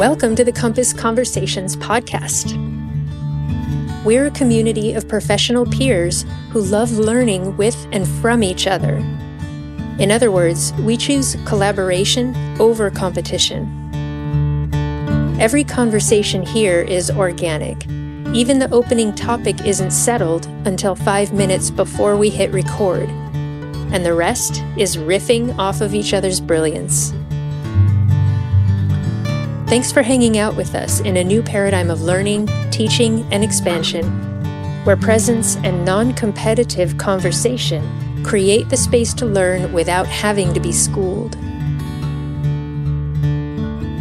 Welcome 0.00 0.34
to 0.36 0.44
the 0.44 0.50
Compass 0.50 0.94
Conversations 0.94 1.76
podcast. 1.76 2.56
We're 4.02 4.28
a 4.28 4.30
community 4.30 4.94
of 4.94 5.06
professional 5.06 5.66
peers 5.66 6.24
who 6.52 6.62
love 6.62 6.92
learning 6.92 7.54
with 7.58 7.76
and 7.92 8.08
from 8.08 8.42
each 8.42 8.66
other. 8.66 8.96
In 9.98 10.10
other 10.10 10.30
words, 10.30 10.72
we 10.84 10.96
choose 10.96 11.36
collaboration 11.44 12.34
over 12.58 12.90
competition. 12.90 13.68
Every 15.38 15.64
conversation 15.64 16.44
here 16.44 16.80
is 16.80 17.10
organic. 17.10 17.86
Even 18.32 18.58
the 18.58 18.70
opening 18.72 19.14
topic 19.14 19.66
isn't 19.66 19.90
settled 19.90 20.46
until 20.64 20.94
five 20.94 21.34
minutes 21.34 21.70
before 21.70 22.16
we 22.16 22.30
hit 22.30 22.50
record. 22.52 23.10
And 23.92 24.02
the 24.02 24.14
rest 24.14 24.62
is 24.78 24.96
riffing 24.96 25.54
off 25.58 25.82
of 25.82 25.92
each 25.92 26.14
other's 26.14 26.40
brilliance. 26.40 27.12
Thanks 29.70 29.92
for 29.92 30.02
hanging 30.02 30.36
out 30.36 30.56
with 30.56 30.74
us 30.74 30.98
in 30.98 31.16
a 31.16 31.22
new 31.22 31.44
paradigm 31.44 31.92
of 31.92 32.02
learning, 32.02 32.48
teaching, 32.72 33.24
and 33.32 33.44
expansion, 33.44 34.04
where 34.82 34.96
presence 34.96 35.54
and 35.58 35.84
non 35.84 36.12
competitive 36.12 36.98
conversation 36.98 38.24
create 38.24 38.68
the 38.68 38.76
space 38.76 39.14
to 39.14 39.26
learn 39.26 39.72
without 39.72 40.08
having 40.08 40.52
to 40.54 40.58
be 40.58 40.72
schooled. 40.72 41.36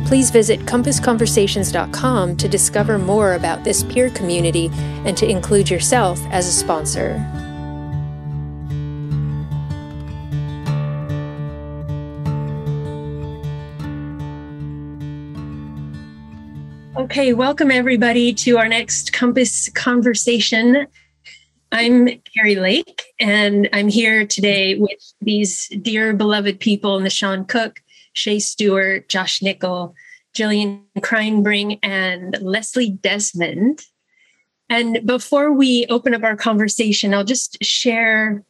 Please 0.08 0.32
visit 0.32 0.60
compassconversations.com 0.62 2.36
to 2.36 2.50
discover 2.50 2.98
more 2.98 3.36
about 3.36 3.64
this 3.64 3.84
peer 3.84 4.10
community 4.10 4.72
and 5.06 5.16
to 5.18 5.30
include 5.30 5.70
yourself 5.70 6.20
as 6.32 6.48
a 6.48 6.52
sponsor. 6.52 7.24
Okay, 17.20 17.34
welcome 17.34 17.70
everybody 17.70 18.34
to 18.34 18.58
our 18.58 18.70
next 18.70 19.12
Compass 19.12 19.68
conversation. 19.68 20.88
I'm 21.70 22.08
Carrie 22.34 22.56
Lake, 22.56 23.04
and 23.20 23.68
I'm 23.74 23.90
here 23.90 24.26
today 24.26 24.76
with 24.76 25.02
these 25.20 25.68
dear 25.82 26.14
beloved 26.14 26.62
people 26.62 26.98
Nishan 27.02 27.46
Cook, 27.46 27.82
Shay 28.14 28.40
Stewart, 28.40 29.10
Josh 29.10 29.42
Nickel, 29.42 29.94
Jillian 30.34 30.84
Kreinbring, 31.00 31.80
and 31.84 32.38
Leslie 32.40 32.92
Desmond. 32.92 33.82
And 34.70 35.06
before 35.06 35.52
we 35.52 35.88
open 35.90 36.14
up 36.14 36.24
our 36.24 36.38
conversation, 36.38 37.14
I'll 37.14 37.26
just 37.26 37.62
share 37.62 38.46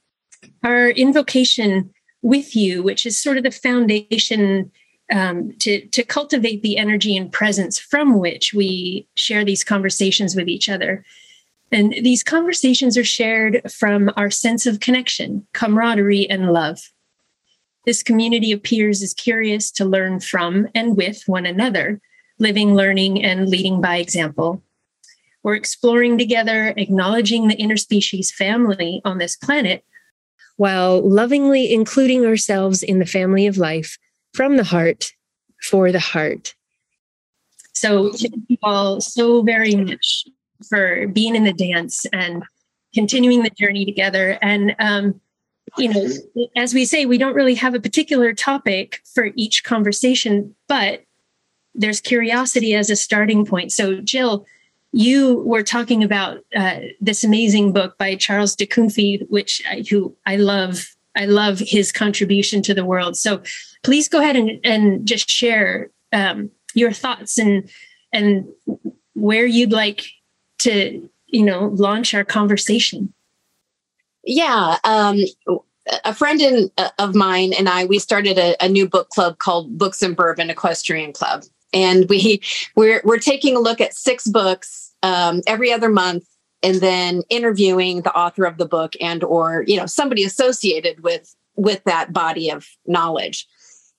our 0.64 0.92
invocation 0.92 1.92
with 2.22 2.56
you, 2.56 2.84
which 2.84 3.08
is 3.08 3.18
sort 3.18 3.38
of 3.38 3.44
the 3.44 3.50
foundation 3.50 4.72
um, 5.12 5.54
to 5.60 5.86
to 5.88 6.04
cultivate 6.04 6.62
the 6.62 6.78
energy 6.78 7.18
and 7.18 7.32
presence 7.32 7.80
from 7.80 8.20
which 8.20 8.54
we 8.54 9.08
share 9.16 9.44
these 9.44 9.64
conversations 9.64 10.36
with 10.36 10.48
each 10.48 10.70
other. 10.70 11.04
And 11.72 11.94
these 11.94 12.24
conversations 12.24 12.98
are 12.98 13.04
shared 13.04 13.62
from 13.72 14.12
our 14.18 14.32
sense 14.32 14.66
of 14.66 14.80
connection, 14.80 15.48
camaraderie, 15.54 16.30
and 16.30 16.52
love. 16.52 16.92
This 17.86 18.02
community 18.04 18.52
of 18.52 18.64
peers 18.64 19.02
is 19.02 19.14
curious 19.14 19.72
to 19.72 19.86
learn 19.86 20.20
from 20.20 20.68
and 20.74 20.98
with 20.98 21.24
one 21.28 21.46
another, 21.46 22.02
living, 22.40 22.76
learning, 22.76 23.24
and 23.24 23.50
leading 23.50 23.82
by 23.82 23.98
example. 23.98 24.64
We're 25.44 25.56
exploring 25.56 26.18
together, 26.18 26.74
acknowledging 26.76 27.48
the 27.48 27.56
interspecies 27.56 28.32
family 28.32 29.02
on 29.06 29.18
this 29.18 29.38
planet, 29.38 29.86
while 30.58 31.08
lovingly 31.08 31.72
including 31.72 32.26
ourselves 32.26 32.84
in 32.84 33.00
the 33.00 33.06
family 33.06 33.48
of 33.48 33.58
life 33.58 33.98
from 34.34 34.58
the 34.58 34.64
heart 34.64 35.14
for 35.62 35.92
the 35.92 36.00
heart. 36.00 36.56
So, 37.74 38.12
thank 38.12 38.34
you 38.48 38.58
all 38.64 39.00
so 39.02 39.42
very 39.42 39.76
much 39.76 40.26
for 40.68 41.08
being 41.08 41.36
in 41.36 41.46
the 41.46 41.54
dance 41.54 42.06
and 42.12 42.44
continuing 42.94 43.44
the 43.44 43.52
journey 43.52 43.86
together. 43.86 44.38
And, 44.42 44.76
um, 44.80 45.22
you 45.78 45.94
know, 45.94 46.08
as 46.58 46.74
we 46.74 46.86
say, 46.86 47.06
we 47.06 47.18
don't 47.18 47.36
really 47.36 47.56
have 47.56 47.76
a 47.76 47.80
particular 47.80 48.34
topic 48.34 49.02
for 49.14 49.30
each 49.36 49.64
conversation, 49.64 50.56
but 50.68 51.04
there's 51.76 52.02
curiosity 52.02 52.74
as 52.74 52.90
a 52.90 52.96
starting 52.96 53.46
point. 53.46 53.72
So, 53.72 54.02
Jill, 54.02 54.46
you 54.92 55.44
were 55.46 55.64
talking 55.64 56.04
about 56.04 56.40
uh, 56.56 56.80
this 57.00 57.24
amazing 57.24 57.74
book 57.74 57.98
by 57.98 58.16
Charles 58.16 58.56
de 58.56 58.66
Kunffy, 58.66 59.26
which 59.30 59.62
I, 59.70 59.84
who 59.90 60.16
I 60.26 60.38
love. 60.38 60.96
I 61.20 61.26
love 61.26 61.60
his 61.60 61.92
contribution 61.92 62.64
to 62.64 62.74
the 62.74 62.86
world. 62.86 63.16
So, 63.18 63.44
please 63.84 64.08
go 64.08 64.20
ahead 64.20 64.36
and, 64.36 64.60
and 64.64 65.08
just 65.08 65.30
share 65.30 65.92
um, 66.12 66.50
your 66.74 66.92
thoughts 66.92 67.38
and 67.38 67.70
and 68.14 68.48
where 69.14 69.46
you'd 69.46 69.72
like 69.72 70.06
to 70.60 71.10
you 71.28 71.44
know 71.44 71.68
launch 71.76 72.14
our 72.14 72.24
conversation 72.24 73.14
yeah 74.24 74.78
um, 74.84 75.18
a 76.04 76.14
friend 76.14 76.42
in, 76.42 76.72
uh, 76.78 76.90
of 77.00 77.16
mine 77.16 77.54
and 77.54 77.70
i 77.70 77.86
we 77.86 78.00
started 78.00 78.38
a, 78.38 78.56
a, 78.64 78.70
new 78.70 78.88
book 78.88 79.10
club 79.10 79.38
called 79.40 79.78
books 79.78 80.02
and 80.02 80.16
bourbon 80.16 80.50
equestrian 80.50 81.14
club 81.14 81.44
and 81.74 82.10
we 82.10 82.42
we're, 82.76 83.02
we're 83.04 83.20
taking 83.20 83.56
a 83.56 83.60
look 83.60 83.82
at 83.82 83.94
six 83.94 84.28
books 84.28 84.94
um, 85.04 85.42
every 85.48 85.72
other 85.72 85.90
month 85.90 86.26
and 86.62 86.76
then 86.76 87.22
interviewing 87.30 88.02
the 88.02 88.14
author 88.14 88.46
of 88.46 88.58
the 88.58 88.68
book 88.68 88.94
and 89.00 89.24
or 89.24 89.64
you 89.68 89.78
know 89.78 89.86
somebody 89.86 90.24
associated 90.24 91.02
with 91.04 91.36
with 91.56 91.84
that 91.84 92.14
body 92.14 92.50
of 92.50 92.68
knowledge 92.86 93.48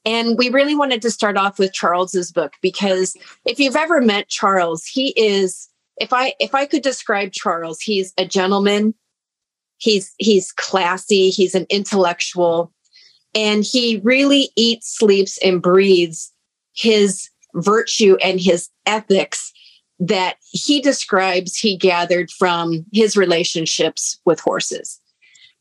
and 0.04 0.38
we 0.38 0.48
really 0.48 0.74
wanted 0.74 1.02
to 1.02 1.10
start 1.10 1.36
off 1.36 1.58
with 1.58 1.72
Charles's 1.72 2.32
book 2.32 2.54
because 2.62 3.16
if 3.44 3.58
you've 3.58 3.76
ever 3.76 4.00
met 4.00 4.28
Charles, 4.28 4.86
he 4.86 5.08
is 5.10 5.68
if 5.98 6.12
I 6.12 6.34
if 6.40 6.54
I 6.54 6.66
could 6.66 6.82
describe 6.82 7.32
Charles, 7.32 7.80
he's 7.80 8.12
a 8.16 8.24
gentleman. 8.24 8.94
He's 9.76 10.14
he's 10.18 10.52
classy, 10.52 11.30
he's 11.30 11.54
an 11.54 11.66
intellectual, 11.68 12.72
and 13.34 13.62
he 13.62 14.00
really 14.02 14.50
eats, 14.56 14.96
sleeps 14.96 15.38
and 15.38 15.60
breathes 15.60 16.32
his 16.72 17.28
virtue 17.54 18.16
and 18.22 18.40
his 18.40 18.68
ethics 18.86 19.52
that 20.00 20.36
he 20.50 20.80
describes 20.80 21.56
he 21.56 21.76
gathered 21.76 22.30
from 22.30 22.84
his 22.92 23.16
relationships 23.16 24.18
with 24.24 24.40
horses. 24.40 24.98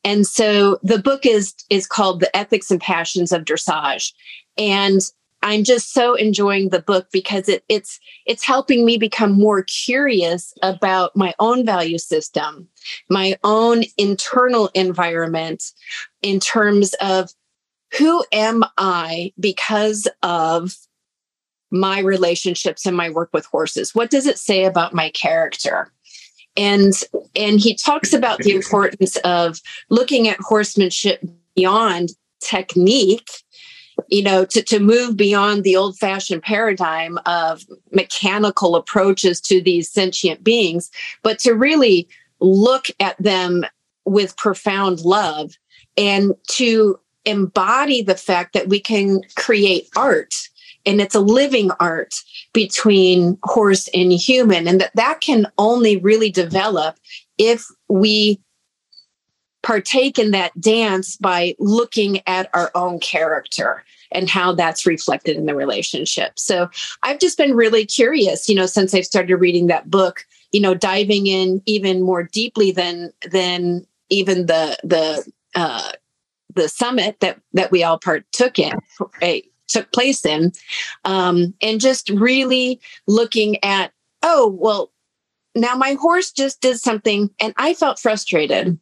And 0.04 0.26
so 0.26 0.80
the 0.82 1.00
book 1.00 1.26
is 1.26 1.54
is 1.70 1.86
called 1.86 2.22
The 2.22 2.36
Ethics 2.36 2.72
and 2.72 2.80
Passions 2.80 3.32
of 3.32 3.44
Dressage. 3.44 4.14
And 4.58 5.02
I'm 5.42 5.64
just 5.64 5.94
so 5.94 6.16
enjoying 6.16 6.70
the 6.70 6.82
book 6.82 7.08
because 7.12 7.48
it, 7.48 7.64
it's 7.70 8.00
it's 8.26 8.44
helping 8.44 8.86
me 8.86 8.98
become 8.98 9.34
more 9.34 9.64
curious 9.64 10.54
about 10.62 11.16
my 11.16 11.34
own 11.40 11.66
value 11.66 11.98
system, 11.98 12.68
my 13.10 13.38
own 13.44 13.84
internal 13.98 14.70
environment 14.74 15.72
in 16.22 16.40
terms 16.40 16.94
of 17.02 17.32
who 17.98 18.24
am 18.32 18.64
I 18.78 19.34
because 19.40 20.08
of 20.22 20.76
my 21.72 22.00
relationships 22.00 22.86
and 22.86 22.96
my 22.96 23.10
work 23.10 23.30
with 23.34 23.46
horses? 23.46 23.94
What 23.94 24.10
does 24.10 24.26
it 24.26 24.38
say 24.38 24.66
about 24.66 24.94
my 24.94 25.10
character? 25.12 25.92
and 26.60 27.04
and 27.36 27.60
he 27.60 27.76
talks 27.76 28.14
about 28.14 28.40
the 28.40 28.54
importance 28.56 29.16
of 29.18 29.60
looking 29.90 30.28
at 30.28 30.38
horsemanship 30.40 31.24
beyond 31.56 32.10
technique 32.42 33.30
you 34.08 34.22
know 34.22 34.46
to, 34.46 34.62
to 34.62 34.80
move 34.80 35.16
beyond 35.16 35.64
the 35.64 35.76
old 35.76 35.98
fashioned 35.98 36.42
paradigm 36.42 37.18
of 37.26 37.64
mechanical 37.92 38.76
approaches 38.76 39.40
to 39.42 39.62
these 39.62 39.90
sentient 39.90 40.44
beings 40.44 40.90
but 41.24 41.40
to 41.40 41.54
really 41.54 42.08
look 42.40 42.88
at 43.00 43.22
them 43.22 43.66
with 44.06 44.36
profound 44.38 45.02
love 45.02 45.54
and 45.98 46.34
to 46.48 46.98
embody 47.26 48.02
the 48.02 48.16
fact 48.16 48.54
that 48.54 48.70
we 48.70 48.80
can 48.80 49.22
create 49.36 49.88
art 49.96 50.49
and 50.86 51.02
it's 51.02 51.16
a 51.16 51.20
living 51.20 51.72
art 51.80 52.16
between 52.54 53.38
horse 53.44 53.90
and 53.94 54.12
human 54.12 54.68
and 54.68 54.82
that 54.82 54.92
that 54.96 55.22
can 55.22 55.48
only 55.58 55.98
really 55.98 56.32
develop 56.32 56.98
if 57.38 57.66
we 57.88 58.40
partake 59.62 60.18
in 60.18 60.32
that 60.32 60.60
dance 60.60 61.18
by 61.18 61.56
looking 61.60 62.22
at 62.28 62.50
our 62.54 62.72
own 62.76 63.00
character 63.00 63.84
and 64.12 64.30
how 64.30 64.54
that's 64.54 64.86
reflected 64.86 65.38
in 65.38 65.46
the 65.46 65.56
relationship. 65.56 66.40
So 66.40 66.70
I've 67.04 67.20
just 67.20 67.38
been 67.38 67.56
really 67.56 67.86
curious, 67.86 68.50
you 68.50 68.56
know, 68.56 68.66
since 68.66 68.94
I've 68.94 69.06
started 69.06 69.36
reading 69.36 69.68
that 69.68 69.90
book, 69.90 70.26
you 70.52 70.62
know, 70.62 70.74
diving 70.74 71.28
in 71.28 71.62
even 71.66 72.02
more 72.02 72.24
deeply 72.24 72.72
than 72.72 73.12
than 73.30 73.86
even 74.10 74.48
the 74.48 74.78
the 74.84 75.32
uh 75.56 75.92
the 76.56 76.68
summit 76.68 77.20
that 77.20 77.40
that 77.54 77.72
we 77.72 77.84
all 77.84 78.00
partook 78.00 78.58
in 78.58 78.74
took 79.70 79.92
place 79.92 80.26
in 80.26 80.52
um, 81.06 81.54
and 81.62 81.80
just 81.80 82.10
really 82.10 82.80
looking 83.08 83.64
at 83.64 83.92
oh 84.24 84.48
well 84.60 84.92
now 85.56 85.76
my 85.76 85.94
horse 85.94 86.32
just 86.32 86.62
did 86.62 86.80
something 86.80 87.30
and 87.40 87.54
i 87.58 87.74
felt 87.74 88.00
frustrated 88.00 88.78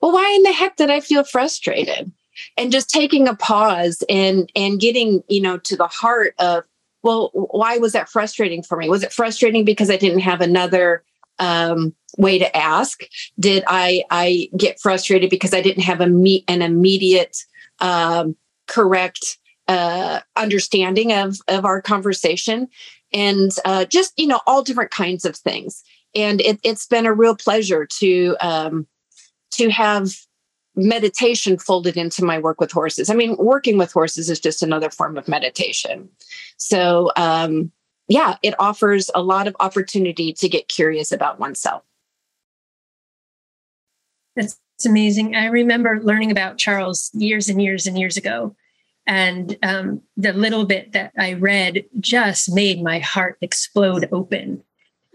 well 0.00 0.12
why 0.12 0.30
in 0.34 0.42
the 0.42 0.52
heck 0.52 0.76
did 0.76 0.90
i 0.90 1.00
feel 1.00 1.24
frustrated 1.24 2.12
and 2.58 2.70
just 2.70 2.90
taking 2.90 3.26
a 3.26 3.34
pause 3.34 4.02
and 4.08 4.50
and 4.54 4.80
getting 4.80 5.22
you 5.28 5.40
know 5.40 5.56
to 5.58 5.76
the 5.76 5.86
heart 5.86 6.34
of 6.38 6.64
well, 7.06 7.30
why 7.32 7.78
was 7.78 7.92
that 7.92 8.08
frustrating 8.08 8.64
for 8.64 8.76
me? 8.76 8.88
Was 8.88 9.04
it 9.04 9.12
frustrating 9.12 9.64
because 9.64 9.90
I 9.90 9.96
didn't 9.96 10.20
have 10.20 10.40
another 10.40 11.04
um, 11.38 11.94
way 12.18 12.36
to 12.36 12.56
ask? 12.56 13.04
Did 13.38 13.62
I 13.68 14.02
I 14.10 14.50
get 14.56 14.80
frustrated 14.80 15.30
because 15.30 15.54
I 15.54 15.60
didn't 15.60 15.84
have 15.84 16.00
a 16.00 16.08
meet 16.08 16.44
an 16.48 16.62
immediate 16.62 17.38
um, 17.78 18.34
correct 18.66 19.38
uh, 19.68 20.20
understanding 20.36 21.12
of 21.12 21.38
of 21.48 21.64
our 21.64 21.82
conversation, 21.82 22.68
and 23.12 23.52
uh, 23.64 23.84
just 23.84 24.12
you 24.18 24.26
know 24.26 24.40
all 24.46 24.62
different 24.62 24.90
kinds 24.90 25.24
of 25.24 25.36
things. 25.36 25.82
And 26.14 26.40
it, 26.40 26.64
has 26.64 26.86
been 26.86 27.04
a 27.04 27.12
real 27.12 27.36
pleasure 27.36 27.86
to 27.98 28.36
um, 28.40 28.86
to 29.52 29.70
have 29.70 30.10
meditation 30.76 31.58
folded 31.58 31.96
into 31.96 32.24
my 32.24 32.38
work 32.38 32.60
with 32.60 32.70
horses. 32.70 33.08
I 33.08 33.14
mean, 33.14 33.36
working 33.38 33.78
with 33.78 33.92
horses 33.92 34.28
is 34.28 34.38
just 34.38 34.62
another 34.62 34.90
form 34.90 35.16
of 35.16 35.26
meditation. 35.26 36.08
So, 36.58 37.10
um, 37.16 37.72
yeah, 38.08 38.36
it 38.42 38.54
offers 38.58 39.10
a 39.14 39.22
lot 39.22 39.48
of 39.48 39.56
opportunity 39.58 40.32
to 40.34 40.48
get 40.48 40.68
curious 40.68 41.10
about 41.10 41.40
oneself. 41.40 41.82
That's 44.36 44.58
amazing. 44.84 45.34
I 45.34 45.46
remember 45.46 46.00
learning 46.02 46.30
about 46.30 46.58
Charles 46.58 47.10
years 47.14 47.48
and 47.48 47.62
years 47.62 47.86
and 47.86 47.98
years 47.98 48.16
ago. 48.16 48.54
And 49.06 49.56
um, 49.62 50.02
the 50.16 50.32
little 50.32 50.66
bit 50.66 50.92
that 50.92 51.12
I 51.16 51.34
read 51.34 51.84
just 52.00 52.52
made 52.52 52.82
my 52.82 52.98
heart 52.98 53.38
explode 53.40 54.08
open 54.10 54.64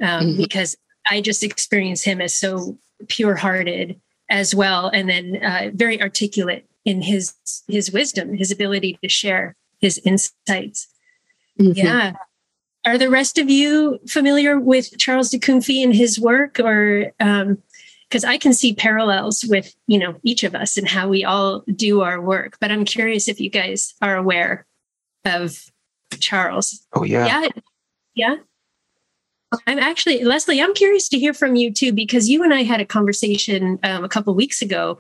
um, 0.02 0.28
mm-hmm. 0.28 0.38
because 0.38 0.78
I 1.10 1.22
just 1.22 1.44
experienced 1.44 2.06
him 2.06 2.22
as 2.22 2.36
so 2.36 2.78
pure 3.08 3.36
hearted 3.36 4.00
as 4.30 4.56
well, 4.56 4.88
and 4.88 5.10
then 5.10 5.44
uh, 5.44 5.72
very 5.74 6.02
articulate 6.02 6.66
in 6.86 7.02
his 7.02 7.34
his 7.68 7.92
wisdom, 7.92 8.34
his 8.34 8.52
ability 8.52 8.98
to 9.04 9.10
share 9.10 9.58
his 9.82 10.00
insights. 10.06 10.88
Mm-hmm. 11.60 11.74
Yeah. 11.78 12.14
Are 12.86 12.98
the 12.98 13.10
rest 13.10 13.38
of 13.38 13.50
you 13.50 14.00
familiar 14.08 14.60
with 14.60 14.98
Charles 14.98 15.30
de 15.30 15.38
Kunffy 15.38 15.84
and 15.84 15.94
his 15.94 16.20
work, 16.20 16.60
or 16.60 17.12
because 18.12 18.26
I 18.26 18.38
can 18.38 18.52
see 18.52 18.74
parallels 18.74 19.46
with 19.48 19.74
you 19.88 19.98
know 19.98 20.16
each 20.24 20.44
of 20.44 20.54
us 20.54 20.76
and 20.76 20.88
how 20.88 21.08
we 21.08 21.24
all 21.24 21.64
do 21.76 22.02
our 22.02 22.20
work, 22.20 22.58
but 22.60 22.70
I'm 22.70 22.84
curious 22.84 23.30
if 23.30 23.40
you 23.40 23.50
guys 23.50 23.94
are 24.02 24.18
aware 24.18 24.66
of 25.24 25.66
Charles. 26.20 26.86
Oh 26.94 27.04
yeah, 27.04 27.26
yeah, 27.26 27.50
yeah. 28.14 28.36
I'm 29.66 29.80
actually 29.80 30.24
Leslie. 30.24 30.62
I'm 30.62 30.74
curious 30.74 31.08
to 31.10 31.20
hear 31.20 31.34
from 31.34 31.56
you 31.56 31.74
too 31.74 31.94
because 31.94 32.30
you 32.30 32.44
and 32.44 32.54
I 32.54 32.64
had 32.64 32.82
a 32.82 32.86
conversation 32.86 33.80
um, 33.84 34.04
a 34.04 34.10
couple 34.10 34.36
weeks 34.36 34.62
ago 34.62 35.00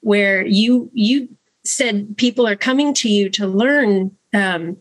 where 0.00 0.46
you 0.46 0.90
you 0.92 1.28
said 1.64 2.16
people 2.16 2.46
are 2.46 2.56
coming 2.56 2.94
to 2.94 3.08
you 3.08 3.30
to 3.30 3.48
learn 3.48 4.12
um, 4.32 4.76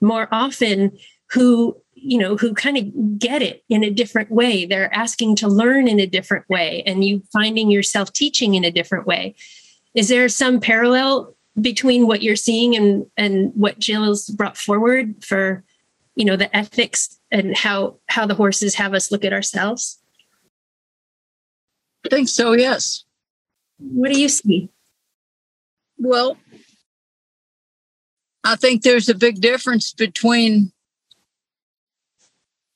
more 0.00 0.26
often 0.32 0.98
who 1.30 1.76
you 2.04 2.18
know 2.18 2.36
who 2.36 2.54
kind 2.54 2.76
of 2.76 3.18
get 3.18 3.40
it 3.40 3.64
in 3.68 3.82
a 3.82 3.90
different 3.90 4.30
way. 4.30 4.66
They're 4.66 4.94
asking 4.94 5.36
to 5.36 5.48
learn 5.48 5.88
in 5.88 5.98
a 5.98 6.06
different 6.06 6.48
way, 6.48 6.82
and 6.86 7.04
you 7.04 7.22
finding 7.32 7.70
yourself 7.70 8.12
teaching 8.12 8.54
in 8.54 8.64
a 8.64 8.70
different 8.70 9.06
way. 9.06 9.34
Is 9.94 10.08
there 10.08 10.28
some 10.28 10.60
parallel 10.60 11.34
between 11.60 12.06
what 12.06 12.22
you're 12.22 12.36
seeing 12.36 12.76
and 12.76 13.06
and 13.16 13.52
what 13.54 13.78
Jill's 13.78 14.28
brought 14.28 14.58
forward 14.58 15.24
for 15.24 15.64
you 16.14 16.24
know 16.24 16.36
the 16.36 16.54
ethics 16.54 17.18
and 17.30 17.56
how 17.56 17.96
how 18.08 18.26
the 18.26 18.34
horses 18.34 18.74
have 18.74 18.94
us 18.94 19.10
look 19.10 19.24
at 19.24 19.32
ourselves 19.32 19.98
i 22.04 22.08
think 22.08 22.28
so 22.28 22.52
yes 22.52 23.04
what 23.78 24.12
do 24.12 24.20
you 24.20 24.28
see 24.28 24.68
well 25.98 26.36
i 28.44 28.54
think 28.56 28.82
there's 28.82 29.08
a 29.08 29.14
big 29.14 29.40
difference 29.40 29.92
between 29.92 30.72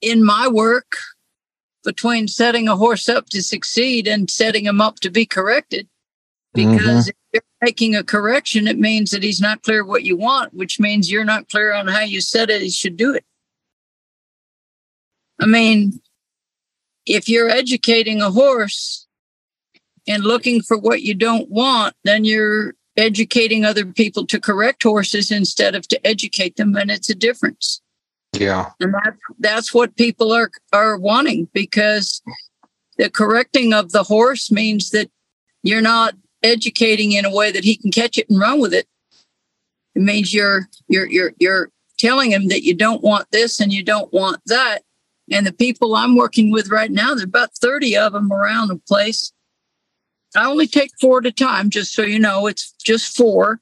in 0.00 0.24
my 0.24 0.48
work 0.48 0.96
between 1.84 2.28
setting 2.28 2.68
a 2.68 2.76
horse 2.76 3.08
up 3.08 3.26
to 3.26 3.42
succeed 3.42 4.06
and 4.06 4.30
setting 4.30 4.66
him 4.66 4.80
up 4.80 4.96
to 5.00 5.10
be 5.10 5.24
corrected 5.24 5.88
because 6.54 7.08
mm-hmm. 7.08 7.08
if 7.08 7.14
you're 7.32 7.42
making 7.62 7.94
a 7.94 8.04
correction 8.04 8.66
it 8.66 8.78
means 8.78 9.10
that 9.10 9.22
he's 9.22 9.40
not 9.40 9.62
clear 9.62 9.84
what 9.84 10.02
you 10.02 10.16
want 10.16 10.52
which 10.54 10.80
means 10.80 11.10
you're 11.10 11.24
not 11.24 11.48
clear 11.48 11.72
on 11.72 11.86
how 11.86 12.00
you 12.00 12.20
said 12.20 12.50
it 12.50 12.62
he 12.62 12.70
should 12.70 12.96
do 12.96 13.14
it 13.14 13.24
I 15.40 15.46
mean, 15.46 16.00
if 17.06 17.28
you're 17.28 17.48
educating 17.48 18.20
a 18.20 18.30
horse 18.30 19.06
and 20.06 20.24
looking 20.24 20.62
for 20.62 20.76
what 20.76 21.02
you 21.02 21.14
don't 21.14 21.48
want, 21.50 21.94
then 22.04 22.24
you're 22.24 22.74
educating 22.96 23.64
other 23.64 23.86
people 23.86 24.26
to 24.26 24.40
correct 24.40 24.82
horses 24.82 25.30
instead 25.30 25.74
of 25.74 25.86
to 25.88 26.06
educate 26.06 26.56
them, 26.56 26.76
and 26.76 26.90
it's 26.90 27.08
a 27.08 27.14
difference. 27.14 27.80
Yeah. 28.38 28.70
And 28.80 28.94
that, 28.94 29.14
that's 29.38 29.74
what 29.74 29.96
people 29.96 30.32
are 30.32 30.50
are 30.72 30.98
wanting 30.98 31.48
because 31.52 32.22
the 32.96 33.10
correcting 33.10 33.72
of 33.72 33.92
the 33.92 34.02
horse 34.02 34.50
means 34.50 34.90
that 34.90 35.10
you're 35.62 35.82
not 35.82 36.14
educating 36.42 37.12
in 37.12 37.24
a 37.24 37.34
way 37.34 37.50
that 37.50 37.64
he 37.64 37.76
can 37.76 37.90
catch 37.90 38.16
it 38.18 38.30
and 38.30 38.38
run 38.38 38.60
with 38.60 38.72
it. 38.72 38.86
It 39.94 40.02
means 40.02 40.32
you're 40.32 40.68
you're 40.88 41.08
you're 41.08 41.32
you're 41.38 41.70
telling 41.98 42.30
him 42.30 42.48
that 42.48 42.62
you 42.62 42.74
don't 42.74 43.02
want 43.02 43.26
this 43.32 43.60
and 43.60 43.72
you 43.72 43.82
don't 43.82 44.12
want 44.12 44.40
that 44.46 44.82
and 45.30 45.46
the 45.46 45.52
people 45.52 45.94
I'm 45.94 46.16
working 46.16 46.50
with 46.50 46.70
right 46.70 46.90
now, 46.90 47.08
there's 47.08 47.22
about 47.22 47.54
30 47.54 47.96
of 47.96 48.12
them 48.12 48.32
around 48.32 48.68
the 48.68 48.80
place. 48.88 49.32
I 50.36 50.46
only 50.46 50.66
take 50.66 50.90
four 51.00 51.18
at 51.18 51.26
a 51.26 51.32
time, 51.32 51.70
just 51.70 51.92
so 51.92 52.02
you 52.02 52.18
know, 52.18 52.46
it's 52.46 52.72
just 52.84 53.16
four. 53.16 53.60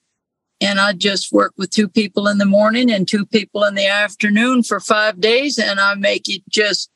And 0.61 0.81
I 0.81 0.95
just 0.95 1.33
work 1.33 1.53
with 1.57 1.71
two 1.71 1.89
people 1.89 2.29
in 2.29 2.39
the 2.39 2.47
morning 2.47 2.91
and 2.91 3.07
two 3.07 3.27
people 3.27 3.65
in 3.65 3.75
the 3.75 3.87
afternoon 3.87 4.63
for 4.63 4.81
five 4.81 5.21
days. 5.21 5.59
And 5.59 5.79
I 5.79 5.95
make 5.95 6.29
it 6.29 6.43
just 6.49 6.91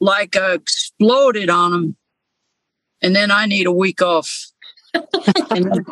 like 0.00 0.36
I 0.36 0.54
exploded 0.54 1.50
on 1.50 1.72
them. 1.72 1.96
And 3.02 3.14
then 3.14 3.30
I 3.30 3.46
need 3.46 3.66
a 3.66 3.72
week 3.72 4.00
off. 4.00 4.46
and, 4.94 5.82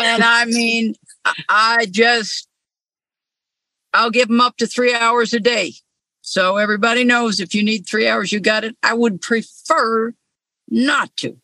I 0.00 0.44
mean, 0.46 0.94
I 1.48 1.86
just 1.90 2.48
I'll 3.92 4.10
give 4.10 4.28
them 4.28 4.40
up 4.40 4.56
to 4.58 4.66
three 4.66 4.94
hours 4.94 5.32
a 5.32 5.40
day. 5.40 5.72
So 6.20 6.56
everybody 6.56 7.04
knows 7.04 7.40
if 7.40 7.54
you 7.54 7.62
need 7.62 7.86
three 7.86 8.08
hours, 8.08 8.32
you 8.32 8.40
got 8.40 8.64
it. 8.64 8.76
I 8.82 8.94
would 8.94 9.20
prefer 9.20 10.12
not 10.68 11.16
to. 11.18 11.38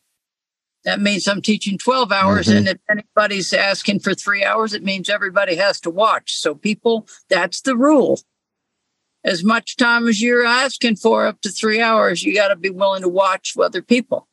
That 0.84 1.00
means 1.00 1.28
I'm 1.28 1.42
teaching 1.42 1.78
12 1.78 2.10
hours. 2.10 2.46
Mm-hmm. 2.48 2.56
And 2.58 2.68
if 2.68 2.78
anybody's 2.90 3.52
asking 3.52 4.00
for 4.00 4.14
three 4.14 4.44
hours, 4.44 4.74
it 4.74 4.82
means 4.82 5.08
everybody 5.08 5.56
has 5.56 5.80
to 5.82 5.90
watch. 5.90 6.34
So, 6.34 6.54
people, 6.54 7.06
that's 7.28 7.60
the 7.60 7.76
rule. 7.76 8.20
As 9.24 9.44
much 9.44 9.76
time 9.76 10.08
as 10.08 10.20
you're 10.20 10.44
asking 10.44 10.96
for, 10.96 11.26
up 11.26 11.40
to 11.42 11.50
three 11.50 11.80
hours, 11.80 12.24
you 12.24 12.34
got 12.34 12.48
to 12.48 12.56
be 12.56 12.70
willing 12.70 13.02
to 13.02 13.08
watch 13.08 13.54
other 13.56 13.82
people. 13.82 14.26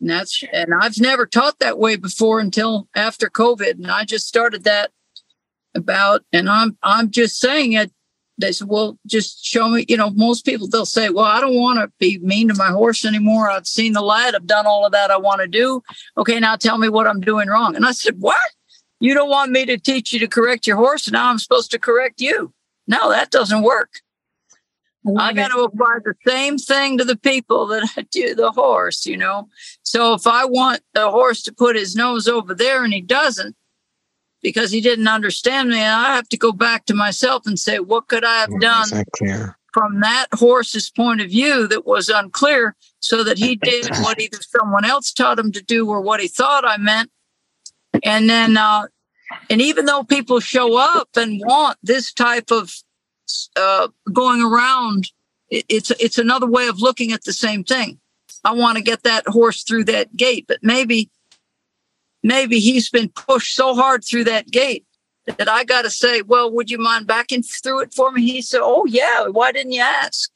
And 0.00 0.08
that's, 0.08 0.44
and 0.52 0.72
I've 0.72 1.00
never 1.00 1.26
taught 1.26 1.58
that 1.58 1.78
way 1.78 1.96
before 1.96 2.38
until 2.38 2.88
after 2.94 3.28
COVID. 3.28 3.72
And 3.72 3.90
I 3.90 4.04
just 4.04 4.28
started 4.28 4.62
that 4.64 4.92
about, 5.74 6.24
and 6.32 6.48
I'm 6.48 6.78
I'm 6.82 7.10
just 7.10 7.38
saying 7.38 7.72
it. 7.72 7.92
They 8.38 8.52
said, 8.52 8.68
"Well, 8.68 8.98
just 9.06 9.44
show 9.44 9.68
me." 9.68 9.84
You 9.88 9.96
know, 9.96 10.10
most 10.10 10.44
people 10.44 10.68
they'll 10.68 10.86
say, 10.86 11.08
"Well, 11.08 11.24
I 11.24 11.40
don't 11.40 11.54
want 11.54 11.78
to 11.78 11.92
be 11.98 12.18
mean 12.18 12.48
to 12.48 12.54
my 12.54 12.70
horse 12.70 13.04
anymore. 13.04 13.50
I've 13.50 13.66
seen 13.66 13.92
the 13.92 14.00
light. 14.00 14.34
I've 14.34 14.46
done 14.46 14.66
all 14.66 14.84
of 14.84 14.92
that 14.92 15.10
I 15.10 15.16
want 15.16 15.40
to 15.40 15.46
do. 15.46 15.82
Okay, 16.16 16.40
now 16.40 16.56
tell 16.56 16.78
me 16.78 16.88
what 16.88 17.06
I'm 17.06 17.20
doing 17.20 17.48
wrong." 17.48 17.76
And 17.76 17.86
I 17.86 17.92
said, 17.92 18.16
"What? 18.18 18.36
You 19.00 19.14
don't 19.14 19.28
want 19.28 19.52
me 19.52 19.66
to 19.66 19.78
teach 19.78 20.12
you 20.12 20.18
to 20.20 20.26
correct 20.26 20.66
your 20.66 20.76
horse, 20.76 21.06
and 21.06 21.12
now 21.12 21.28
I'm 21.28 21.38
supposed 21.38 21.70
to 21.72 21.78
correct 21.78 22.20
you? 22.20 22.52
No, 22.86 23.10
that 23.10 23.30
doesn't 23.30 23.62
work." 23.62 23.90
I 25.18 25.34
got 25.34 25.48
to 25.48 25.58
apply 25.58 25.98
the 26.02 26.14
same 26.26 26.56
thing 26.56 26.96
to 26.96 27.04
the 27.04 27.16
people 27.16 27.66
that 27.66 27.86
I 27.94 28.02
do 28.10 28.34
the 28.34 28.50
horse, 28.50 29.04
you 29.04 29.18
know. 29.18 29.48
So 29.82 30.14
if 30.14 30.26
I 30.26 30.46
want 30.46 30.80
the 30.94 31.10
horse 31.10 31.42
to 31.42 31.52
put 31.52 31.76
his 31.76 31.94
nose 31.94 32.26
over 32.26 32.54
there 32.54 32.84
and 32.84 32.92
he 32.92 33.02
doesn't, 33.02 33.54
because 34.44 34.70
he 34.70 34.82
didn't 34.82 35.08
understand 35.08 35.70
me. 35.70 35.78
And 35.78 35.90
I 35.90 36.14
have 36.14 36.28
to 36.28 36.36
go 36.36 36.52
back 36.52 36.84
to 36.84 36.94
myself 36.94 37.46
and 37.46 37.58
say, 37.58 37.78
what 37.80 38.06
could 38.08 38.24
I 38.24 38.40
have 38.40 38.60
done 38.60 38.86
from 39.72 40.00
that 40.00 40.26
horse's 40.34 40.90
point 40.90 41.22
of 41.22 41.30
view 41.30 41.66
that 41.66 41.86
was 41.86 42.10
unclear 42.10 42.76
so 43.00 43.24
that 43.24 43.38
he 43.38 43.56
did 43.62 43.88
what 43.96 44.20
either 44.20 44.38
someone 44.42 44.84
else 44.84 45.12
taught 45.12 45.38
him 45.38 45.50
to 45.50 45.62
do 45.62 45.88
or 45.88 46.00
what 46.00 46.20
he 46.20 46.28
thought 46.28 46.64
I 46.64 46.76
meant. 46.76 47.10
And 48.04 48.28
then, 48.28 48.56
uh, 48.58 48.86
and 49.48 49.62
even 49.62 49.86
though 49.86 50.04
people 50.04 50.38
show 50.40 50.76
up 50.76 51.08
and 51.16 51.40
want 51.44 51.78
this 51.82 52.12
type 52.12 52.52
of 52.52 52.72
uh, 53.56 53.88
going 54.12 54.42
around, 54.42 55.10
it, 55.48 55.64
it's 55.68 55.90
it's 55.92 56.18
another 56.18 56.46
way 56.46 56.66
of 56.68 56.80
looking 56.80 57.12
at 57.12 57.24
the 57.24 57.32
same 57.32 57.64
thing. 57.64 57.98
I 58.44 58.52
want 58.52 58.76
to 58.76 58.82
get 58.82 59.04
that 59.04 59.26
horse 59.26 59.62
through 59.62 59.84
that 59.84 60.14
gate, 60.14 60.44
but 60.46 60.58
maybe 60.62 61.08
maybe 62.24 62.58
he's 62.58 62.90
been 62.90 63.10
pushed 63.10 63.54
so 63.54 63.74
hard 63.74 64.04
through 64.04 64.24
that 64.24 64.50
gate 64.50 64.84
that 65.26 65.48
I 65.48 65.62
got 65.62 65.82
to 65.82 65.90
say, 65.90 66.22
well, 66.22 66.50
would 66.50 66.70
you 66.70 66.78
mind 66.78 67.06
backing 67.06 67.42
through 67.42 67.82
it 67.82 67.94
for 67.94 68.10
me? 68.10 68.22
He 68.22 68.42
said, 68.42 68.60
oh, 68.62 68.84
yeah. 68.86 69.28
Why 69.28 69.52
didn't 69.52 69.72
you 69.72 69.82
ask? 69.82 70.30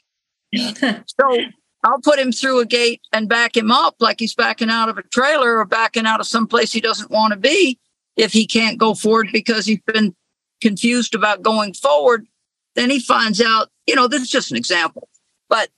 so 0.54 1.38
I'll 1.84 2.00
put 2.02 2.18
him 2.18 2.30
through 2.30 2.60
a 2.60 2.66
gate 2.66 3.00
and 3.12 3.28
back 3.28 3.56
him 3.56 3.70
up 3.70 3.96
like 3.98 4.20
he's 4.20 4.34
backing 4.34 4.70
out 4.70 4.88
of 4.88 4.98
a 4.98 5.02
trailer 5.02 5.58
or 5.58 5.64
backing 5.64 6.06
out 6.06 6.20
of 6.20 6.26
some 6.26 6.46
place 6.46 6.72
he 6.72 6.80
doesn't 6.80 7.10
want 7.10 7.32
to 7.32 7.38
be 7.38 7.78
if 8.16 8.32
he 8.32 8.46
can't 8.46 8.78
go 8.78 8.94
forward 8.94 9.28
because 9.32 9.64
he's 9.66 9.80
been 9.86 10.14
confused 10.60 11.14
about 11.14 11.42
going 11.42 11.72
forward, 11.72 12.26
then 12.74 12.90
he 12.90 12.98
finds 13.00 13.40
out, 13.40 13.68
you 13.86 13.94
know, 13.94 14.08
this 14.08 14.22
is 14.22 14.30
just 14.30 14.50
an 14.50 14.56
example. 14.56 15.08
But 15.48 15.70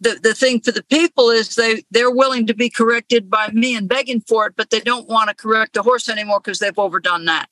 the, 0.00 0.18
the 0.22 0.34
thing 0.34 0.60
for 0.60 0.72
the 0.72 0.84
people 0.84 1.30
is 1.30 1.54
they 1.54 1.84
they're 1.90 2.10
willing 2.10 2.46
to 2.46 2.54
be 2.54 2.68
corrected 2.68 3.30
by 3.30 3.48
me 3.52 3.74
and 3.74 3.88
begging 3.88 4.20
for 4.20 4.46
it, 4.46 4.54
but 4.56 4.70
they 4.70 4.80
don't 4.80 5.08
want 5.08 5.28
to 5.28 5.34
correct 5.34 5.74
the 5.74 5.82
horse 5.82 6.08
anymore 6.08 6.40
because 6.40 6.58
they've 6.58 6.78
overdone 6.78 7.24
that. 7.26 7.48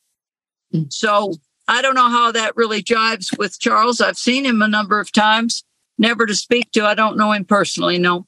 Mm. 0.73 0.93
So 0.93 1.35
I 1.69 1.81
don't 1.81 1.95
know 1.95 2.11
how 2.11 2.33
that 2.33 2.57
really 2.57 2.83
jives 2.83 3.37
with 3.39 3.59
Charles. 3.59 4.01
I've 4.01 4.19
seen 4.19 4.45
him 4.45 4.61
a 4.61 4.69
number 4.69 5.01
of 5.01 5.13
times, 5.13 5.65
never 5.99 6.27
to 6.27 6.35
speak 6.35 6.71
to. 6.73 6.85
I 6.85 6.95
don't 6.95 7.17
know 7.17 7.33
him 7.33 7.45
personally, 7.45 7.99
no. 7.99 8.27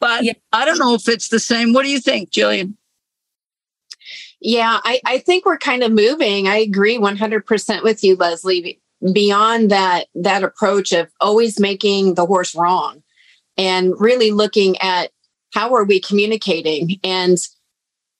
But 0.00 0.24
yeah. 0.24 0.34
I 0.52 0.64
don't 0.64 0.78
know 0.78 0.94
if 0.94 1.08
it's 1.08 1.28
the 1.28 1.40
same. 1.40 1.72
What 1.72 1.82
do 1.82 1.90
you 1.90 2.00
think, 2.00 2.30
Jillian? 2.30 2.74
Yeah, 4.40 4.78
I, 4.84 5.00
I 5.06 5.18
think 5.18 5.46
we're 5.46 5.56
kind 5.56 5.82
of 5.82 5.90
moving. 5.90 6.46
I 6.46 6.56
agree 6.56 6.98
100% 6.98 7.82
with 7.82 8.04
you, 8.04 8.14
Leslie. 8.14 8.80
Beyond 9.12 9.70
that, 9.70 10.06
that 10.14 10.42
approach 10.42 10.92
of 10.92 11.10
always 11.20 11.60
making 11.60 12.14
the 12.14 12.26
horse 12.26 12.54
wrong 12.54 13.02
and 13.56 13.92
really 13.98 14.30
looking 14.30 14.76
at 14.78 15.10
how 15.52 15.74
are 15.74 15.84
we 15.84 16.00
communicating 16.00 16.98
and 17.04 17.38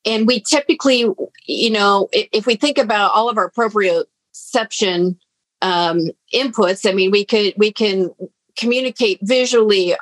and 0.06 0.26
we 0.26 0.40
typically 0.40 1.06
you 1.46 1.70
know 1.70 2.08
if, 2.12 2.28
if 2.32 2.46
we 2.46 2.54
think 2.54 2.78
about 2.78 3.12
all 3.12 3.28
of 3.28 3.38
our 3.38 3.50
proprioception 3.50 5.16
um, 5.62 6.10
inputs 6.32 6.88
i 6.88 6.92
mean 6.92 7.10
we 7.10 7.24
could 7.24 7.52
we 7.56 7.72
can 7.72 8.10
communicate 8.56 9.18
visually 9.22 9.96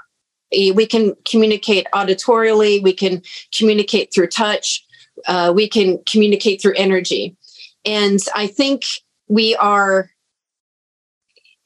we 0.75 0.85
can 0.85 1.15
communicate 1.25 1.87
auditorially 1.95 2.83
we 2.83 2.93
can 2.93 3.23
communicate 3.57 4.13
through 4.13 4.27
touch 4.27 4.85
uh, 5.27 5.53
we 5.55 5.69
can 5.69 5.99
communicate 6.05 6.61
through 6.61 6.75
energy. 6.77 7.37
And 7.85 8.19
I 8.35 8.47
think 8.47 8.83
we 9.29 9.57
are 9.57 10.11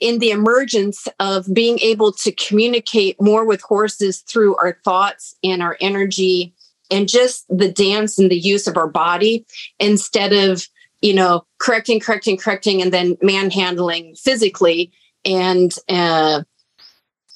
in 0.00 0.18
the 0.18 0.30
emergence 0.30 1.08
of 1.20 1.46
being 1.52 1.78
able 1.80 2.12
to 2.12 2.32
communicate 2.32 3.20
more 3.20 3.44
with 3.46 3.62
horses 3.62 4.20
through 4.20 4.56
our 4.56 4.78
thoughts 4.84 5.34
and 5.42 5.62
our 5.62 5.76
energy 5.80 6.54
and 6.90 7.08
just 7.08 7.46
the 7.48 7.70
dance 7.70 8.18
and 8.18 8.30
the 8.30 8.38
use 8.38 8.66
of 8.66 8.76
our 8.76 8.88
body 8.88 9.44
instead 9.78 10.32
of 10.32 10.66
you 11.00 11.14
know 11.14 11.44
correcting 11.58 12.00
correcting 12.00 12.36
correcting 12.36 12.82
and 12.82 12.92
then 12.92 13.16
manhandling 13.22 14.14
physically 14.14 14.92
and 15.24 15.76
uh, 15.88 16.42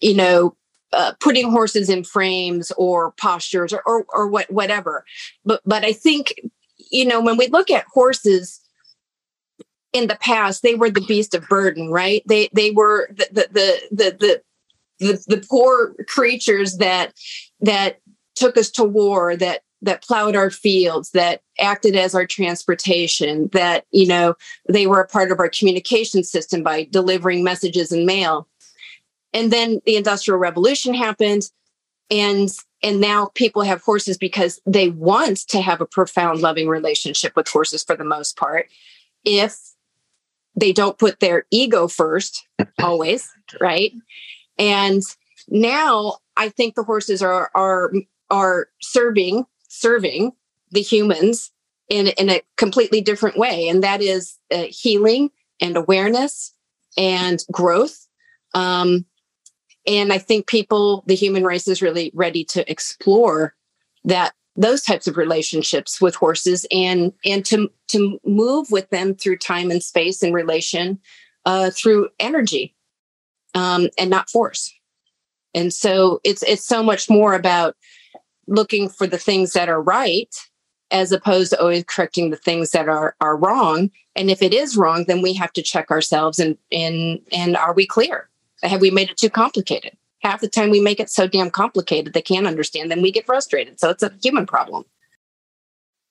you 0.00 0.14
know 0.14 0.54
uh, 0.92 1.12
putting 1.20 1.50
horses 1.50 1.88
in 1.88 2.02
frames 2.02 2.72
or 2.76 3.12
postures 3.12 3.72
or, 3.72 3.82
or, 3.86 4.04
or 4.12 4.26
what 4.26 4.50
whatever. 4.50 5.04
But 5.44 5.62
but 5.64 5.84
i 5.84 5.92
think 5.92 6.34
you 6.90 7.04
know 7.04 7.20
when 7.20 7.36
we 7.36 7.46
look 7.48 7.70
at 7.70 7.84
horses 7.92 8.59
in 9.92 10.06
the 10.06 10.16
past 10.16 10.62
they 10.62 10.74
were 10.74 10.90
the 10.90 11.00
beast 11.02 11.34
of 11.34 11.48
burden 11.48 11.90
right? 11.90 12.22
They 12.26 12.48
they 12.52 12.70
were 12.70 13.08
the 13.10 13.28
the 13.30 13.48
the 13.50 14.16
the, 14.18 14.42
the 14.98 15.24
the, 15.26 15.46
poor 15.48 15.94
creatures 16.06 16.76
that 16.76 17.14
that 17.60 18.00
took 18.34 18.56
us 18.56 18.70
to 18.72 18.84
war 18.84 19.36
that 19.36 19.62
that 19.82 20.02
plowed 20.02 20.36
our 20.36 20.50
fields 20.50 21.10
that 21.12 21.40
acted 21.58 21.96
as 21.96 22.14
our 22.14 22.26
transportation 22.26 23.48
that 23.52 23.86
you 23.90 24.06
know 24.06 24.34
they 24.68 24.86
were 24.86 25.00
a 25.00 25.08
part 25.08 25.32
of 25.32 25.40
our 25.40 25.48
communication 25.48 26.22
system 26.22 26.62
by 26.62 26.86
delivering 26.90 27.42
messages 27.42 27.92
and 27.92 28.06
mail. 28.06 28.46
And 29.32 29.52
then 29.52 29.80
the 29.86 29.96
industrial 29.96 30.38
revolution 30.38 30.94
happened 30.94 31.50
and 32.10 32.50
and 32.82 33.00
now 33.00 33.30
people 33.34 33.62
have 33.62 33.82
horses 33.82 34.16
because 34.16 34.60
they 34.66 34.88
want 34.88 35.38
to 35.48 35.60
have 35.60 35.80
a 35.80 35.86
profound 35.86 36.40
loving 36.40 36.68
relationship 36.68 37.34
with 37.36 37.48
horses 37.48 37.84
for 37.84 37.96
the 37.96 38.04
most 38.04 38.36
part. 38.36 38.68
If 39.24 39.69
they 40.56 40.72
don't 40.72 40.98
put 40.98 41.20
their 41.20 41.44
ego 41.50 41.88
first 41.88 42.46
always 42.78 43.28
right? 43.60 43.92
And 44.58 45.02
now 45.48 46.16
i 46.36 46.48
think 46.48 46.74
the 46.74 46.84
horses 46.84 47.22
are 47.22 47.50
are 47.54 47.90
are 48.30 48.68
serving 48.80 49.44
serving 49.68 50.32
the 50.70 50.82
humans 50.82 51.50
in 51.88 52.08
in 52.08 52.30
a 52.30 52.42
completely 52.56 53.00
different 53.00 53.36
way. 53.36 53.68
And 53.68 53.82
that 53.82 54.00
is 54.00 54.38
uh, 54.50 54.64
healing 54.68 55.30
and 55.60 55.76
awareness 55.76 56.54
and 56.96 57.42
growth. 57.52 58.06
Um, 58.54 59.04
and 59.86 60.12
I 60.12 60.18
think 60.18 60.46
people, 60.46 61.04
the 61.06 61.14
human 61.14 61.44
race 61.44 61.66
is 61.66 61.82
really 61.82 62.10
ready 62.14 62.44
to 62.46 62.70
explore 62.70 63.54
that 64.04 64.34
those 64.60 64.82
types 64.82 65.06
of 65.06 65.16
relationships 65.16 66.00
with 66.00 66.14
horses 66.14 66.66
and 66.70 67.12
and 67.24 67.46
to 67.46 67.70
to 67.88 68.20
move 68.24 68.70
with 68.70 68.90
them 68.90 69.14
through 69.14 69.38
time 69.38 69.70
and 69.70 69.82
space 69.82 70.22
and 70.22 70.34
relation 70.34 71.00
uh, 71.46 71.70
through 71.70 72.08
energy 72.20 72.76
um, 73.54 73.88
and 73.98 74.10
not 74.10 74.28
force. 74.28 74.72
And 75.54 75.72
so 75.72 76.20
it's 76.24 76.42
it's 76.42 76.66
so 76.66 76.82
much 76.82 77.08
more 77.08 77.34
about 77.34 77.74
looking 78.46 78.90
for 78.90 79.06
the 79.06 79.18
things 79.18 79.54
that 79.54 79.70
are 79.70 79.82
right 79.82 80.34
as 80.90 81.10
opposed 81.10 81.52
to 81.52 81.60
always 81.60 81.84
correcting 81.84 82.28
the 82.28 82.36
things 82.36 82.72
that 82.72 82.88
are 82.88 83.16
are 83.22 83.38
wrong. 83.38 83.90
And 84.14 84.30
if 84.30 84.42
it 84.42 84.52
is 84.52 84.76
wrong, 84.76 85.04
then 85.08 85.22
we 85.22 85.32
have 85.34 85.54
to 85.54 85.62
check 85.62 85.90
ourselves 85.90 86.38
and 86.38 86.58
and 86.70 87.20
and 87.32 87.56
are 87.56 87.72
we 87.72 87.86
clear? 87.86 88.28
Have 88.62 88.82
we 88.82 88.90
made 88.90 89.08
it 89.08 89.16
too 89.16 89.30
complicated? 89.30 89.96
Half 90.22 90.40
the 90.40 90.48
time 90.48 90.70
we 90.70 90.80
make 90.80 91.00
it 91.00 91.10
so 91.10 91.26
damn 91.26 91.50
complicated 91.50 92.12
they 92.12 92.22
can't 92.22 92.46
understand, 92.46 92.90
then 92.90 93.02
we 93.02 93.10
get 93.10 93.26
frustrated. 93.26 93.80
So 93.80 93.90
it's 93.90 94.02
a 94.02 94.12
human 94.22 94.46
problem. 94.46 94.84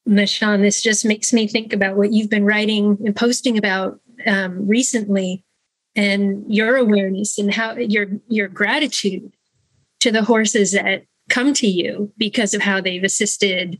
Nishan, 0.07 0.61
this 0.61 0.81
just 0.81 1.05
makes 1.05 1.31
me 1.31 1.47
think 1.47 1.73
about 1.73 1.95
what 1.95 2.11
you've 2.11 2.29
been 2.29 2.45
writing 2.45 2.97
and 3.05 3.15
posting 3.15 3.57
about 3.57 3.99
um, 4.25 4.67
recently 4.67 5.43
and 5.95 6.43
your 6.51 6.77
awareness 6.77 7.37
and 7.37 7.53
how 7.53 7.75
your 7.75 8.07
your 8.27 8.47
gratitude 8.47 9.31
to 9.99 10.11
the 10.11 10.23
horses 10.23 10.71
that 10.71 11.03
come 11.29 11.53
to 11.53 11.67
you 11.67 12.11
because 12.17 12.53
of 12.53 12.61
how 12.61 12.81
they've 12.81 13.03
assisted 13.03 13.79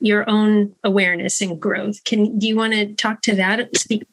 your 0.00 0.28
own 0.28 0.74
awareness 0.84 1.40
and 1.40 1.60
growth. 1.60 2.04
Can 2.04 2.38
do 2.38 2.46
you 2.46 2.56
want 2.56 2.74
to 2.74 2.94
talk 2.94 3.22
to 3.22 3.34
that? 3.36 3.76
Speak. 3.76 4.06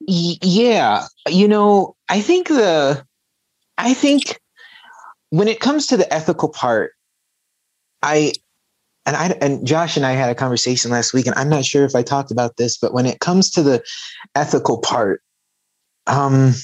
Yeah, 0.00 1.06
you 1.28 1.48
know, 1.48 1.96
I 2.08 2.20
think 2.20 2.48
the 2.48 3.04
I 3.76 3.94
think 3.94 4.40
when 5.30 5.48
it 5.48 5.60
comes 5.60 5.86
to 5.88 5.96
the 5.96 6.12
ethical 6.12 6.48
part, 6.48 6.92
I 8.02 8.32
and 9.06 9.16
I 9.16 9.26
and 9.40 9.66
Josh 9.66 9.96
and 9.96 10.06
I 10.06 10.12
had 10.12 10.30
a 10.30 10.34
conversation 10.34 10.90
last 10.90 11.12
week, 11.12 11.26
and 11.26 11.34
I'm 11.36 11.48
not 11.48 11.64
sure 11.64 11.84
if 11.84 11.94
I 11.94 12.02
talked 12.02 12.30
about 12.30 12.56
this, 12.56 12.76
but 12.76 12.92
when 12.92 13.06
it 13.06 13.20
comes 13.20 13.50
to 13.52 13.62
the 13.62 13.82
ethical 14.34 14.78
part, 14.78 15.22
um, 16.06 16.54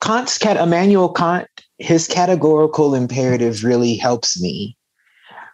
Kant's 0.00 0.38
cat 0.38 0.56
Immanuel 0.56 1.12
Kant, 1.12 1.48
his 1.78 2.06
categorical 2.06 2.94
imperative 2.94 3.64
really 3.64 3.96
helps 3.96 4.40
me, 4.40 4.76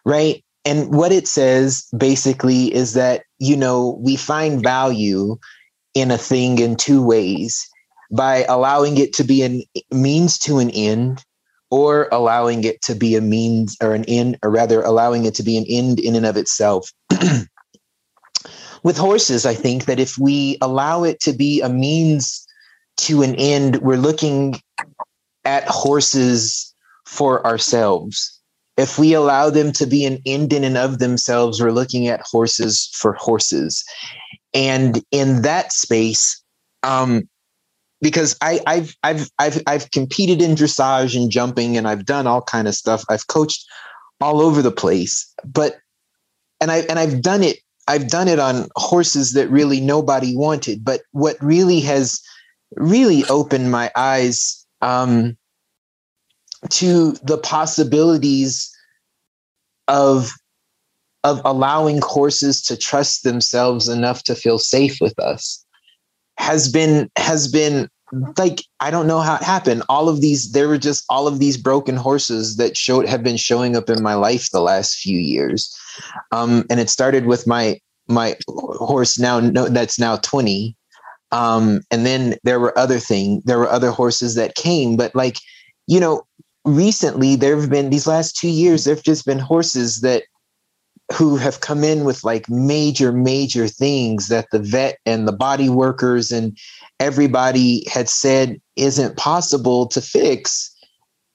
right? 0.04 0.42
And 0.64 0.94
what 0.94 1.10
it 1.10 1.26
says 1.26 1.86
basically 1.96 2.72
is 2.72 2.94
that 2.94 3.24
you 3.38 3.56
know 3.56 3.98
we 4.00 4.16
find 4.16 4.62
value 4.62 5.36
in 5.94 6.10
a 6.10 6.18
thing 6.18 6.58
in 6.58 6.76
two 6.76 7.02
ways 7.04 7.68
by 8.10 8.44
allowing 8.44 8.98
it 8.98 9.12
to 9.14 9.24
be 9.24 9.42
a 9.44 9.94
means 9.94 10.38
to 10.38 10.58
an 10.58 10.70
end 10.70 11.24
or 11.72 12.06
allowing 12.12 12.64
it 12.64 12.82
to 12.82 12.94
be 12.94 13.16
a 13.16 13.20
means 13.22 13.78
or 13.82 13.94
an 13.94 14.04
end 14.04 14.38
or 14.42 14.50
rather 14.50 14.82
allowing 14.82 15.24
it 15.24 15.34
to 15.34 15.42
be 15.42 15.56
an 15.56 15.64
end 15.66 15.98
in 15.98 16.14
and 16.14 16.26
of 16.26 16.36
itself. 16.36 16.92
With 18.84 18.98
horses 18.98 19.46
i 19.46 19.54
think 19.54 19.86
that 19.86 19.98
if 19.98 20.18
we 20.18 20.58
allow 20.60 21.02
it 21.02 21.18
to 21.20 21.32
be 21.32 21.62
a 21.62 21.68
means 21.68 22.46
to 22.98 23.22
an 23.22 23.34
end 23.36 23.76
we're 23.76 23.96
looking 23.96 24.60
at 25.44 25.64
horses 25.66 26.74
for 27.06 27.44
ourselves. 27.46 28.40
If 28.76 28.98
we 28.98 29.14
allow 29.14 29.48
them 29.48 29.72
to 29.72 29.86
be 29.86 30.04
an 30.04 30.18
end 30.26 30.52
in 30.52 30.64
and 30.64 30.76
of 30.76 30.98
themselves 30.98 31.62
we're 31.62 31.72
looking 31.72 32.06
at 32.06 32.20
horses 32.22 32.90
for 32.92 33.14
horses. 33.14 33.82
And 34.52 35.02
in 35.10 35.42
that 35.42 35.72
space 35.72 36.42
um, 36.82 37.28
because 38.02 38.36
I, 38.42 38.60
I've 38.66 38.94
I've 39.04 39.30
I've 39.38 39.62
I've 39.66 39.90
competed 39.92 40.42
in 40.42 40.56
dressage 40.56 41.16
and 41.16 41.30
jumping 41.30 41.76
and 41.76 41.88
I've 41.88 42.04
done 42.04 42.26
all 42.26 42.42
kind 42.42 42.68
of 42.68 42.74
stuff. 42.74 43.04
I've 43.08 43.28
coached 43.28 43.64
all 44.20 44.42
over 44.42 44.60
the 44.60 44.72
place, 44.72 45.32
but 45.44 45.76
and 46.60 46.70
I 46.70 46.78
and 46.80 46.98
I've 46.98 47.22
done 47.22 47.42
it. 47.44 47.58
I've 47.88 48.08
done 48.08 48.28
it 48.28 48.38
on 48.38 48.68
horses 48.76 49.32
that 49.32 49.48
really 49.48 49.80
nobody 49.80 50.36
wanted. 50.36 50.84
But 50.84 51.02
what 51.12 51.36
really 51.40 51.80
has 51.80 52.20
really 52.76 53.24
opened 53.26 53.70
my 53.70 53.90
eyes 53.96 54.66
um, 54.80 55.36
to 56.70 57.12
the 57.22 57.38
possibilities 57.38 58.68
of 59.86 60.32
of 61.24 61.40
allowing 61.44 62.00
horses 62.02 62.62
to 62.62 62.76
trust 62.76 63.22
themselves 63.22 63.88
enough 63.88 64.24
to 64.24 64.34
feel 64.34 64.58
safe 64.58 64.98
with 65.00 65.16
us 65.20 65.61
has 66.38 66.70
been 66.70 67.10
has 67.16 67.48
been 67.48 67.88
like 68.36 68.62
I 68.80 68.90
don't 68.90 69.06
know 69.06 69.20
how 69.20 69.36
it 69.36 69.42
happened. 69.42 69.82
All 69.88 70.08
of 70.08 70.20
these, 70.20 70.52
there 70.52 70.68
were 70.68 70.78
just 70.78 71.04
all 71.08 71.26
of 71.26 71.38
these 71.38 71.56
broken 71.56 71.96
horses 71.96 72.56
that 72.56 72.76
showed 72.76 73.06
have 73.06 73.22
been 73.22 73.36
showing 73.36 73.76
up 73.76 73.88
in 73.88 74.02
my 74.02 74.14
life 74.14 74.50
the 74.50 74.60
last 74.60 74.96
few 74.96 75.18
years. 75.18 75.74
Um, 76.30 76.64
and 76.68 76.78
it 76.78 76.90
started 76.90 77.26
with 77.26 77.46
my 77.46 77.80
my 78.08 78.36
horse 78.48 79.18
now 79.18 79.38
no, 79.40 79.68
that's 79.68 79.98
now 79.98 80.16
20 80.16 80.76
um 81.30 81.80
and 81.92 82.04
then 82.04 82.34
there 82.42 82.58
were 82.58 82.76
other 82.76 82.98
thing 82.98 83.40
there 83.44 83.58
were 83.58 83.70
other 83.70 83.92
horses 83.92 84.34
that 84.34 84.56
came 84.56 84.96
but 84.96 85.14
like 85.14 85.38
you 85.86 86.00
know 86.00 86.22
recently 86.64 87.36
there 87.36 87.58
have 87.58 87.70
been 87.70 87.90
these 87.90 88.08
last 88.08 88.36
two 88.36 88.48
years 88.48 88.84
there 88.84 88.94
have 88.94 89.04
just 89.04 89.24
been 89.24 89.38
horses 89.38 90.00
that 90.00 90.24
who 91.12 91.36
have 91.36 91.60
come 91.60 91.84
in 91.84 92.04
with 92.04 92.24
like 92.24 92.48
major 92.48 93.12
major 93.12 93.68
things 93.68 94.28
that 94.28 94.46
the 94.50 94.58
vet 94.58 94.98
and 95.04 95.26
the 95.26 95.32
body 95.32 95.68
workers 95.68 96.30
and 96.30 96.56
everybody 97.00 97.86
had 97.88 98.08
said 98.08 98.60
isn't 98.76 99.16
possible 99.16 99.86
to 99.86 100.00
fix 100.00 100.74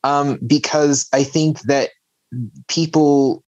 um, 0.04 0.40
because 0.48 1.08
i 1.14 1.24
think 1.24 1.62
that 1.62 1.90
people 2.68 3.44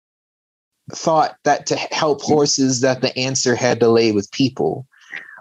thought 0.92 1.36
that 1.44 1.66
to 1.66 1.76
help 1.76 2.20
horses 2.22 2.80
that 2.80 3.00
the 3.00 3.16
answer 3.18 3.54
had 3.54 3.80
to 3.80 3.88
lay 3.88 4.12
with 4.12 4.30
people. 4.32 4.86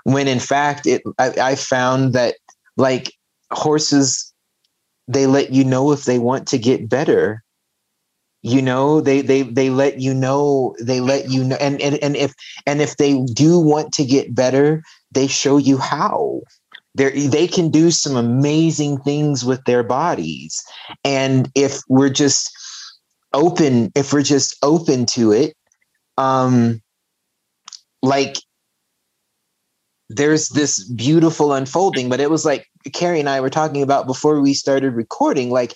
When 0.04 0.28
in 0.28 0.40
fact 0.40 0.86
it 0.86 1.02
I, 1.18 1.34
I 1.42 1.56
found 1.56 2.14
that 2.14 2.36
like 2.78 3.14
horses 3.52 4.34
they 5.08 5.28
let 5.28 5.52
you 5.52 5.64
know 5.64 5.92
if 5.92 6.06
they 6.06 6.20
want 6.20 6.48
to 6.50 6.58
get 6.58 6.90
better 6.90 7.44
you 8.44 8.62
know 8.62 9.02
they 9.02 9.22
they 9.22 9.42
they 9.42 9.70
let 9.70 10.00
you 10.00 10.14
know 10.14 10.76
they 10.80 11.00
let 11.00 11.30
you 11.32 11.44
know 11.44 11.56
and 11.60 11.82
and, 11.82 11.96
and 12.04 12.16
if 12.16 12.34
and 12.68 12.82
if 12.82 12.98
they 12.98 13.22
do 13.34 13.60
want 13.60 13.94
to 13.94 14.06
get 14.06 14.36
better 14.36 14.84
they 15.12 15.28
show 15.28 15.58
you 15.58 15.78
how. 15.78 16.42
They 16.96 17.28
they 17.28 17.48
can 17.48 17.70
do 17.70 17.90
some 17.90 18.16
amazing 18.16 19.00
things 19.00 19.44
with 19.44 19.64
their 19.66 19.82
bodies. 19.82 20.64
And 21.04 21.50
if 21.56 21.80
we're 21.88 22.10
just 22.10 22.52
open 23.34 23.92
if 23.96 24.14
we're 24.14 24.22
just 24.22 24.56
open 24.62 25.06
to 25.08 25.32
it 25.32 25.56
um 26.18 26.82
like 28.02 28.36
there's 30.10 30.50
this 30.50 30.88
beautiful 30.92 31.54
unfolding 31.54 32.10
but 32.10 32.20
it 32.20 32.30
was 32.30 32.46
like 32.46 32.68
carrie 32.94 33.20
and 33.20 33.30
i 33.30 33.42
were 33.42 33.50
talking 33.50 33.82
about 33.82 34.06
before 34.06 34.40
we 34.40 34.54
started 34.54 34.94
recording 34.94 35.50
like 35.50 35.74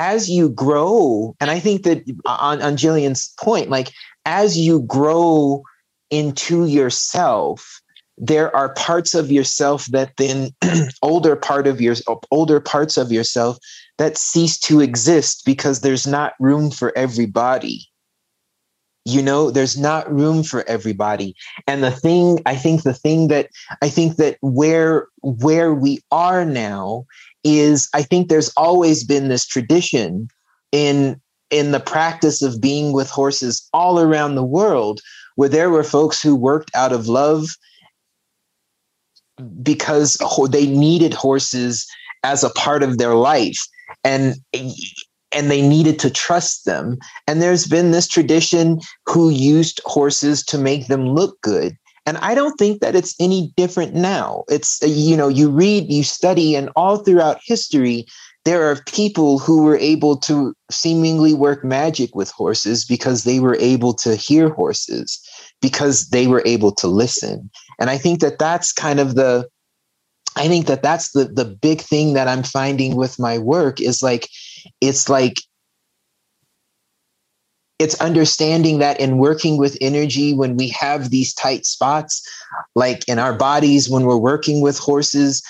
as 0.00 0.30
you 0.30 0.48
grow 0.48 1.36
and 1.40 1.50
i 1.50 1.60
think 1.60 1.82
that 1.82 2.02
on, 2.24 2.60
on 2.62 2.76
jillian's 2.76 3.32
point 3.38 3.68
like 3.68 3.92
as 4.24 4.58
you 4.58 4.80
grow 4.82 5.62
into 6.10 6.64
yourself 6.66 7.80
there 8.20 8.54
are 8.54 8.74
parts 8.74 9.14
of 9.14 9.32
yourself 9.32 9.86
that 9.86 10.12
then 10.18 10.50
older 11.02 11.34
part 11.36 11.66
of 11.66 11.80
your 11.80 11.94
older 12.30 12.60
parts 12.60 12.96
of 12.96 13.10
yourself 13.10 13.56
that 13.98 14.18
cease 14.18 14.58
to 14.58 14.80
exist 14.80 15.42
because 15.44 15.80
there's 15.80 16.06
not 16.06 16.34
room 16.38 16.70
for 16.70 16.96
everybody. 16.96 17.86
You 19.06 19.22
know 19.22 19.50
there's 19.50 19.78
not 19.78 20.12
room 20.12 20.42
for 20.42 20.68
everybody. 20.68 21.34
And 21.66 21.82
the 21.82 21.90
thing 21.90 22.40
i 22.44 22.54
think 22.54 22.82
the 22.82 22.94
thing 22.94 23.28
that 23.28 23.48
i 23.80 23.88
think 23.88 24.16
that 24.16 24.36
where 24.42 25.08
where 25.22 25.72
we 25.72 26.00
are 26.10 26.44
now 26.44 27.06
is 27.44 27.88
i 27.94 28.02
think 28.02 28.28
there's 28.28 28.52
always 28.56 29.04
been 29.04 29.28
this 29.28 29.46
tradition 29.46 30.28
in 30.72 31.20
in 31.50 31.72
the 31.72 31.80
practice 31.80 32.42
of 32.42 32.60
being 32.60 32.92
with 32.92 33.10
horses 33.10 33.68
all 33.72 33.98
around 33.98 34.34
the 34.34 34.44
world 34.44 35.00
where 35.36 35.48
there 35.48 35.70
were 35.70 35.84
folks 35.84 36.22
who 36.22 36.36
worked 36.36 36.70
out 36.74 36.92
of 36.92 37.08
love 37.08 37.46
because 39.62 40.18
they 40.50 40.66
needed 40.66 41.14
horses 41.14 41.86
as 42.24 42.44
a 42.44 42.50
part 42.50 42.82
of 42.82 42.98
their 42.98 43.14
life 43.14 43.58
and 44.04 44.36
and 45.32 45.50
they 45.50 45.66
needed 45.66 45.98
to 46.00 46.10
trust 46.10 46.64
them. 46.64 46.98
And 47.26 47.40
there's 47.40 47.66
been 47.66 47.92
this 47.92 48.08
tradition 48.08 48.80
who 49.06 49.30
used 49.30 49.80
horses 49.84 50.42
to 50.46 50.58
make 50.58 50.88
them 50.88 51.06
look 51.06 51.40
good 51.40 51.76
and 52.10 52.18
i 52.18 52.34
don't 52.34 52.58
think 52.58 52.80
that 52.80 52.96
it's 52.96 53.14
any 53.20 53.52
different 53.56 53.94
now. 53.94 54.42
It's 54.48 54.82
uh, 54.82 54.86
you 54.86 55.16
know 55.16 55.28
you 55.28 55.48
read 55.48 55.90
you 55.90 56.02
study 56.02 56.56
and 56.56 56.68
all 56.74 56.96
throughout 56.98 57.38
history 57.44 58.04
there 58.44 58.64
are 58.68 58.82
people 58.86 59.38
who 59.38 59.62
were 59.62 59.76
able 59.76 60.16
to 60.16 60.54
seemingly 60.70 61.34
work 61.34 61.62
magic 61.62 62.14
with 62.14 62.30
horses 62.30 62.84
because 62.84 63.22
they 63.22 63.38
were 63.38 63.56
able 63.60 63.92
to 63.94 64.16
hear 64.16 64.48
horses 64.48 65.20
because 65.60 66.08
they 66.08 66.26
were 66.26 66.42
able 66.46 66.72
to 66.72 66.88
listen. 66.88 67.48
And 67.78 67.90
i 67.90 67.96
think 67.96 68.20
that 68.20 68.40
that's 68.40 68.72
kind 68.72 68.98
of 68.98 69.14
the 69.14 69.46
i 70.34 70.48
think 70.48 70.66
that 70.66 70.82
that's 70.82 71.12
the 71.12 71.26
the 71.26 71.44
big 71.44 71.80
thing 71.80 72.14
that 72.14 72.28
i'm 72.28 72.42
finding 72.42 72.96
with 72.96 73.20
my 73.20 73.38
work 73.38 73.80
is 73.80 74.02
like 74.02 74.28
it's 74.80 75.08
like 75.08 75.36
it's 77.80 78.00
understanding 78.00 78.78
that 78.78 79.00
in 79.00 79.18
working 79.18 79.56
with 79.56 79.76
energy 79.80 80.34
when 80.34 80.56
we 80.56 80.68
have 80.68 81.10
these 81.10 81.34
tight 81.34 81.66
spots 81.66 82.22
like 82.74 83.02
in 83.08 83.18
our 83.18 83.34
bodies 83.34 83.88
when 83.88 84.04
we're 84.04 84.16
working 84.16 84.60
with 84.60 84.78
horses 84.78 85.42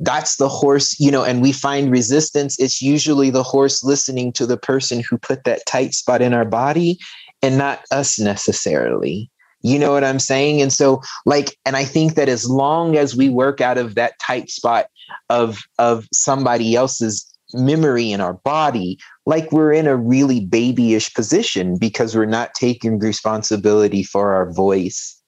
that's 0.00 0.36
the 0.36 0.48
horse 0.48 0.98
you 1.00 1.10
know 1.10 1.24
and 1.24 1.42
we 1.42 1.50
find 1.50 1.90
resistance 1.90 2.58
it's 2.60 2.80
usually 2.80 3.30
the 3.30 3.42
horse 3.42 3.82
listening 3.82 4.32
to 4.32 4.46
the 4.46 4.56
person 4.56 5.02
who 5.08 5.18
put 5.18 5.42
that 5.44 5.66
tight 5.66 5.94
spot 5.94 6.22
in 6.22 6.32
our 6.32 6.44
body 6.44 6.98
and 7.42 7.58
not 7.58 7.84
us 7.90 8.18
necessarily. 8.18 9.30
You 9.62 9.78
know 9.78 9.92
what 9.92 10.04
i'm 10.04 10.20
saying? 10.20 10.62
And 10.62 10.72
so 10.72 11.02
like 11.26 11.58
and 11.66 11.76
i 11.76 11.84
think 11.84 12.14
that 12.14 12.28
as 12.28 12.48
long 12.48 12.96
as 12.96 13.16
we 13.16 13.28
work 13.28 13.60
out 13.60 13.76
of 13.76 13.96
that 13.96 14.14
tight 14.20 14.50
spot 14.50 14.86
of 15.30 15.58
of 15.78 16.06
somebody 16.12 16.76
else's 16.76 17.26
memory 17.54 18.12
in 18.12 18.20
our 18.20 18.34
body 18.34 18.98
like 19.26 19.50
we're 19.52 19.72
in 19.72 19.86
a 19.86 19.96
really 19.96 20.44
babyish 20.44 21.12
position 21.14 21.78
because 21.78 22.14
we're 22.14 22.26
not 22.26 22.52
taking 22.54 22.98
responsibility 22.98 24.02
for 24.02 24.32
our 24.32 24.52
voice 24.52 25.18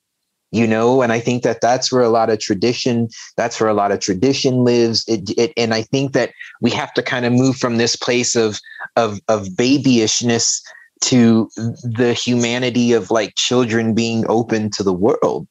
you 0.53 0.67
know? 0.67 1.03
And 1.03 1.13
i 1.13 1.21
think 1.21 1.43
that 1.43 1.61
that's 1.61 1.93
where 1.93 2.03
a 2.03 2.09
lot 2.09 2.31
of 2.31 2.39
tradition 2.39 3.09
that's 3.37 3.61
where 3.61 3.71
a 3.71 3.75
lot 3.75 3.93
of 3.93 4.01
tradition 4.01 4.65
lives. 4.65 5.05
It, 5.09 5.31
it 5.39 5.53
and 5.57 5.75
i 5.75 5.83
think 5.83 6.13
that 6.13 6.33
we 6.61 6.71
have 6.71 6.93
to 6.95 7.03
kind 7.03 7.25
of 7.25 7.33
move 7.33 7.57
from 7.57 7.79
this 7.79 7.97
place 7.97 8.37
of 8.37 8.59
of 8.97 9.21
of 9.29 9.47
babyishness 9.49 10.61
to 11.03 11.49
the 11.57 12.13
humanity 12.13 12.93
of 12.93 13.11
like 13.11 13.35
children 13.35 13.95
being 13.95 14.27
open 14.29 14.71
to 14.71 14.83
the 14.83 14.93
world. 14.93 15.49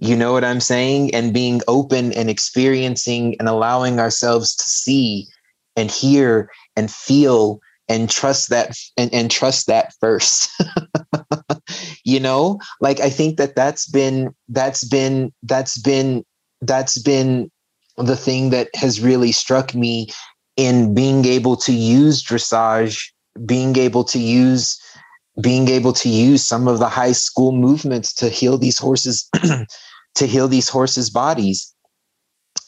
You 0.00 0.16
know 0.16 0.32
what 0.32 0.44
i'm 0.44 0.60
saying? 0.60 1.14
And 1.14 1.32
being 1.32 1.60
open 1.68 2.12
and 2.12 2.28
experiencing 2.28 3.36
and 3.38 3.48
allowing 3.48 4.00
ourselves 4.00 4.56
to 4.56 4.64
see 4.64 5.28
and 5.76 5.90
hear 5.90 6.50
and 6.76 6.90
feel 6.90 7.60
and 7.88 8.08
trust 8.08 8.50
that 8.50 8.76
and, 8.96 9.12
and 9.12 9.30
trust 9.30 9.66
that 9.66 9.92
first. 10.00 10.50
You 12.04 12.20
know 12.20 12.58
like 12.80 13.00
i 13.00 13.08
think 13.08 13.36
that 13.36 13.54
that's 13.54 13.88
been 13.88 14.34
that's 14.48 14.84
been 14.84 15.32
that's 15.42 15.78
been 15.78 16.24
that's 16.60 17.00
been 17.00 17.50
the 17.96 18.16
thing 18.16 18.50
that 18.50 18.68
has 18.74 19.00
really 19.00 19.32
struck 19.32 19.74
me 19.74 20.08
in 20.56 20.94
being 20.94 21.24
able 21.24 21.56
to 21.56 21.72
use 21.72 22.22
dressage 22.22 23.00
being 23.46 23.76
able 23.76 24.04
to 24.04 24.18
use 24.18 24.78
being 25.40 25.68
able 25.68 25.92
to 25.92 26.08
use 26.08 26.44
some 26.46 26.68
of 26.68 26.78
the 26.78 26.88
high 26.88 27.12
school 27.12 27.52
movements 27.52 28.12
to 28.12 28.28
heal 28.28 28.58
these 28.58 28.78
horses 28.78 29.28
to 30.14 30.26
heal 30.26 30.48
these 30.48 30.68
horses 30.68 31.08
bodies 31.08 31.72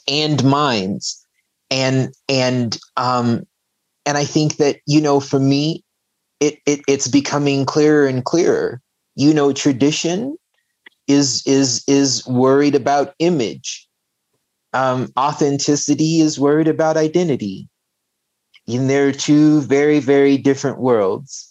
and 0.09 0.45
minds 0.45 1.24
and 1.70 2.12
and 2.29 2.79
um 2.96 3.44
and 4.07 4.18
i 4.18 4.24
think 4.24 4.57
that 4.57 4.77
you 4.87 5.00
know 5.00 5.20
for 5.20 5.38
me 5.38 5.85
it, 6.40 6.59
it 6.66 6.81
it's 6.87 7.09
becoming 7.09 7.64
clearer 7.64 8.07
and 8.07 8.24
clearer. 8.24 8.81
You 9.16 9.33
know 9.33 9.53
tradition 9.53 10.37
is 11.07 11.42
is 11.46 11.83
is 11.87 12.27
worried 12.27 12.74
about 12.74 13.14
image. 13.18 13.88
Um 14.72 15.11
authenticity 15.18 16.20
is 16.20 16.38
worried 16.38 16.68
about 16.68 16.96
identity. 16.96 17.68
And 18.66 18.90
there 18.90 19.09
are 19.09 19.12
two 19.12 19.61
very 19.62 20.00
very 20.00 20.37
different 20.37 20.81
worlds. 20.81 21.50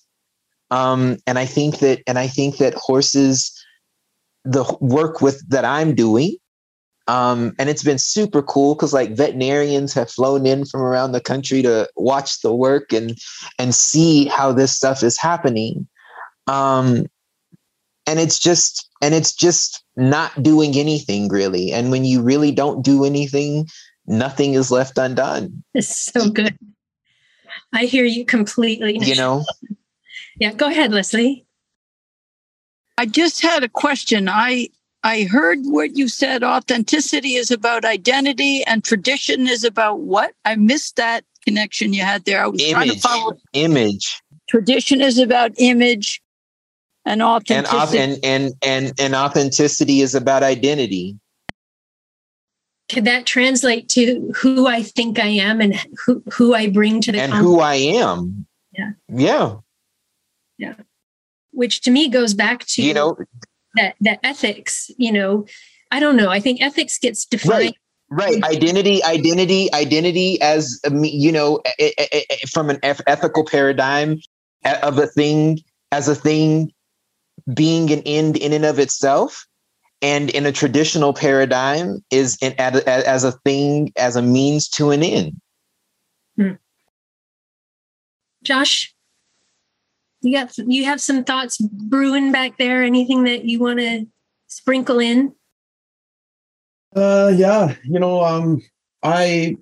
Um 0.69 1.17
and 1.25 1.39
i 1.39 1.45
think 1.45 1.79
that 1.79 2.01
and 2.07 2.19
i 2.19 2.27
think 2.27 2.57
that 2.57 2.73
horses 2.75 3.51
the 4.45 4.65
work 4.81 5.21
with 5.21 5.41
that 5.49 5.63
i'm 5.63 5.95
doing 5.95 6.35
um, 7.07 7.53
and 7.59 7.69
it's 7.69 7.83
been 7.83 7.97
super 7.97 8.41
cool 8.41 8.75
because 8.75 8.93
like 8.93 9.11
veterinarians 9.11 9.93
have 9.93 10.09
flown 10.09 10.45
in 10.45 10.65
from 10.65 10.81
around 10.81 11.11
the 11.11 11.21
country 11.21 11.61
to 11.61 11.89
watch 11.95 12.41
the 12.41 12.53
work 12.53 12.93
and 12.93 13.17
and 13.59 13.75
see 13.75 14.25
how 14.25 14.53
this 14.53 14.73
stuff 14.75 15.03
is 15.03 15.17
happening. 15.17 15.87
Um, 16.47 17.07
and 18.07 18.19
it's 18.19 18.39
just 18.39 18.89
and 19.01 19.13
it's 19.13 19.33
just 19.33 19.83
not 19.97 20.41
doing 20.41 20.75
anything 20.75 21.27
really. 21.27 21.73
And 21.73 21.91
when 21.91 22.05
you 22.05 22.21
really 22.21 22.51
don't 22.51 22.83
do 22.83 23.03
anything, 23.03 23.67
nothing 24.07 24.53
is 24.53 24.71
left 24.71 24.97
undone. 24.97 25.63
It's 25.73 25.93
so 25.93 26.29
good. 26.29 26.57
I 27.73 27.85
hear 27.85 28.05
you 28.05 28.25
completely. 28.25 28.97
You 28.99 29.15
know. 29.15 29.43
yeah, 30.39 30.53
go 30.53 30.67
ahead, 30.67 30.93
Leslie. 30.93 31.45
I 32.97 33.07
just 33.07 33.41
had 33.41 33.63
a 33.63 33.69
question. 33.69 34.29
I 34.29 34.69
I 35.03 35.23
heard 35.23 35.59
what 35.63 35.97
you 35.97 36.07
said. 36.07 36.43
Authenticity 36.43 37.35
is 37.35 37.51
about 37.51 37.83
identity 37.83 38.63
and 38.65 38.83
tradition 38.83 39.47
is 39.47 39.63
about 39.63 39.99
what? 39.99 40.33
I 40.45 40.55
missed 40.55 40.95
that 40.95 41.25
connection 41.45 41.93
you 41.93 42.03
had 42.03 42.23
there. 42.25 42.41
I 42.41 42.47
was 42.47 42.61
image, 42.61 42.71
trying 42.73 42.89
to 42.91 42.99
follow. 42.99 43.33
Image. 43.53 44.21
Tradition 44.49 45.01
is 45.01 45.17
about 45.17 45.51
image. 45.57 46.21
And 47.05 47.21
and, 47.21 47.21
authenticity. 47.21 47.97
and 47.97 48.17
and 48.23 48.53
and 48.63 48.93
and 48.97 49.13
authenticity 49.13 49.99
is 49.99 50.15
about 50.15 50.41
identity 50.41 51.19
Could 52.87 53.03
that 53.03 53.25
translate 53.25 53.89
to 53.89 54.31
who 54.37 54.67
I 54.67 54.83
think 54.83 55.19
I 55.19 55.27
am 55.27 55.59
and 55.59 55.75
who, 56.05 56.23
who 56.31 56.53
I 56.53 56.69
bring 56.69 57.01
to 57.01 57.11
the 57.11 57.19
and 57.19 57.33
conversation? 57.33 57.53
who 57.55 57.59
i 57.59 57.75
am 57.75 58.45
Yeah. 58.71 58.91
Yeah. 59.09 59.55
yeah 60.57 60.75
which 61.51 61.81
to 61.81 61.91
me 61.91 62.07
goes 62.07 62.33
back 62.33 62.65
to 62.67 62.81
you 62.81 62.93
know 62.93 63.17
that 63.75 63.95
that 64.01 64.19
ethics 64.23 64.91
you 64.97 65.11
know 65.11 65.45
i 65.91 65.99
don't 65.99 66.15
know. 66.15 66.29
I 66.29 66.39
think 66.39 66.61
ethics 66.61 66.97
gets 66.97 67.25
defined. 67.25 67.75
Right. 68.09 68.33
right. 68.33 68.43
Identity 68.43 69.03
identity 69.03 69.71
identity 69.73 70.41
as 70.41 70.79
um, 70.85 71.03
you 71.03 71.31
know 71.31 71.61
from 72.51 72.69
an 72.69 72.79
ethical 72.83 73.45
paradigm 73.45 74.19
of 74.81 74.97
a 74.97 75.07
thing 75.07 75.59
as 75.91 76.07
a 76.07 76.15
thing 76.15 76.71
being 77.53 77.91
an 77.91 78.01
end 78.05 78.37
in 78.37 78.53
and 78.53 78.65
of 78.65 78.79
itself. 78.79 79.45
And 80.01 80.29
in 80.31 80.45
a 80.45 80.51
traditional 80.51 81.13
paradigm 81.13 82.03
is 82.11 82.37
in, 82.41 82.53
as, 82.59 82.75
a- 82.81 83.09
as 83.09 83.23
a 83.23 83.31
thing 83.31 83.93
as 83.95 84.17
a 84.17 84.21
means 84.21 84.67
to 84.69 84.91
an 84.91 85.01
end. 85.01 85.39
Josh 88.43 88.92
you 90.23 90.37
got 90.37 90.57
you 90.57 90.85
have 90.85 91.01
some 91.01 91.23
thoughts 91.23 91.57
brewing 91.57 92.31
back 92.31 92.57
there? 92.57 92.83
Anything 92.83 93.23
that 93.25 93.45
you 93.45 93.59
want 93.59 93.79
to 93.79 94.05
sprinkle 94.47 94.99
in? 94.99 95.33
Uh, 96.95 97.31
yeah, 97.35 97.75
you 97.83 97.99
know, 97.99 98.23
um, 98.23 98.61
I 99.01 99.57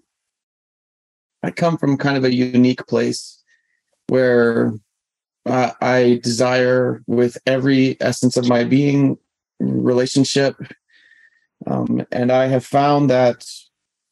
I 1.43 1.51
come 1.51 1.77
from 1.77 1.97
kind 1.97 2.17
of 2.17 2.23
a 2.23 2.33
unique 2.33 2.85
place 2.87 3.41
where 4.07 4.73
uh, 5.45 5.71
I 5.81 6.19
desire, 6.21 7.01
with 7.07 7.37
every 7.45 7.97
essence 7.99 8.37
of 8.37 8.47
my 8.47 8.63
being, 8.63 9.17
relationship, 9.59 10.55
um, 11.65 12.05
and 12.11 12.31
I 12.31 12.47
have 12.47 12.65
found 12.65 13.09
that 13.09 13.45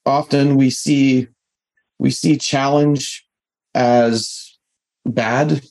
often 0.06 0.56
we 0.56 0.70
see 0.70 1.28
we 2.00 2.12
see 2.12 2.38
challenge 2.38 3.26
as 3.76 4.58
bad, 5.06 5.62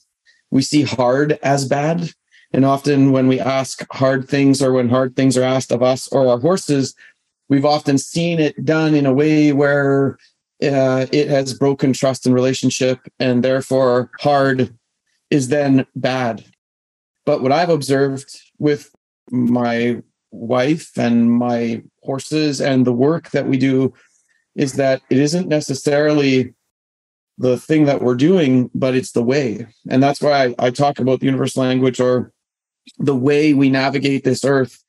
we 0.51 0.63
see 0.63 0.83
hard 0.83 1.39
as 1.43 1.67
bad, 1.67 2.13
and 2.53 2.65
often 2.65 3.13
when 3.13 3.29
we 3.29 3.41
ask 3.41 3.85
hard 3.93 4.29
things 4.29 4.63
or 4.63 4.73
when 4.73 4.89
hard 4.89 5.17
things 5.17 5.37
are 5.37 5.43
asked 5.43 5.73
of 5.73 5.83
us 5.83 6.09
or 6.09 6.27
our 6.29 6.39
horses 6.39 6.95
we've 7.49 7.65
often 7.65 7.99
seen 7.99 8.39
it 8.39 8.65
done 8.65 8.95
in 8.95 9.07
a 9.07 9.13
way 9.13 9.53
where 9.53 10.19
uh, 10.63 11.07
it 11.13 11.29
has 11.29 11.55
broken 11.55 11.93
trust 11.93 12.27
and 12.27 12.35
relationship 12.35 12.99
and 13.19 13.43
therefore 13.43 14.11
hard 14.21 14.75
is 15.31 15.49
then 15.49 15.87
bad. 15.95 16.45
But 17.25 17.43
what 17.43 17.53
i've 17.53 17.69
observed 17.69 18.41
with 18.59 18.95
my 19.31 20.03
wife 20.31 20.97
and 20.97 21.31
my 21.31 21.83
horses 22.03 22.61
and 22.61 22.87
the 22.87 22.93
work 22.93 23.31
that 23.31 23.47
we 23.47 23.57
do 23.57 23.93
is 24.57 24.75
that 24.75 25.03
it 25.11 25.19
isn't 25.19 25.49
necessarily 25.49 26.55
the 27.39 27.57
thing 27.57 27.85
that 27.85 28.03
we're 28.03 28.17
doing 28.17 28.71
but 28.75 28.95
it's 28.95 29.13
the 29.13 29.23
way. 29.23 29.67
And 29.89 30.03
that's 30.03 30.21
why 30.21 30.47
i, 30.47 30.55
I 30.67 30.71
talk 30.71 30.99
about 30.99 31.21
the 31.21 31.27
universal 31.27 31.63
language 31.63 32.01
or 32.01 32.33
the 32.99 33.17
way 33.17 33.55
we 33.55 33.71
navigate 33.71 34.25
this 34.25 34.45
earth 34.45 34.83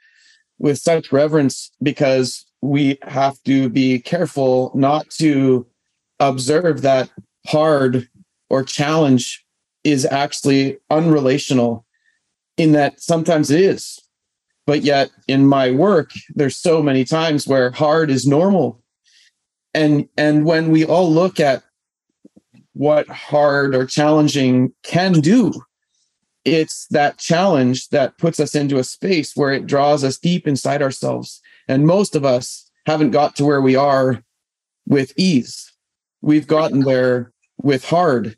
with 0.57 0.77
such 0.77 1.11
reverence 1.11 1.71
because 1.81 2.45
we 2.61 2.97
have 3.03 3.41
to 3.43 3.69
be 3.69 3.99
careful 3.99 4.71
not 4.75 5.09
to 5.11 5.65
observe 6.19 6.81
that 6.81 7.09
hard 7.47 8.09
or 8.49 8.63
challenge 8.63 9.45
is 9.83 10.05
actually 10.05 10.77
unrelational 10.91 11.83
in 12.57 12.73
that 12.73 12.99
sometimes 12.99 13.49
it 13.49 13.61
is. 13.61 13.99
But 14.67 14.81
yet 14.81 15.09
in 15.27 15.47
my 15.47 15.71
work 15.71 16.11
there's 16.35 16.57
so 16.57 16.81
many 16.81 17.05
times 17.05 17.47
where 17.47 17.71
hard 17.71 18.11
is 18.11 18.27
normal. 18.27 18.83
And 19.73 20.09
and 20.17 20.45
when 20.45 20.71
we 20.71 20.83
all 20.83 21.09
look 21.09 21.39
at 21.39 21.63
what 22.73 23.07
hard 23.07 23.75
or 23.75 23.85
challenging 23.85 24.73
can 24.83 25.13
do. 25.13 25.51
It's 26.45 26.87
that 26.87 27.17
challenge 27.17 27.89
that 27.89 28.17
puts 28.17 28.39
us 28.39 28.55
into 28.55 28.77
a 28.77 28.83
space 28.83 29.35
where 29.35 29.51
it 29.51 29.67
draws 29.67 30.03
us 30.03 30.17
deep 30.17 30.47
inside 30.47 30.81
ourselves. 30.81 31.41
And 31.67 31.85
most 31.85 32.15
of 32.15 32.25
us 32.25 32.69
haven't 32.85 33.11
got 33.11 33.35
to 33.35 33.45
where 33.45 33.61
we 33.61 33.75
are 33.75 34.23
with 34.87 35.13
ease. 35.17 35.71
We've 36.21 36.47
gotten 36.47 36.81
there 36.81 37.33
with 37.61 37.85
hard. 37.85 38.37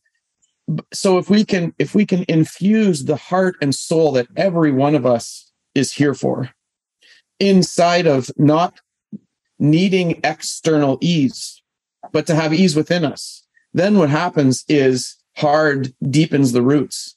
So 0.93 1.17
if 1.17 1.29
we 1.29 1.43
can 1.45 1.73
if 1.79 1.95
we 1.95 2.05
can 2.05 2.25
infuse 2.27 3.05
the 3.05 3.15
heart 3.15 3.55
and 3.61 3.73
soul 3.73 4.11
that 4.13 4.27
every 4.35 4.71
one 4.71 4.95
of 4.95 5.05
us 5.05 5.51
is 5.75 5.91
here 5.91 6.13
for 6.13 6.49
inside 7.39 8.07
of 8.07 8.29
not 8.37 8.79
needing 9.59 10.19
external 10.23 10.97
ease 11.01 11.61
but 12.11 12.27
to 12.27 12.35
have 12.35 12.53
ease 12.53 12.75
within 12.75 13.03
us 13.03 13.45
then 13.73 13.97
what 13.97 14.09
happens 14.09 14.63
is 14.67 15.17
hard 15.37 15.93
deepens 16.09 16.51
the 16.51 16.61
roots 16.61 17.15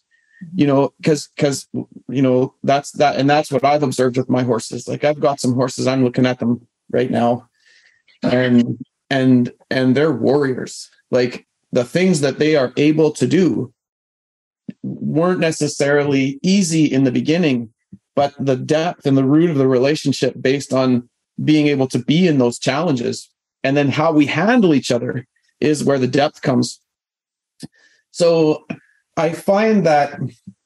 you 0.54 0.66
know 0.66 0.92
because 1.00 1.28
because 1.36 1.66
you 2.08 2.22
know 2.22 2.54
that's 2.62 2.92
that 2.92 3.16
and 3.16 3.28
that's 3.28 3.50
what 3.50 3.64
i've 3.64 3.82
observed 3.82 4.16
with 4.16 4.28
my 4.28 4.42
horses. 4.42 4.86
Like 4.86 5.04
i've 5.04 5.20
got 5.20 5.40
some 5.40 5.54
horses 5.54 5.86
i'm 5.86 6.04
looking 6.04 6.26
at 6.26 6.38
them 6.38 6.66
right 6.90 7.10
now 7.10 7.48
and 8.22 8.78
and 9.10 9.52
and 9.70 9.96
they're 9.96 10.12
warriors. 10.12 10.90
Like 11.10 11.46
the 11.72 11.84
things 11.84 12.20
that 12.20 12.38
they 12.38 12.56
are 12.56 12.72
able 12.76 13.10
to 13.12 13.26
do 13.26 13.72
weren't 14.82 15.40
necessarily 15.40 16.38
easy 16.42 16.84
in 16.84 17.04
the 17.04 17.12
beginning 17.12 17.70
but 18.16 18.32
the 18.38 18.56
depth 18.56 19.06
and 19.06 19.18
the 19.18 19.24
root 19.24 19.50
of 19.50 19.56
the 19.56 19.66
relationship 19.66 20.34
based 20.40 20.72
on 20.72 21.08
being 21.42 21.66
able 21.66 21.88
to 21.88 21.98
be 21.98 22.28
in 22.28 22.38
those 22.38 22.58
challenges 22.58 23.28
and 23.62 23.76
then 23.76 23.88
how 23.88 24.12
we 24.12 24.26
handle 24.26 24.74
each 24.74 24.90
other 24.90 25.26
is 25.60 25.84
where 25.84 25.98
the 25.98 26.06
depth 26.06 26.42
comes 26.42 26.80
so 28.14 28.64
I 29.16 29.32
find 29.32 29.84
that, 29.86 30.20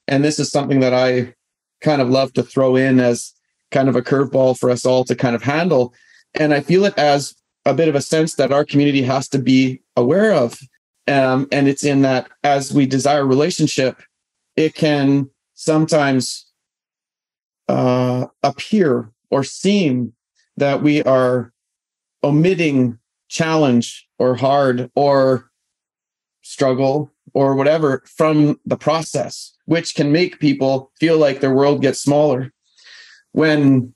and 0.06 0.22
this 0.22 0.38
is 0.38 0.50
something 0.50 0.80
that 0.80 0.92
I 0.92 1.34
kind 1.80 2.02
of 2.02 2.10
love 2.10 2.34
to 2.34 2.42
throw 2.42 2.76
in 2.76 3.00
as 3.00 3.32
kind 3.70 3.88
of 3.88 3.96
a 3.96 4.02
curveball 4.02 4.58
for 4.58 4.68
us 4.68 4.84
all 4.84 5.02
to 5.04 5.16
kind 5.16 5.34
of 5.34 5.42
handle. 5.42 5.94
And 6.34 6.52
I 6.52 6.60
feel 6.60 6.84
it 6.84 6.92
as 6.98 7.34
a 7.64 7.72
bit 7.72 7.88
of 7.88 7.94
a 7.94 8.02
sense 8.02 8.34
that 8.34 8.52
our 8.52 8.66
community 8.66 9.00
has 9.00 9.28
to 9.28 9.38
be 9.38 9.80
aware 9.96 10.34
of. 10.34 10.58
Um, 11.06 11.48
and 11.50 11.68
it's 11.68 11.84
in 11.84 12.02
that 12.02 12.28
as 12.44 12.74
we 12.74 12.84
desire 12.84 13.24
relationship, 13.24 14.02
it 14.54 14.74
can 14.74 15.30
sometimes 15.54 16.52
uh, 17.66 18.26
appear 18.42 19.10
or 19.30 19.42
seem 19.42 20.12
that 20.58 20.82
we 20.82 21.02
are 21.04 21.54
omitting 22.22 22.98
challenge 23.28 24.08
or 24.18 24.34
hard 24.34 24.90
or 24.94 25.50
struggle 26.42 27.12
or 27.34 27.54
whatever 27.54 28.02
from 28.06 28.58
the 28.64 28.76
process, 28.76 29.54
which 29.66 29.94
can 29.94 30.10
make 30.12 30.40
people 30.40 30.90
feel 30.98 31.18
like 31.18 31.40
their 31.40 31.54
world 31.54 31.82
gets 31.82 32.00
smaller 32.00 32.52
when 33.32 33.94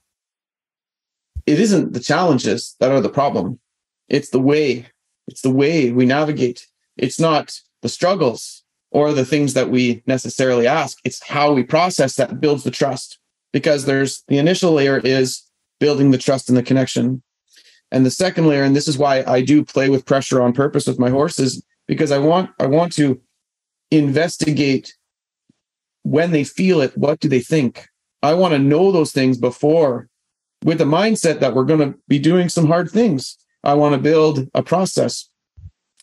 it 1.45 1.59
isn't 1.59 1.93
the 1.93 1.99
challenges 1.99 2.75
that 2.79 2.91
are 2.91 3.01
the 3.01 3.09
problem. 3.09 3.59
It's 4.07 4.29
the 4.29 4.39
way, 4.39 4.87
it's 5.27 5.41
the 5.41 5.51
way 5.51 5.91
we 5.91 6.05
navigate. 6.05 6.67
It's 6.97 7.19
not 7.19 7.59
the 7.81 7.89
struggles 7.89 8.63
or 8.91 9.11
the 9.11 9.25
things 9.25 9.55
that 9.55 9.69
we 9.69 10.03
necessarily 10.05 10.67
ask. 10.67 10.99
It's 11.03 11.27
how 11.27 11.51
we 11.53 11.63
process 11.63 12.15
that 12.15 12.39
builds 12.39 12.63
the 12.63 12.71
trust 12.71 13.17
because 13.51 13.85
there's 13.85 14.23
the 14.27 14.37
initial 14.37 14.71
layer 14.71 14.97
is 14.99 15.41
building 15.79 16.11
the 16.11 16.17
trust 16.17 16.49
and 16.49 16.57
the 16.57 16.63
connection. 16.63 17.23
And 17.93 18.03
the 18.03 18.11
second 18.11 18.47
layer, 18.47 18.63
and 18.63 18.75
this 18.75 18.87
is 18.87 18.97
why 18.97 19.23
I 19.27 19.41
do 19.41 19.63
play 19.63 19.87
with 19.87 20.07
pressure 20.07 20.41
on 20.41 20.51
purpose 20.51 20.87
with 20.87 20.97
my 20.97 21.11
horses, 21.11 21.63
because 21.87 22.11
I 22.11 22.17
want 22.17 22.49
I 22.59 22.65
want 22.65 22.91
to 22.93 23.21
investigate 23.91 24.95
when 26.01 26.31
they 26.31 26.43
feel 26.43 26.81
it, 26.81 26.97
what 26.97 27.19
do 27.19 27.29
they 27.29 27.39
think? 27.39 27.87
I 28.23 28.33
want 28.33 28.53
to 28.53 28.59
know 28.59 28.91
those 28.91 29.11
things 29.11 29.37
before 29.37 30.09
with 30.65 30.79
the 30.79 30.85
mindset 30.85 31.39
that 31.39 31.53
we're 31.53 31.65
going 31.65 31.91
to 31.91 31.97
be 32.07 32.17
doing 32.17 32.49
some 32.49 32.65
hard 32.65 32.89
things. 32.89 33.37
I 33.63 33.75
want 33.75 33.93
to 33.93 34.01
build 34.01 34.49
a 34.55 34.63
process 34.63 35.29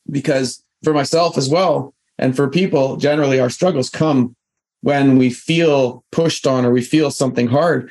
because 0.09 0.65
for 0.85 0.95
myself 0.95 1.37
as 1.37 1.49
well, 1.49 1.93
and 2.19 2.37
for 2.37 2.49
people, 2.49 2.99
generally 2.99 3.41
our 3.41 3.51
struggles 3.51 3.91
come 3.91 4.37
when 4.83 5.19
we 5.19 5.29
feel 5.29 6.05
pushed 6.13 6.47
on 6.47 6.65
or 6.65 6.71
we 6.71 6.83
feel 6.83 7.11
something 7.11 7.49
hard. 7.49 7.91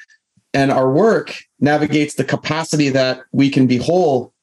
And 0.53 0.71
our 0.71 0.91
work 0.91 1.35
navigates 1.59 2.15
the 2.15 2.23
capacity 2.23 2.89
that 2.89 3.21
we 3.31 3.49
can 3.49 3.67
be 3.67 3.77
whole. 3.77 4.33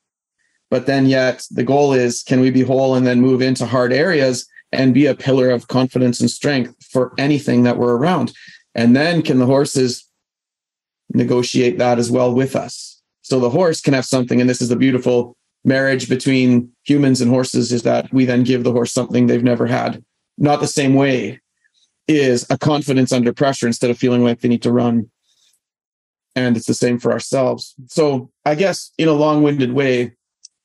But 0.71 0.87
then, 0.87 1.07
yet, 1.07 1.47
the 1.51 1.65
goal 1.65 1.93
is 1.93 2.23
can 2.23 2.41
we 2.41 2.51
be 2.51 2.63
whole 2.63 2.95
and 2.95 3.07
then 3.07 3.21
move 3.21 3.43
into 3.43 3.67
hard 3.67 3.93
areas 3.93 4.47
and 4.73 4.95
be 4.95 5.07
a 5.07 5.15
pillar 5.15 5.51
of 5.51 5.69
confidence 5.69 6.21
and 6.21 6.31
strength 6.31 6.75
for 6.91 7.13
anything 7.19 7.63
that 7.65 7.79
we're 7.79 7.97
around? 7.97 8.33
And 8.75 8.95
then, 8.95 9.23
can 9.23 9.39
the 9.39 9.47
horses 9.47 10.05
negotiate 11.13 11.79
that 11.79 11.99
as 11.99 12.11
well 12.11 12.35
with 12.35 12.57
us? 12.57 13.01
So 13.23 13.41
the 13.41 13.51
horse 13.51 13.81
can 13.81 13.95
have 13.95 14.05
something, 14.05 14.41
and 14.41 14.49
this 14.49 14.63
is 14.63 14.69
the 14.69 14.77
beautiful 14.77 15.37
marriage 15.65 16.09
between 16.09 16.71
humans 16.85 17.21
and 17.21 17.31
horses 17.31 17.73
is 17.73 17.83
that 17.83 18.13
we 18.13 18.25
then 18.25 18.45
give 18.45 18.63
the 18.63 18.73
horse 18.73 18.93
something 18.93 19.27
they've 19.27 19.43
never 19.43 19.67
had. 19.67 20.03
Not 20.39 20.61
the 20.61 20.69
same 20.69 20.95
way, 20.95 21.41
is 22.09 22.47
a 22.51 22.57
confidence 22.57 23.13
under 23.13 23.33
pressure 23.33 23.67
instead 23.67 23.91
of 23.91 23.99
feeling 23.99 24.23
like 24.23 24.41
they 24.41 24.49
need 24.49 24.63
to 24.63 24.73
run. 24.73 25.11
And 26.37 26.57
it's 26.57 26.67
the 26.67 26.75
same 26.75 26.99
for 26.99 27.11
ourselves. 27.11 27.75
So 27.87 28.31
I 28.45 28.55
guess 28.55 28.93
in 28.99 29.09
a 29.09 29.13
long-winded 29.13 29.73
way, 29.73 30.15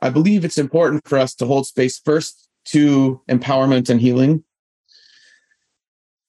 I 0.01 0.09
believe 0.09 0.45
it's 0.45 0.57
important 0.57 1.07
for 1.07 1.17
us 1.17 1.33
to 1.35 1.45
hold 1.45 1.65
space 1.65 1.97
first 1.97 2.49
to 2.65 3.21
empowerment 3.29 3.89
and 3.89 3.99
healing. 3.99 4.43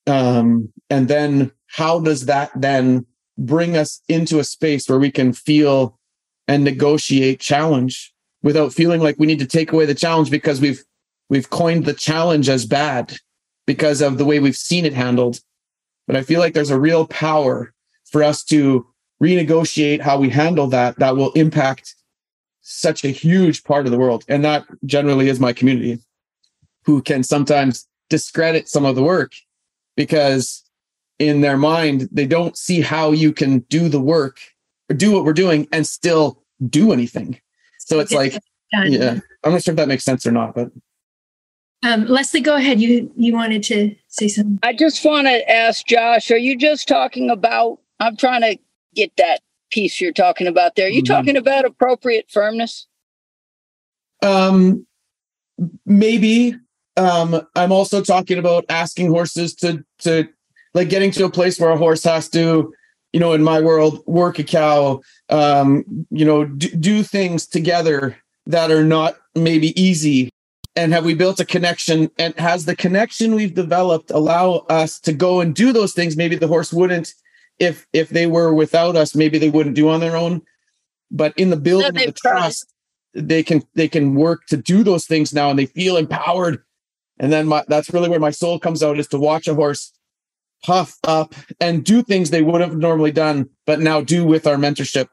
Um, 0.07 0.72
and 0.88 1.09
then 1.09 1.52
how 1.66 2.00
does 2.00 2.26
that 2.26 2.50
then 2.55 3.07
bring 3.37 3.76
us 3.76 4.00
into 4.09 4.38
a 4.38 4.44
space 4.44 4.88
where 4.88 4.98
we 4.98 5.11
can 5.11 5.33
feel 5.33 5.98
and 6.48 6.64
negotiate 6.64 7.40
challenge 7.40 8.12
without 8.42 8.72
feeling 8.72 9.00
like 9.00 9.18
we 9.18 9.26
need 9.26 9.38
to 9.38 9.46
take 9.46 9.72
away 9.72 9.87
the 9.87 9.94
challenge 9.94 10.31
because 10.31 10.61
we've 10.61 10.83
we've 11.28 11.50
coined 11.50 11.85
the 11.85 11.94
challenge 11.94 12.48
as 12.48 12.66
bad 12.66 13.16
because 13.66 14.02
of 14.02 14.18
the 14.18 14.24
way 14.24 14.38
we've 14.38 14.57
seen 14.57 14.85
it 14.85 14.92
handled. 14.92 15.40
But 16.07 16.16
I 16.16 16.22
feel 16.22 16.40
like 16.40 16.52
there's 16.52 16.70
a 16.70 16.81
real 16.81 17.07
power 17.07 17.72
for 18.11 18.22
us 18.22 18.44
to 18.44 18.87
renegotiate 19.22 20.00
how 20.00 20.18
we 20.18 20.28
handle 20.28 20.66
that 20.66 20.98
that 20.98 21.16
will 21.16 21.32
impact 21.32 21.94
such 22.61 23.04
a 23.04 23.08
huge 23.08 23.64
part 23.64 23.87
of 23.87 23.92
the 23.92 23.98
world. 23.98 24.24
And 24.28 24.44
that 24.44 24.64
generally 24.85 25.28
is 25.28 25.38
my 25.38 25.52
community 25.52 26.00
who 26.85 27.00
can 27.02 27.22
sometimes 27.22 27.87
discredit 28.11 28.68
some 28.68 28.85
of 28.85 28.96
the 28.96 29.02
work 29.02 29.32
because 29.96 30.64
in 31.18 31.40
their 31.40 31.56
mind, 31.56 32.08
they 32.11 32.26
don't 32.26 32.56
see 32.56 32.80
how 32.80 33.12
you 33.12 33.32
can 33.32 33.61
do 33.61 33.88
the 33.88 34.00
work 34.00 34.38
or 34.90 34.96
do 34.96 35.12
what 35.12 35.24
we're 35.24 35.32
doing 35.32 35.68
and 35.70 35.87
still 35.87 36.42
do 36.68 36.92
anything. 36.92 37.40
So 37.78 38.00
it's 38.00 38.12
like, 38.12 38.37
yeah, 38.72 39.20
I'm 39.44 39.52
not 39.52 39.62
sure 39.62 39.72
if 39.72 39.76
that 39.76 39.88
makes 39.88 40.04
sense 40.04 40.26
or 40.26 40.32
not, 40.32 40.54
but 40.54 40.70
um, 41.85 42.06
Leslie, 42.06 42.40
go 42.40 42.54
ahead. 42.54 42.80
You 42.80 43.12
you 43.16 43.32
wanted 43.32 43.64
to 43.64 43.94
say 44.06 44.28
something. 44.28 44.61
I 44.62 44.72
just 44.72 45.04
want 45.04 45.26
to 45.26 45.50
ask 45.50 45.85
Josh, 45.85 46.30
are 46.30 46.38
you 46.38 46.56
just 46.56 46.87
talking 46.87 47.28
about 47.28 47.80
I'm 47.98 48.16
trying 48.16 48.42
to 48.42 48.56
get 48.94 49.12
that 49.16 49.40
piece 49.70 50.00
you're 50.00 50.12
talking 50.12 50.46
about 50.46 50.76
there. 50.76 50.87
Are 50.87 50.90
you 50.90 51.02
mm-hmm. 51.02 51.12
talking 51.12 51.37
about 51.37 51.64
appropriate 51.64 52.26
firmness? 52.31 52.87
Um 54.22 54.87
maybe. 55.87 56.57
Um 56.96 57.46
I'm 57.55 57.72
also 57.72 58.02
talking 58.02 58.38
about 58.38 58.64
asking 58.68 59.11
horses 59.11 59.55
to 59.57 59.85
to 60.00 60.28
like 60.74 60.88
getting 60.88 61.11
to 61.12 61.24
a 61.24 61.31
place 61.31 61.59
where 61.59 61.70
a 61.70 61.76
horse 61.76 62.05
has 62.05 62.28
to 62.31 62.72
you 63.12 63.20
know 63.20 63.33
in 63.33 63.42
my 63.42 63.61
world 63.61 64.02
work 64.07 64.38
a 64.38 64.44
cow 64.44 65.00
um 65.28 65.85
you 66.11 66.24
know 66.24 66.44
do, 66.44 66.68
do 66.68 67.02
things 67.02 67.46
together 67.46 68.16
that 68.46 68.70
are 68.70 68.85
not 68.85 69.16
maybe 69.35 69.78
easy 69.81 70.31
and 70.74 70.92
have 70.92 71.05
we 71.05 71.14
built 71.14 71.40
a 71.40 71.44
connection 71.44 72.11
and 72.18 72.35
has 72.38 72.64
the 72.64 72.74
connection 72.74 73.35
we've 73.35 73.55
developed 73.55 74.11
allow 74.11 74.64
us 74.68 74.98
to 74.98 75.12
go 75.12 75.40
and 75.40 75.55
do 75.55 75.72
those 75.72 75.92
things 75.92 76.16
maybe 76.16 76.37
the 76.37 76.48
horse 76.48 76.72
wouldn't 76.72 77.14
if 77.62 77.87
if 77.92 78.09
they 78.09 78.27
were 78.27 78.53
without 78.53 78.96
us 78.96 79.14
maybe 79.14 79.38
they 79.38 79.48
wouldn't 79.48 79.77
do 79.77 79.88
on 79.88 80.01
their 80.01 80.16
own. 80.16 80.42
But 81.11 81.33
in 81.38 81.51
the 81.51 81.57
building 81.57 81.88
of 81.90 81.94
the 81.94 82.12
trust 82.12 82.66
they 83.14 83.42
can 83.42 83.62
they 83.75 83.88
can 83.88 84.14
work 84.14 84.46
to 84.48 84.57
do 84.57 84.83
those 84.83 85.07
things 85.07 85.33
now 85.33 85.48
and 85.51 85.59
they 85.59 85.66
feel 85.66 85.96
empowered. 85.96 86.62
And 87.18 87.33
then 87.33 87.46
my, 87.46 87.62
that's 87.68 87.90
really 87.90 88.09
where 88.09 88.18
my 88.18 88.31
soul 88.31 88.59
comes 88.59 88.83
out 88.83 88.98
is 88.98 89.07
to 89.09 89.18
watch 89.18 89.46
a 89.46 89.55
horse 89.55 89.92
puff 90.64 90.98
up 91.05 91.35
and 91.61 91.85
do 91.85 92.03
things 92.03 92.31
they 92.31 92.42
would 92.42 92.61
have 92.61 92.77
normally 92.77 93.12
done 93.12 93.48
but 93.66 93.81
now 93.81 94.01
do 94.01 94.25
with 94.25 94.46
our 94.46 94.57
mentorship. 94.57 95.09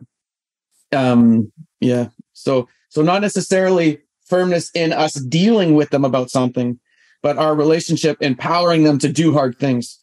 Um 0.91 1.51
yeah. 1.79 2.07
So 2.33 2.67
so 2.89 3.03
not 3.03 3.21
necessarily 3.21 3.99
firmness 4.25 4.71
in 4.73 4.91
us 4.91 5.13
dealing 5.13 5.75
with 5.75 5.91
them 5.91 6.03
about 6.03 6.31
something 6.31 6.79
but 7.21 7.37
our 7.37 7.53
relationship 7.53 8.17
empowering 8.21 8.83
them 8.83 8.97
to 8.97 9.11
do 9.11 9.33
hard 9.33 9.59
things 9.59 9.98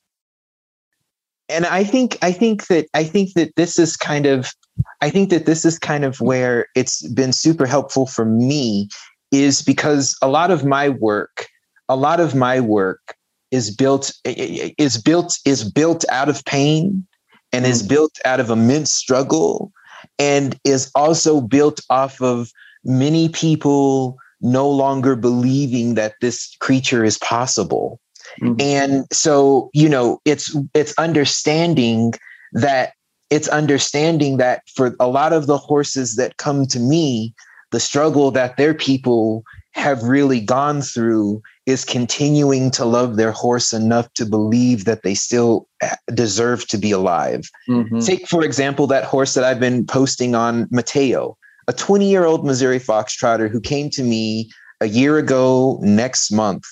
and 1.48 1.66
i 1.66 1.84
think 1.84 2.18
i 2.22 2.32
think 2.32 2.66
that 2.66 2.86
i 2.94 3.04
think 3.04 3.32
that 3.34 3.54
this 3.56 3.78
is 3.78 3.96
kind 3.96 4.26
of 4.26 4.52
i 5.00 5.10
think 5.10 5.30
that 5.30 5.46
this 5.46 5.64
is 5.64 5.78
kind 5.78 6.04
of 6.04 6.20
where 6.20 6.66
it's 6.74 7.06
been 7.08 7.32
super 7.32 7.66
helpful 7.66 8.06
for 8.06 8.24
me 8.24 8.88
is 9.32 9.62
because 9.62 10.16
a 10.22 10.28
lot 10.28 10.50
of 10.50 10.64
my 10.64 10.88
work 10.88 11.46
a 11.88 11.96
lot 11.96 12.20
of 12.20 12.34
my 12.34 12.60
work 12.60 13.16
is 13.50 13.74
built 13.74 14.12
is 14.24 15.00
built 15.00 15.38
is 15.44 15.70
built 15.70 16.04
out 16.10 16.28
of 16.28 16.44
pain 16.44 17.06
and 17.52 17.64
is 17.64 17.82
mm. 17.82 17.88
built 17.88 18.18
out 18.24 18.40
of 18.40 18.50
immense 18.50 18.92
struggle 18.92 19.72
and 20.18 20.58
is 20.64 20.90
also 20.94 21.40
built 21.40 21.80
off 21.90 22.20
of 22.20 22.50
many 22.84 23.28
people 23.28 24.16
no 24.40 24.68
longer 24.68 25.16
believing 25.16 25.94
that 25.94 26.14
this 26.20 26.56
creature 26.60 27.04
is 27.04 27.18
possible 27.18 28.00
mm-hmm. 28.40 28.60
and 28.60 29.04
so 29.12 29.70
you 29.72 29.88
know 29.88 30.20
it's 30.24 30.56
it's 30.74 30.94
understanding 30.98 32.12
that 32.52 32.92
it's 33.30 33.48
understanding 33.48 34.36
that 34.36 34.62
for 34.74 34.94
a 35.00 35.08
lot 35.08 35.32
of 35.32 35.46
the 35.46 35.58
horses 35.58 36.16
that 36.16 36.36
come 36.36 36.66
to 36.66 36.78
me 36.78 37.34
the 37.72 37.80
struggle 37.80 38.30
that 38.30 38.56
their 38.56 38.74
people 38.74 39.42
have 39.72 40.02
really 40.02 40.40
gone 40.40 40.80
through 40.80 41.42
is 41.66 41.84
continuing 41.84 42.70
to 42.70 42.84
love 42.84 43.16
their 43.16 43.32
horse 43.32 43.72
enough 43.72 44.10
to 44.14 44.24
believe 44.24 44.86
that 44.86 45.02
they 45.02 45.14
still 45.14 45.68
deserve 46.14 46.66
to 46.68 46.78
be 46.78 46.92
alive. 46.92 47.50
Mm-hmm. 47.68 47.98
Take, 47.98 48.26
for 48.28 48.42
example, 48.42 48.86
that 48.86 49.04
horse 49.04 49.34
that 49.34 49.44
I've 49.44 49.60
been 49.60 49.84
posting 49.84 50.34
on 50.34 50.66
Mateo, 50.70 51.36
a 51.68 51.74
20 51.74 52.08
year 52.08 52.24
old 52.24 52.46
Missouri 52.46 52.78
Foxtrotter 52.78 53.50
who 53.50 53.60
came 53.60 53.90
to 53.90 54.02
me 54.02 54.48
a 54.80 54.86
year 54.86 55.18
ago 55.18 55.78
next 55.82 56.30
month 56.30 56.64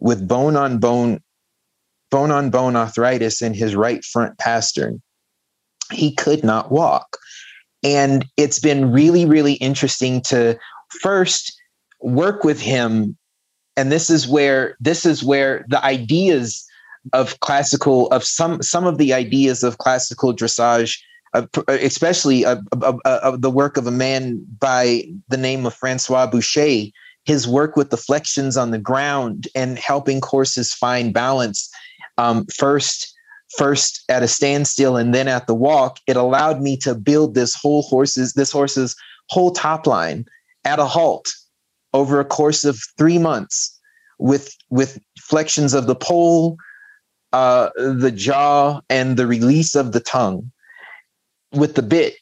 with 0.00 0.26
bone 0.26 0.56
on 0.56 0.78
bone, 0.78 1.20
bone 2.10 2.30
on 2.30 2.50
bone 2.50 2.76
arthritis 2.76 3.42
in 3.42 3.54
his 3.54 3.74
right 3.74 4.04
front 4.04 4.38
pastern. 4.38 5.02
He 5.92 6.14
could 6.14 6.44
not 6.44 6.70
walk. 6.70 7.16
And 7.82 8.26
it's 8.36 8.58
been 8.58 8.92
really, 8.92 9.24
really 9.24 9.54
interesting 9.54 10.20
to 10.22 10.58
first 11.00 11.58
work 12.00 12.44
with 12.44 12.60
him 12.60 13.16
and 13.78 13.92
this 13.92 14.10
is 14.10 14.26
where 14.26 14.76
this 14.80 15.06
is 15.06 15.22
where 15.22 15.64
the 15.68 15.82
ideas 15.84 16.66
of 17.12 17.38
classical 17.40 18.08
of 18.08 18.24
some 18.24 18.60
some 18.60 18.86
of 18.86 18.98
the 18.98 19.14
ideas 19.14 19.62
of 19.62 19.78
classical 19.78 20.34
dressage 20.34 20.98
uh, 21.34 21.46
especially 21.68 22.44
uh, 22.44 22.56
uh, 22.82 23.36
the 23.36 23.50
work 23.50 23.76
of 23.76 23.86
a 23.86 23.92
man 23.92 24.44
by 24.58 25.04
the 25.28 25.36
name 25.36 25.64
of 25.64 25.74
Francois 25.74 26.26
Baucher 26.26 26.90
his 27.28 27.46
work 27.46 27.76
with 27.76 27.90
the 27.90 27.96
flexions 27.96 28.60
on 28.60 28.70
the 28.70 28.78
ground 28.78 29.46
and 29.54 29.78
helping 29.78 30.20
horses 30.24 30.72
find 30.72 31.14
balance 31.14 31.70
um, 32.16 32.46
first 32.56 33.14
first 33.56 34.02
at 34.08 34.22
a 34.22 34.28
standstill 34.28 34.96
and 34.96 35.14
then 35.14 35.28
at 35.28 35.46
the 35.46 35.54
walk 35.54 35.98
it 36.06 36.16
allowed 36.16 36.60
me 36.60 36.76
to 36.76 36.94
build 36.94 37.34
this 37.34 37.54
whole 37.54 37.82
horses 37.82 38.34
this 38.34 38.52
horse's 38.52 38.94
whole 39.30 39.50
top 39.50 39.86
line 39.86 40.24
at 40.64 40.78
a 40.78 40.84
halt 40.84 41.26
over 41.94 42.20
a 42.20 42.24
course 42.24 42.64
of 42.64 42.78
three 42.98 43.18
months 43.18 43.78
with 44.18 44.54
with 44.70 44.98
flexions 45.20 45.74
of 45.74 45.86
the 45.86 45.94
pole, 45.94 46.56
uh, 47.32 47.70
the 47.76 48.12
jaw, 48.12 48.80
and 48.90 49.16
the 49.16 49.26
release 49.26 49.74
of 49.74 49.92
the 49.92 50.00
tongue 50.00 50.50
with 51.52 51.74
the 51.74 51.82
bit. 51.82 52.14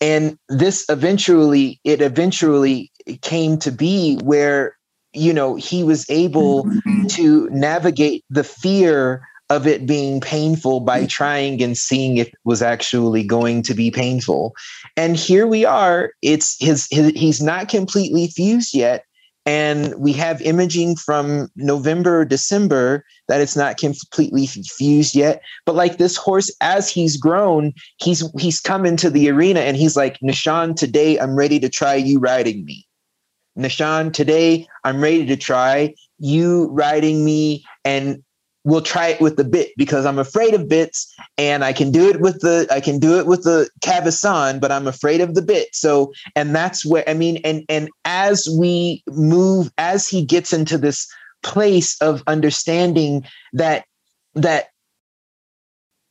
And 0.00 0.38
this 0.48 0.84
eventually, 0.88 1.80
it 1.84 2.02
eventually 2.02 2.90
came 3.22 3.58
to 3.58 3.70
be 3.70 4.16
where, 4.22 4.76
you 5.12 5.32
know, 5.32 5.54
he 5.54 5.82
was 5.84 6.08
able 6.10 6.64
mm-hmm. 6.64 7.06
to 7.06 7.48
navigate 7.50 8.24
the 8.30 8.44
fear 8.44 9.26
of 9.48 9.66
it 9.66 9.86
being 9.86 10.20
painful 10.20 10.80
by 10.80 11.06
trying 11.06 11.62
and 11.62 11.76
seeing 11.76 12.16
if 12.16 12.28
it 12.28 12.34
was 12.44 12.62
actually 12.62 13.22
going 13.22 13.62
to 13.62 13.74
be 13.74 13.90
painful. 13.90 14.54
And 14.96 15.16
here 15.16 15.46
we 15.46 15.64
are. 15.64 16.10
It's 16.20 16.56
his, 16.58 16.88
his 16.90 17.12
he's 17.12 17.40
not 17.40 17.68
completely 17.68 18.26
fused 18.26 18.74
yet. 18.74 19.04
And 19.46 19.94
we 19.96 20.12
have 20.14 20.42
imaging 20.42 20.96
from 20.96 21.48
November, 21.54 22.24
December 22.24 23.04
that 23.28 23.40
it's 23.40 23.54
not 23.54 23.76
completely 23.76 24.46
fused 24.46 25.14
yet. 25.14 25.40
But 25.64 25.76
like 25.76 25.98
this 25.98 26.16
horse, 26.16 26.52
as 26.60 26.90
he's 26.90 27.16
grown, 27.16 27.72
he's 27.98 28.28
he's 28.40 28.58
come 28.58 28.84
into 28.84 29.08
the 29.08 29.30
arena 29.30 29.60
and 29.60 29.76
he's 29.76 29.96
like, 29.96 30.18
Nishan, 30.18 30.74
today 30.74 31.20
I'm 31.20 31.36
ready 31.36 31.60
to 31.60 31.68
try 31.68 31.94
you 31.94 32.18
riding 32.18 32.64
me. 32.64 32.88
Nishan, 33.56 34.12
today 34.12 34.66
I'm 34.84 35.02
ready 35.02 35.26
to 35.26 35.36
try 35.36 35.94
you 36.18 36.68
riding 36.72 37.24
me 37.24 37.64
and 37.84 38.22
we'll 38.64 38.82
try 38.82 39.08
it 39.08 39.20
with 39.20 39.36
the 39.36 39.44
bit 39.44 39.70
because 39.76 40.04
I'm 40.04 40.18
afraid 40.18 40.52
of 40.52 40.68
bits 40.68 41.14
and 41.38 41.64
I 41.64 41.72
can 41.72 41.90
do 41.90 42.08
it 42.08 42.20
with 42.20 42.40
the 42.40 42.66
I 42.70 42.80
can 42.80 42.98
do 42.98 43.18
it 43.18 43.26
with 43.26 43.44
the 43.44 43.70
cavesson, 43.80 44.60
but 44.60 44.72
I'm 44.72 44.86
afraid 44.86 45.20
of 45.20 45.34
the 45.34 45.42
bit. 45.42 45.68
So 45.74 46.12
and 46.34 46.54
that's 46.54 46.84
where 46.84 47.08
I 47.08 47.14
mean 47.14 47.38
and 47.44 47.64
and 47.68 47.88
as 48.04 48.48
we 48.58 49.02
move 49.06 49.70
as 49.78 50.08
he 50.08 50.24
gets 50.24 50.52
into 50.52 50.76
this 50.76 51.06
place 51.42 51.96
of 52.00 52.22
understanding 52.26 53.24
that 53.52 53.84
that 54.34 54.66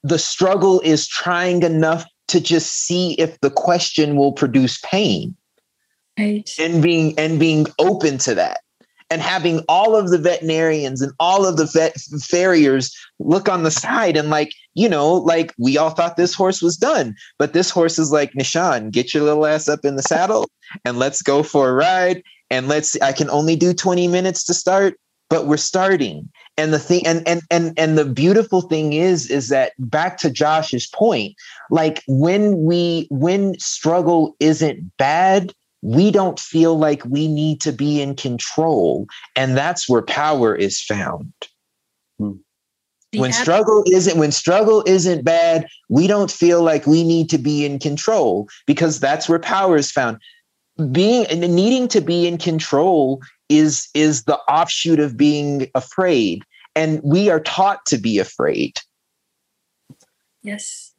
the 0.04 0.20
struggle 0.20 0.80
is 0.82 1.08
trying 1.08 1.64
enough 1.64 2.06
to 2.28 2.40
just 2.40 2.72
see 2.72 3.14
if 3.14 3.40
the 3.42 3.52
question 3.52 4.16
will 4.16 4.32
produce 4.32 4.80
pain 4.84 5.36
right. 6.20 6.50
and 6.60 6.82
being 6.82 7.18
and 7.18 7.40
being 7.40 7.68
open 7.80 8.18
to 8.20 8.36
that. 8.36 8.62
And 9.12 9.22
having 9.22 9.60
all 9.70 9.96
of 9.96 10.10
the 10.10 10.18
veterinarians 10.18 11.00
and 11.00 11.14
all 11.20 11.46
of 11.46 11.58
the 11.58 11.66
vet 11.66 11.96
farriers 12.22 12.96
look 13.20 13.48
on 13.48 13.62
the 13.62 13.70
side 13.70 14.18
and 14.18 14.32
like 14.32 14.52
you 14.74 14.90
know 14.90 15.14
like 15.14 15.54
we 15.60 15.78
all 15.78 15.92
thought 15.92 16.18
this 16.18 16.34
horse 16.34 16.60
was 16.60 16.76
done 16.76 17.16
but 17.38 17.54
this 17.54 17.70
horse 17.70 18.00
is 18.00 18.12
like 18.12 18.34
nishan 18.34 18.92
get 18.92 19.14
your 19.14 19.24
little 19.24 19.46
ass 19.46 19.70
up 19.70 19.86
in 19.86 19.96
the 19.96 20.02
saddle 20.02 20.50
and 20.84 20.98
let's 20.98 21.22
go 21.22 21.44
for 21.44 21.70
a 21.70 21.74
ride. 21.74 22.24
And 22.50 22.68
let's 22.68 23.00
i 23.02 23.12
can 23.12 23.30
only 23.30 23.56
do 23.56 23.74
20 23.74 24.08
minutes 24.08 24.44
to 24.46 24.54
start 24.54 25.00
but 25.30 25.48
we're 25.48 25.58
starting. 25.58 26.30
And 26.58 26.74
the 26.74 26.80
thing 26.80 27.06
and 27.06 27.28
and 27.28 27.42
and 27.52 27.78
and 27.78 27.98
the 27.98 28.06
beautiful 28.06 28.62
thing 28.62 28.94
is 28.94 29.30
is 29.30 29.50
that 29.50 29.74
back 29.78 30.18
to 30.20 30.30
josh's 30.30 30.88
point 30.88 31.36
like 31.70 32.02
when 32.08 32.64
we 32.64 33.08
when 33.12 33.60
struggle 33.60 34.36
isn't 34.40 34.96
bad 34.98 35.52
we 35.86 36.10
don't 36.10 36.40
feel 36.40 36.76
like 36.80 37.06
we 37.06 37.28
need 37.28 37.62
to 37.62 37.72
be 37.72 38.02
in 38.02 38.16
control 38.16 39.06
and 39.36 39.56
that's 39.56 39.88
where 39.88 40.02
power 40.02 40.56
is 40.56 40.82
found. 40.82 41.32
Hmm. 42.18 42.32
when 43.14 43.32
struggle 43.32 43.84
isn't 43.92 44.18
when 44.18 44.32
struggle 44.32 44.82
isn't 44.88 45.24
bad 45.24 45.68
we 45.90 46.08
don't 46.08 46.32
feel 46.32 46.64
like 46.64 46.88
we 46.88 47.04
need 47.04 47.30
to 47.30 47.38
be 47.38 47.66
in 47.66 47.78
control 47.78 48.48
because 48.66 49.00
that's 49.00 49.30
where 49.30 49.38
power 49.38 49.78
is 49.78 49.92
found. 49.92 50.18
Being 50.92 51.26
needing 51.40 51.88
to 51.90 52.02
be 52.02 52.26
in 52.26 52.40
control 52.40 53.22
is 53.48 53.88
is 53.94 54.24
the 54.24 54.40
offshoot 54.50 55.00
of 55.00 55.16
being 55.16 55.70
afraid 55.76 56.42
and 56.76 57.00
we 57.04 57.30
are 57.30 57.40
taught 57.40 57.86
to 57.86 57.98
be 58.00 58.18
afraid. 58.18 58.80
Yes 60.42 60.95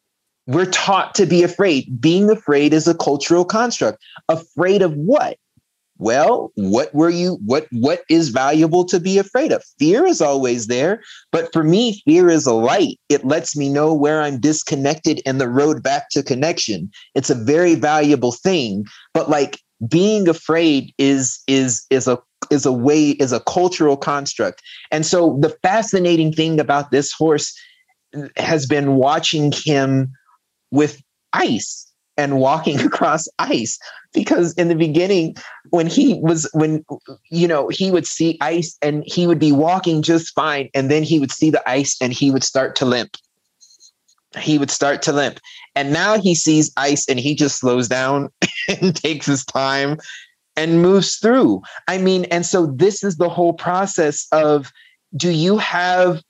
we're 0.46 0.70
taught 0.70 1.14
to 1.16 1.26
be 1.26 1.42
afraid. 1.42 2.00
Being 2.00 2.30
afraid 2.30 2.72
is 2.72 2.86
a 2.86 2.94
cultural 2.94 3.44
construct. 3.44 4.02
Afraid 4.28 4.82
of 4.82 4.94
what? 4.94 5.38
Well, 5.98 6.52
what 6.56 6.94
were 6.94 7.08
you 7.08 7.38
what 7.46 7.68
what 7.72 8.02
is 8.10 8.28
valuable 8.28 8.84
to 8.84 9.00
be 9.00 9.16
afraid 9.16 9.50
of? 9.50 9.64
Fear 9.78 10.04
is 10.04 10.20
always 10.20 10.66
there, 10.66 11.02
but 11.32 11.50
for 11.54 11.64
me 11.64 12.02
fear 12.04 12.28
is 12.28 12.44
a 12.44 12.52
light. 12.52 13.00
It 13.08 13.24
lets 13.24 13.56
me 13.56 13.70
know 13.70 13.94
where 13.94 14.20
I'm 14.20 14.38
disconnected 14.38 15.22
and 15.24 15.40
the 15.40 15.48
road 15.48 15.82
back 15.82 16.10
to 16.10 16.22
connection. 16.22 16.90
It's 17.14 17.30
a 17.30 17.34
very 17.34 17.76
valuable 17.76 18.32
thing, 18.32 18.84
but 19.14 19.30
like 19.30 19.58
being 19.88 20.28
afraid 20.28 20.92
is 20.98 21.42
is 21.46 21.86
is 21.88 22.06
a 22.06 22.18
is 22.50 22.66
a 22.66 22.72
way 22.72 23.10
is 23.12 23.32
a 23.32 23.40
cultural 23.40 23.96
construct. 23.96 24.62
And 24.90 25.06
so 25.06 25.38
the 25.40 25.56
fascinating 25.62 26.30
thing 26.30 26.60
about 26.60 26.90
this 26.90 27.10
horse 27.10 27.58
has 28.36 28.66
been 28.66 28.96
watching 28.96 29.50
him 29.50 30.12
with 30.70 31.02
ice 31.32 31.86
and 32.16 32.38
walking 32.38 32.80
across 32.84 33.28
ice. 33.38 33.78
Because 34.12 34.54
in 34.54 34.68
the 34.68 34.74
beginning 34.74 35.36
when 35.70 35.86
he 35.86 36.14
was 36.14 36.48
when 36.54 36.84
you 37.30 37.46
know 37.46 37.68
he 37.68 37.90
would 37.90 38.06
see 38.06 38.38
ice 38.40 38.76
and 38.80 39.04
he 39.06 39.26
would 39.26 39.38
be 39.38 39.52
walking 39.52 40.02
just 40.02 40.34
fine 40.34 40.70
and 40.74 40.90
then 40.90 41.02
he 41.02 41.18
would 41.18 41.32
see 41.32 41.50
the 41.50 41.66
ice 41.68 41.96
and 42.00 42.12
he 42.12 42.30
would 42.30 42.44
start 42.44 42.76
to 42.76 42.84
limp. 42.84 43.16
He 44.38 44.58
would 44.58 44.70
start 44.70 45.02
to 45.02 45.12
limp. 45.12 45.40
And 45.74 45.92
now 45.92 46.18
he 46.18 46.34
sees 46.34 46.72
ice 46.76 47.06
and 47.08 47.18
he 47.18 47.34
just 47.34 47.58
slows 47.58 47.88
down 47.88 48.30
and 48.80 48.94
takes 48.94 49.26
his 49.26 49.44
time 49.44 49.98
and 50.56 50.80
moves 50.80 51.16
through. 51.16 51.62
I 51.88 51.98
mean 51.98 52.24
and 52.26 52.46
so 52.46 52.66
this 52.66 53.04
is 53.04 53.16
the 53.18 53.28
whole 53.28 53.52
process 53.52 54.26
of 54.32 54.72
do 55.16 55.30
you 55.30 55.58
have 55.58 56.22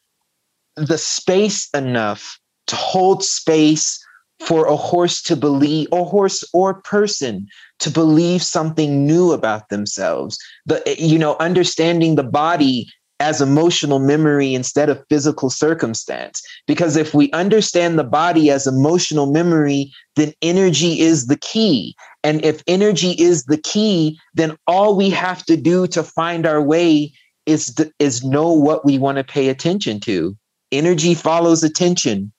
the 0.77 0.99
space 0.99 1.69
enough 1.71 2.39
to 2.67 2.77
hold 2.77 3.23
space 3.25 4.05
for 4.41 4.67
a 4.67 4.77
horse 4.77 5.23
to 5.23 5.37
believe, 5.37 5.89
or 5.91 6.05
horse 6.07 6.45
or 6.53 6.75
person 6.83 7.47
to 7.79 7.91
believe 7.91 8.43
something 8.43 9.07
new 9.07 9.33
about 9.33 9.69
themselves. 9.69 10.39
The 10.67 10.83
you 10.99 11.19
know, 11.19 11.37
understanding 11.41 12.15
the 12.15 12.23
body 12.23 12.89
as 13.19 13.41
emotional 13.41 13.99
memory 13.99 14.55
instead 14.55 14.89
of 14.91 15.03
physical 15.09 15.49
circumstance. 15.49 16.43
Because 16.67 16.97
if 16.97 17.15
we 17.15 17.31
understand 17.33 17.99
the 17.99 18.05
body 18.05 18.51
as 18.51 18.67
emotional 18.67 19.27
memory, 19.27 19.91
then 20.17 20.33
energy 20.43 21.01
is 21.01 21.27
the 21.27 21.39
key. 21.39 21.97
And 22.23 22.45
if 22.45 22.63
energy 22.67 23.13
is 23.13 23.45
the 23.45 23.57
key, 23.57 24.19
then 24.35 24.57
all 24.67 24.97
we 24.97 25.09
have 25.11 25.45
to 25.47 25.57
do 25.57 25.87
to 25.89 26.03
find 26.03 26.47
our 26.47 26.61
way 26.61 27.13
is, 27.47 27.75
is 27.99 28.25
know 28.25 28.53
what 28.53 28.85
we 28.85 28.99
want 28.99 29.17
to 29.17 29.25
pay 29.25 29.49
attention 29.49 30.01
to. 30.01 30.37
Energy 30.73 31.15
follows 31.15 31.63
attention 31.63 32.33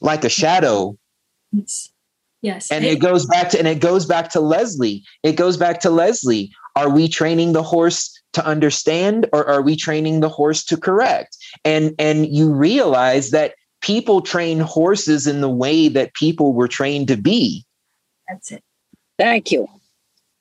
like 0.00 0.24
a 0.24 0.28
shadow 0.28 0.96
Yes. 1.52 1.90
Yes. 2.40 2.70
And 2.70 2.84
it 2.84 3.00
goes 3.00 3.26
back 3.26 3.50
to 3.50 3.58
and 3.58 3.66
it 3.66 3.80
goes 3.80 4.06
back 4.06 4.30
to 4.30 4.40
Leslie. 4.40 5.04
It 5.22 5.32
goes 5.32 5.56
back 5.56 5.80
to 5.80 5.90
Leslie. 5.90 6.52
Are 6.76 6.88
we 6.88 7.08
training 7.08 7.52
the 7.52 7.62
horse 7.62 8.14
to 8.34 8.46
understand 8.46 9.28
or 9.32 9.44
are 9.48 9.62
we 9.62 9.74
training 9.74 10.20
the 10.20 10.28
horse 10.28 10.64
to 10.66 10.76
correct? 10.76 11.36
And 11.64 11.94
and 11.98 12.26
you 12.28 12.52
realize 12.52 13.30
that 13.30 13.54
people 13.80 14.20
train 14.20 14.60
horses 14.60 15.26
in 15.26 15.40
the 15.40 15.48
way 15.48 15.88
that 15.88 16.14
people 16.14 16.52
were 16.52 16.68
trained 16.68 17.08
to 17.08 17.16
be. 17.16 17.64
That's 18.28 18.52
it. 18.52 18.62
Thank 19.18 19.50
you. 19.50 19.66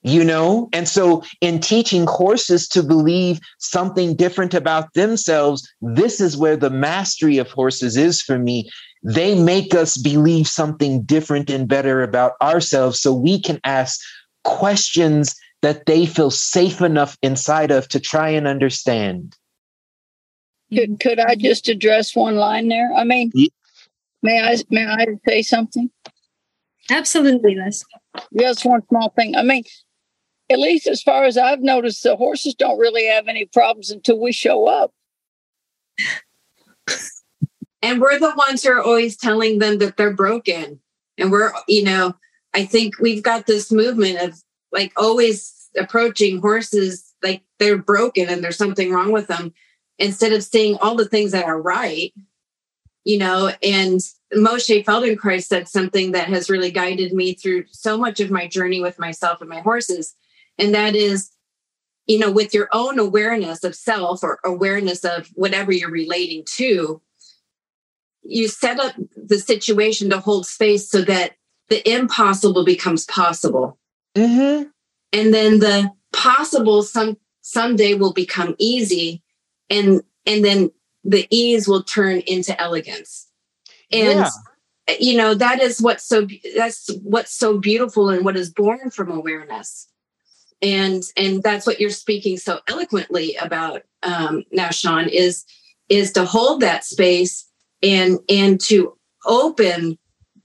You 0.04 0.24
know, 0.24 0.70
and 0.72 0.88
so 0.88 1.24
in 1.42 1.60
teaching 1.60 2.06
horses 2.06 2.68
to 2.70 2.84
believe 2.84 3.40
something 3.58 4.16
different 4.16 4.54
about 4.54 4.94
themselves, 4.94 5.68
this 5.82 6.22
is 6.22 6.38
where 6.38 6.56
the 6.56 6.70
mastery 6.70 7.40
of 7.40 7.50
horses 7.50 7.98
is 7.98 8.22
for 8.22 8.38
me 8.38 8.70
they 9.04 9.40
make 9.40 9.76
us 9.76 9.98
believe 9.98 10.48
something 10.48 11.04
different 11.04 11.50
and 11.50 11.68
better 11.68 12.02
about 12.02 12.34
ourselves 12.42 13.00
so 13.00 13.14
we 13.14 13.40
can 13.40 13.60
ask 13.64 14.00
questions 14.44 15.36
that 15.62 15.86
they 15.86 16.06
feel 16.06 16.32
safe 16.32 16.82
enough 16.82 17.18
inside 17.22 17.72
of 17.72 17.88
to 17.90 18.00
try 18.00 18.30
and 18.30 18.48
understand. 18.48 19.36
Could, 20.70 20.80
mm-hmm. 20.80 20.96
could 20.96 21.20
I 21.20 21.36
mm-hmm. 21.36 21.42
just 21.42 21.68
address 21.70 22.16
one 22.16 22.36
line 22.36 22.68
there? 22.68 22.92
I 22.94 23.04
mean, 23.04 23.32
yeah. 23.34 23.50
may 24.22 24.42
I 24.42 24.58
may 24.70 24.86
I 24.86 25.06
say 25.28 25.42
something? 25.42 25.90
Absolutely, 26.90 27.56
Les. 27.56 27.84
Just 28.38 28.66
one 28.66 28.82
small 28.88 29.10
thing. 29.16 29.36
I 29.36 29.44
mean, 29.44 29.64
at 30.50 30.60
least 30.60 30.88
as 30.88 31.02
far 31.02 31.26
as 31.26 31.38
I've 31.38 31.62
noticed, 31.62 32.04
the 32.04 32.16
horses 32.16 32.56
don't 32.56 32.80
really 32.80 33.06
have 33.08 33.28
any 33.28 33.46
problems 33.46 33.92
until 33.92 34.20
we 34.20 34.32
show 34.32 34.68
up. 34.68 34.94
and 37.82 38.02
we're 38.02 38.20
the 38.20 38.34
ones 38.36 38.64
who 38.64 38.72
are 38.72 38.82
always 38.82 39.18
telling 39.18 39.60
them 39.60 39.78
that 39.80 39.98
they're 39.98 40.14
broken. 40.14 40.80
And 41.18 41.32
we're 41.32 41.52
you 41.68 41.84
know 41.84 42.16
i 42.54 42.64
think 42.64 43.00
we've 43.00 43.24
got 43.24 43.48
this 43.48 43.72
movement 43.72 44.20
of 44.20 44.42
like 44.72 44.94
always 44.96 45.68
approaching 45.76 46.40
horses 46.40 47.12
like 47.24 47.42
they're 47.58 47.78
broken 47.78 48.30
and 48.30 48.44
there's 48.44 48.58
something 48.58 48.92
wrong 48.92 49.12
with 49.12 49.26
them 49.26 49.52
instead 49.98 50.32
of 50.32 50.44
seeing 50.44 50.78
all 50.78 50.96
the 50.96 51.08
things 51.08 51.32
that 51.32 51.46
are 51.46 51.60
right 51.60 52.14
you 53.08 53.18
know? 53.18 53.52
And 53.64 54.02
moshe 54.36 54.84
feldenkrais 54.84 55.46
said 55.46 55.70
something 55.70 56.12
that 56.12 56.28
has 56.28 56.50
really 56.50 56.70
guided 56.70 57.14
me 57.14 57.34
through 57.34 57.64
so 57.72 57.98
much 57.98 58.20
of 58.20 58.30
my 58.30 58.48
journey 58.48 58.82
with 58.82 59.00
myself 59.00 59.40
and 59.40 59.50
my 59.50 59.62
horses. 59.62 60.14
And 60.60 60.76
that 60.76 60.96
is 60.96 61.32
you 62.06 62.20
know 62.20 62.30
with 62.30 62.54
your 62.54 62.68
own 62.74 63.00
awareness 63.00 63.64
of 63.64 63.76
self 63.76 64.24
or 64.24 64.40
awareness 64.44 65.06
of 65.06 65.28
whatever 65.36 65.72
you're 65.72 65.90
relating 65.90 66.44
to 66.56 67.02
you 68.28 68.48
set 68.48 68.80
up 68.80 68.94
the 69.16 69.40
situation 69.40 70.10
to 70.10 70.20
hold 70.20 70.46
space 70.46 70.90
so 70.90 71.02
that 71.04 71.34
the 71.70 71.88
impossible 71.90 72.66
becomes 72.66 73.06
possible. 73.06 73.78
Mm-hmm. 74.16 74.70
And 75.14 75.34
then 75.34 75.60
the 75.60 75.92
possible 76.14 76.84
some 76.84 77.18
someday 77.42 77.94
will 77.94 78.14
become 78.14 78.56
easy 78.60 79.24
and 79.70 80.02
and 80.26 80.44
then 80.44 80.72
the 81.04 81.28
ease 81.30 81.68
will 81.68 81.84
turn 81.84 82.20
into 82.28 82.60
elegance. 82.62 83.28
And 83.92 84.20
yeah. 84.20 84.96
you 85.00 85.18
know, 85.18 85.34
that 85.34 85.62
is 85.62 85.82
what's 85.82 86.06
so 86.06 86.28
that's 86.56 86.90
what's 87.04 87.34
so 87.34 87.58
beautiful 87.58 88.10
and 88.10 88.26
what 88.26 88.36
is 88.36 88.50
born 88.50 88.90
from 88.90 89.12
awareness. 89.12 89.88
And 90.62 91.04
and 91.16 91.44
that's 91.44 91.66
what 91.66 91.80
you're 91.80 91.90
speaking 91.92 92.38
so 92.38 92.60
eloquently 92.68 93.36
about 93.36 93.84
um, 94.04 94.44
Nishan, 94.54 95.08
is 95.08 95.46
is 95.88 96.12
to 96.14 96.26
hold 96.26 96.62
that 96.62 96.84
space 96.84 97.47
and 97.82 98.20
and 98.30 98.60
to 98.62 98.98
open 99.26 99.98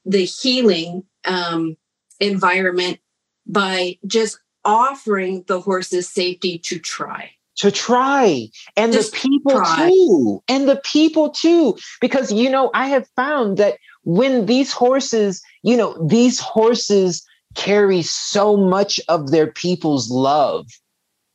the 0.04 0.24
healing 0.24 1.04
um, 1.24 1.76
environment 2.20 2.98
by 3.46 3.98
just 4.06 4.38
offering 4.64 5.44
the 5.46 5.60
horses 5.60 6.08
safety 6.08 6.58
to 6.58 6.78
try. 6.78 7.30
To 7.56 7.70
try. 7.70 8.48
And 8.76 8.92
just 8.92 9.12
the 9.12 9.18
people 9.18 9.52
try. 9.52 9.88
too. 9.88 10.42
And 10.48 10.68
the 10.68 10.80
people 10.84 11.30
too. 11.30 11.76
Because 12.00 12.32
you 12.32 12.48
know 12.48 12.70
i 12.74 12.86
have 12.86 13.06
found 13.16 13.58
that 13.58 13.78
when 14.04 14.46
these 14.46 14.72
horses 14.72 15.42
you 15.62 15.76
know 15.76 15.96
these 16.08 16.40
horses 16.40 17.24
carry 17.54 18.02
so 18.02 18.56
much 18.56 18.98
of 19.08 19.30
their 19.30 19.48
people's 19.48 20.10
love. 20.10 20.66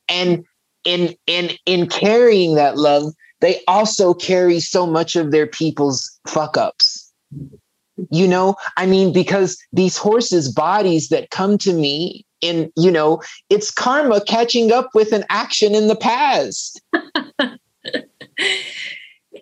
And 0.08 0.44
in 0.84 1.14
in 1.26 1.50
in 1.66 1.88
carrying 1.88 2.54
that 2.54 2.76
love 2.76 3.12
they 3.40 3.60
also 3.68 4.14
carry 4.14 4.60
so 4.60 4.86
much 4.86 5.16
of 5.16 5.30
their 5.30 5.46
people's 5.46 6.18
fuck 6.26 6.56
ups. 6.56 7.12
You 8.10 8.28
know, 8.28 8.56
I 8.76 8.86
mean, 8.86 9.12
because 9.12 9.58
these 9.72 9.96
horses' 9.96 10.52
bodies 10.52 11.08
that 11.08 11.30
come 11.30 11.58
to 11.58 11.72
me 11.72 12.24
in 12.40 12.70
you 12.76 12.90
know 12.90 13.20
it's 13.50 13.72
karma 13.72 14.20
catching 14.24 14.70
up 14.70 14.90
with 14.94 15.12
an 15.12 15.24
action 15.28 15.74
in 15.74 15.88
the 15.88 15.96
past. 15.96 16.80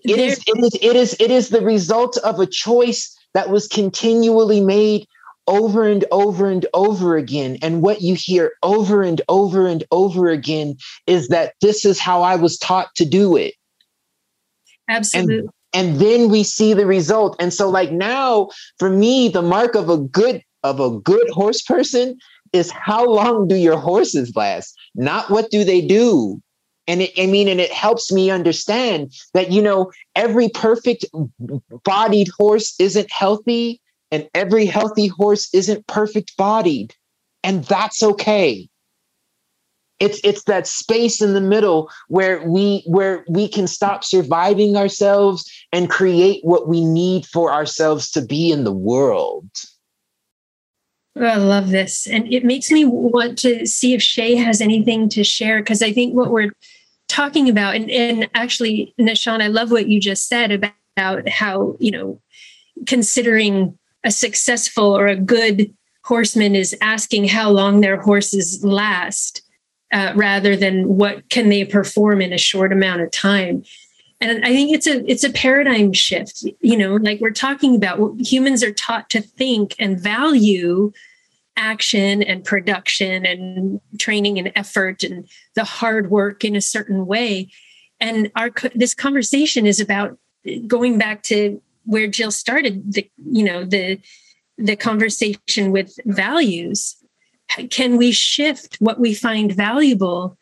It 0.09 0.20
is, 0.20 0.40
it 0.47 0.59
is 0.62 0.78
it 0.80 0.97
is 0.97 1.16
it 1.18 1.30
is 1.32 1.49
the 1.49 1.62
result 1.62 2.16
of 2.18 2.38
a 2.38 2.47
choice 2.47 3.16
that 3.34 3.51
was 3.51 3.66
continually 3.66 4.61
made 4.61 5.07
over 5.49 5.84
and 5.84 6.05
over 6.12 6.49
and 6.49 6.64
over 6.74 7.16
again. 7.16 7.59
And 7.61 7.82
what 7.82 8.03
you 8.03 8.14
hear 8.14 8.53
over 8.62 9.03
and 9.03 9.20
over 9.28 9.66
and 9.66 9.82
over 9.90 10.28
again 10.28 10.76
is 11.09 11.28
that 11.28 11.55
this 11.61 11.84
is 11.84 11.99
how 11.99 12.22
i 12.22 12.36
was 12.36 12.57
taught 12.59 12.94
to 12.97 13.05
do 13.05 13.36
it 13.36 13.55
absolutely 14.89 15.39
and, 15.39 15.51
and 15.72 16.01
then 16.01 16.28
we 16.28 16.43
see 16.43 16.72
the 16.72 16.87
result 16.87 17.37
and 17.39 17.53
so 17.53 17.68
like 17.68 17.93
now 17.93 18.49
for 18.78 18.91
me 18.91 19.28
the 19.28 19.43
mark 19.43 19.74
of 19.74 19.89
a 19.89 19.99
good 19.99 20.43
of 20.62 20.80
a 20.80 20.99
good 21.01 21.28
horse 21.30 21.62
person 21.62 22.16
is 22.53 22.70
how 22.70 23.05
long 23.05 23.49
do 23.49 23.57
your 23.57 23.76
horses 23.76 24.34
last 24.37 24.74
not 24.95 25.30
what 25.30 25.51
do 25.51 25.64
they 25.64 25.80
do 25.80 26.41
and 26.87 27.03
it, 27.03 27.12
I 27.18 27.26
mean, 27.26 27.49
and 27.49 27.61
it 27.61 27.72
helps 27.72 28.12
me 28.12 28.30
understand 28.30 29.12
that, 29.34 29.51
you 29.51 29.61
know, 29.61 29.91
every 30.14 30.49
perfect 30.49 31.05
bodied 31.84 32.28
horse 32.39 32.74
isn't 32.78 33.11
healthy 33.11 33.80
and 34.11 34.28
every 34.34 34.66
healthy 34.66 35.09
horse 35.09 35.53
isn't 35.53 35.87
perfect 35.87 36.37
bodied. 36.37 36.95
And 37.43 37.64
that's 37.64 38.03
okay. 38.03 38.68
It's, 39.99 40.20
it's 40.22 40.44
that 40.44 40.66
space 40.66 41.22
in 41.22 41.32
the 41.32 41.40
middle 41.40 41.90
where 42.09 42.47
we 42.47 42.82
where 42.86 43.24
we 43.28 43.49
can 43.49 43.66
stop 43.66 44.05
surviving 44.05 44.76
ourselves 44.76 45.51
and 45.72 45.88
create 45.88 46.44
what 46.44 46.68
we 46.68 46.84
need 46.84 47.24
for 47.24 47.51
ourselves 47.51 48.11
to 48.11 48.20
be 48.20 48.53
in 48.53 48.64
the 48.64 48.72
world. 48.72 49.49
Oh, 51.18 51.24
I 51.24 51.36
love 51.36 51.70
this. 51.70 52.07
And 52.07 52.30
it 52.30 52.44
makes 52.44 52.70
me 52.70 52.84
want 52.84 53.38
to 53.38 53.66
see 53.66 53.94
if 53.94 54.03
Shay 54.03 54.34
has 54.34 54.61
anything 54.61 55.09
to 55.11 55.24
share 55.24 55.61
because 55.61 55.82
I 55.82 55.92
think 55.92 56.14
what 56.14 56.30
we're 56.30 56.53
talking 57.09 57.49
about 57.49 57.74
and, 57.74 57.90
and 57.90 58.28
actually 58.34 58.94
Nishan, 59.01 59.40
I 59.40 59.47
love 59.47 59.70
what 59.70 59.88
you 59.88 59.99
just 59.99 60.28
said 60.28 60.53
about, 60.53 60.72
about 60.97 61.28
how, 61.28 61.76
you 61.78 61.90
know, 61.90 62.20
considering 62.86 63.78
a 64.05 64.11
successful 64.11 64.97
or 64.97 65.07
a 65.07 65.16
good 65.16 65.74
horseman 66.05 66.55
is 66.55 66.76
asking 66.80 67.28
how 67.28 67.51
long 67.51 67.80
their 67.80 68.01
horses 68.01 68.64
last 68.64 69.42
uh, 69.93 70.12
rather 70.14 70.57
than 70.57 70.97
what 70.97 71.28
can 71.30 71.49
they 71.49 71.64
perform 71.64 72.20
in 72.20 72.32
a 72.32 72.39
short 72.39 72.72
amount 72.72 73.03
of 73.03 73.11
time. 73.11 73.64
And 74.18 74.45
i 74.47 74.49
think 74.49 74.74
it's 74.74 74.87
a 74.87 75.05
it's 75.11 75.24
a 75.24 75.30
paradigm 75.30 75.93
shift 75.93 76.43
you 76.61 76.78
know 76.78 76.97
like 76.97 77.20
we're 77.20 77.30
talking 77.32 77.76
about 77.76 77.99
what 77.99 78.18
humans 78.18 78.62
are 78.62 78.72
taught 78.72 79.11
to 79.11 79.20
think 79.20 79.74
and 79.78 80.01
value 80.01 80.91
action 81.57 82.22
and 82.22 82.45
production 82.45 83.26
and 83.26 83.80
training 83.99 84.39
and 84.39 84.53
effort 84.55 85.03
and 85.03 85.28
the 85.55 85.64
hard 85.64 86.11
work 86.11 86.45
in 86.45 86.55
a 86.55 86.61
certain 86.61 87.07
way. 87.07 87.49
And 87.99 88.30
our 88.37 88.51
this 88.74 88.95
conversation 88.95 89.66
is 89.66 89.80
about 89.80 90.18
going 90.66 90.99
back 90.99 91.22
to 91.24 91.61
where 91.84 92.07
jill 92.07 92.30
started 92.30 92.93
the 92.93 93.11
you 93.30 93.45
know 93.45 93.64
the 93.64 93.99
the 94.59 94.76
conversation 94.76 95.72
with 95.72 95.99
values 96.05 96.97
can 97.70 97.97
we 97.97 98.12
shift 98.12 98.76
what 98.80 99.01
we 99.01 99.14
find 99.14 99.53
valuable 99.53 100.36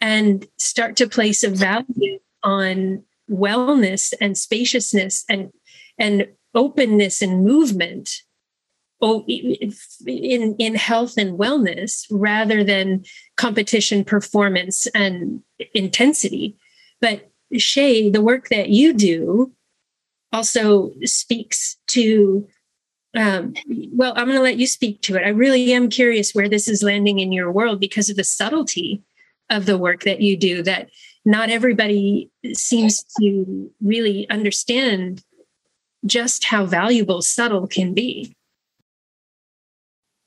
and 0.00 0.46
start 0.58 0.96
to 0.96 1.08
place 1.08 1.42
a 1.42 1.50
value 1.50 2.18
on 2.42 3.02
wellness 3.30 4.12
and 4.20 4.36
spaciousness 4.36 5.24
and 5.28 5.52
and 5.98 6.26
openness 6.54 7.22
and 7.22 7.44
movement 7.44 8.22
in 9.26 10.54
in 10.58 10.74
health 10.74 11.16
and 11.16 11.38
wellness 11.38 12.06
rather 12.10 12.62
than 12.62 13.04
competition 13.36 14.04
performance 14.04 14.86
and 14.88 15.42
intensity. 15.74 16.56
But 17.00 17.30
shay 17.56 18.10
the 18.10 18.22
work 18.22 18.48
that 18.48 18.68
you 18.68 18.92
do 18.92 19.52
also 20.32 20.92
speaks 21.04 21.76
to 21.88 22.46
um, 23.14 23.54
well 23.92 24.12
i'm 24.16 24.26
going 24.26 24.36
to 24.36 24.42
let 24.42 24.58
you 24.58 24.66
speak 24.66 25.00
to 25.02 25.16
it 25.16 25.22
i 25.24 25.28
really 25.28 25.72
am 25.72 25.88
curious 25.88 26.34
where 26.34 26.48
this 26.48 26.68
is 26.68 26.82
landing 26.82 27.18
in 27.18 27.32
your 27.32 27.50
world 27.50 27.80
because 27.80 28.08
of 28.08 28.16
the 28.16 28.24
subtlety 28.24 29.02
of 29.50 29.66
the 29.66 29.78
work 29.78 30.02
that 30.04 30.20
you 30.20 30.36
do 30.36 30.62
that 30.62 30.88
not 31.24 31.50
everybody 31.50 32.30
seems 32.52 33.04
to 33.20 33.70
really 33.80 34.28
understand 34.30 35.22
just 36.04 36.44
how 36.44 36.64
valuable 36.64 37.22
subtle 37.22 37.66
can 37.66 37.94
be 37.94 38.34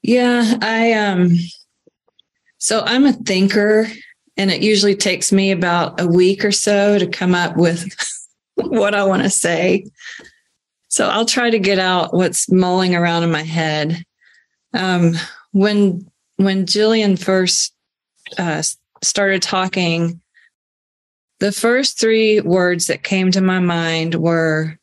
yeah, 0.07 0.59
I 0.61 0.93
um 0.93 1.35
so 2.59 2.83
I'm 2.85 3.05
a 3.05 3.13
thinker 3.13 3.87
and 4.37 4.51
it 4.51 4.61
usually 4.61 4.95
takes 4.95 5.31
me 5.31 5.49
about 5.49 5.99
a 5.99 6.05
week 6.05 6.45
or 6.45 6.51
so 6.51 6.99
to 6.99 7.07
come 7.07 7.33
up 7.33 7.57
with 7.57 7.87
what 8.55 8.93
I 8.93 9.03
want 9.03 9.23
to 9.23 9.31
say. 9.31 9.87
So 10.95 11.09
I'll 11.09 11.25
try 11.25 11.49
to 11.49 11.59
get 11.59 11.77
out 11.77 12.13
what's 12.13 12.49
mulling 12.49 12.95
around 12.95 13.23
in 13.23 13.29
my 13.29 13.43
head. 13.43 14.01
Um, 14.73 15.15
when 15.51 16.09
when 16.37 16.65
Jillian 16.65 17.19
first 17.19 17.73
uh, 18.37 18.63
started 19.03 19.41
talking, 19.41 20.21
the 21.41 21.51
first 21.51 21.99
three 21.99 22.39
words 22.39 22.87
that 22.87 23.03
came 23.03 23.29
to 23.31 23.41
my 23.41 23.59
mind 23.59 24.15
were 24.15 24.79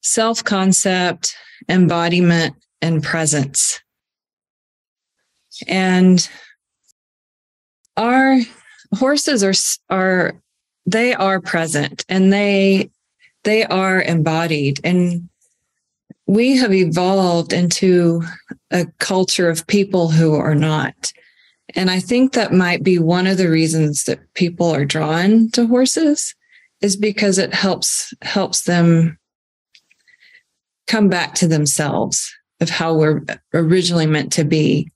self 0.00 0.42
concept, 0.42 1.36
embodiment, 1.68 2.56
and 2.80 3.02
presence. 3.02 3.78
And 5.68 6.26
our 7.98 8.38
horses 8.94 9.44
are 9.44 9.52
are 9.94 10.32
they 10.86 11.12
are 11.12 11.42
present 11.42 12.06
and 12.08 12.32
they 12.32 12.88
they 13.44 13.64
are 13.64 14.00
embodied 14.00 14.80
and 14.82 15.28
we 16.32 16.56
have 16.56 16.72
evolved 16.72 17.52
into 17.52 18.22
a 18.70 18.86
culture 18.98 19.48
of 19.48 19.66
people 19.66 20.08
who 20.08 20.34
are 20.34 20.54
not 20.54 21.12
and 21.74 21.90
i 21.90 22.00
think 22.00 22.32
that 22.32 22.52
might 22.52 22.82
be 22.82 22.98
one 22.98 23.26
of 23.26 23.36
the 23.36 23.48
reasons 23.48 24.04
that 24.04 24.20
people 24.34 24.70
are 24.70 24.84
drawn 24.84 25.50
to 25.50 25.66
horses 25.66 26.34
is 26.80 26.96
because 26.96 27.38
it 27.38 27.54
helps 27.54 28.14
helps 28.22 28.62
them 28.62 29.18
come 30.86 31.08
back 31.08 31.34
to 31.34 31.46
themselves 31.46 32.32
of 32.60 32.68
how 32.70 32.94
we're 32.94 33.22
originally 33.54 34.06
meant 34.06 34.32
to 34.32 34.44
be 34.44 34.90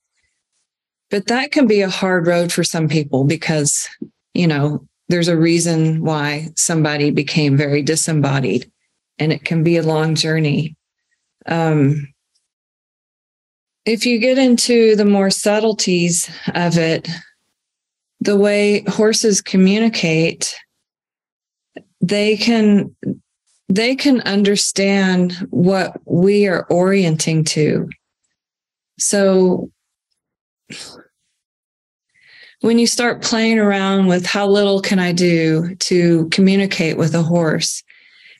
but 1.10 1.26
that 1.26 1.52
can 1.52 1.66
be 1.66 1.82
a 1.82 1.90
hard 1.90 2.26
road 2.26 2.52
for 2.52 2.64
some 2.64 2.88
people 2.88 3.24
because, 3.24 3.88
you 4.34 4.46
know, 4.46 4.84
there's 5.08 5.28
a 5.28 5.36
reason 5.36 6.02
why 6.02 6.48
somebody 6.56 7.10
became 7.10 7.56
very 7.56 7.82
disembodied 7.82 8.70
and 9.18 9.32
it 9.32 9.44
can 9.44 9.62
be 9.62 9.76
a 9.76 9.82
long 9.82 10.14
journey. 10.16 10.76
Um, 11.46 12.08
if 13.84 14.04
you 14.04 14.18
get 14.18 14.36
into 14.36 14.96
the 14.96 15.04
more 15.04 15.30
subtleties 15.30 16.28
of 16.54 16.76
it, 16.76 17.08
the 18.20 18.36
way 18.36 18.82
horses 18.88 19.40
communicate, 19.40 20.56
they 22.00 22.36
can 22.36 22.94
they 23.68 23.96
can 23.96 24.20
understand 24.22 25.32
what 25.50 26.00
we 26.04 26.46
are 26.46 26.66
orienting 26.70 27.44
to. 27.44 27.88
So 28.98 29.70
when 32.60 32.78
you 32.78 32.86
start 32.86 33.22
playing 33.22 33.58
around 33.58 34.06
with 34.06 34.24
how 34.24 34.48
little 34.48 34.80
can 34.80 34.98
I 34.98 35.12
do 35.12 35.74
to 35.74 36.28
communicate 36.30 36.96
with 36.96 37.14
a 37.14 37.22
horse, 37.22 37.82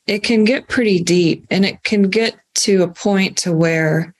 it 0.06 0.22
can 0.22 0.44
get 0.44 0.68
pretty 0.68 1.02
deep 1.02 1.44
and 1.50 1.64
it 1.64 1.82
can 1.82 2.08
get 2.08 2.36
to 2.56 2.82
a 2.82 2.88
point 2.88 3.36
to 3.38 3.52
where 3.52 4.14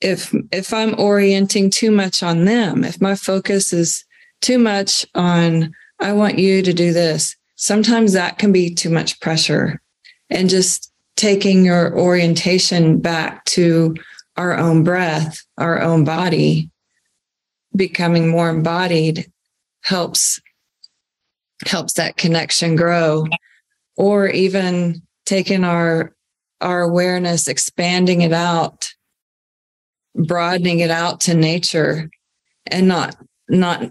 if 0.00 0.34
if 0.52 0.72
I'm 0.72 0.98
orienting 0.98 1.70
too 1.70 1.90
much 1.90 2.22
on 2.22 2.44
them, 2.44 2.84
if 2.84 3.00
my 3.00 3.14
focus 3.14 3.72
is 3.72 4.04
too 4.40 4.58
much 4.58 5.06
on 5.14 5.72
I 6.00 6.12
want 6.12 6.38
you 6.38 6.62
to 6.62 6.72
do 6.72 6.92
this, 6.92 7.34
sometimes 7.56 8.12
that 8.12 8.38
can 8.38 8.52
be 8.52 8.74
too 8.74 8.90
much 8.90 9.18
pressure. 9.20 9.80
And 10.28 10.50
just 10.50 10.92
taking 11.16 11.64
your 11.64 11.98
orientation 11.98 12.98
back 13.00 13.44
to 13.46 13.94
our 14.36 14.56
own 14.56 14.84
breath, 14.84 15.42
our 15.56 15.80
own 15.80 16.04
body, 16.04 16.70
becoming 17.74 18.28
more 18.28 18.50
embodied 18.50 19.30
helps 19.82 20.40
helps 21.66 21.94
that 21.94 22.16
connection 22.16 22.76
grow 22.76 23.24
or 23.96 24.28
even 24.28 25.00
taking 25.24 25.64
our 25.64 26.14
our 26.60 26.82
awareness 26.82 27.48
expanding 27.48 28.22
it 28.22 28.32
out 28.32 28.88
broadening 30.14 30.80
it 30.80 30.90
out 30.90 31.20
to 31.20 31.34
nature 31.34 32.10
and 32.66 32.88
not 32.88 33.16
not 33.48 33.90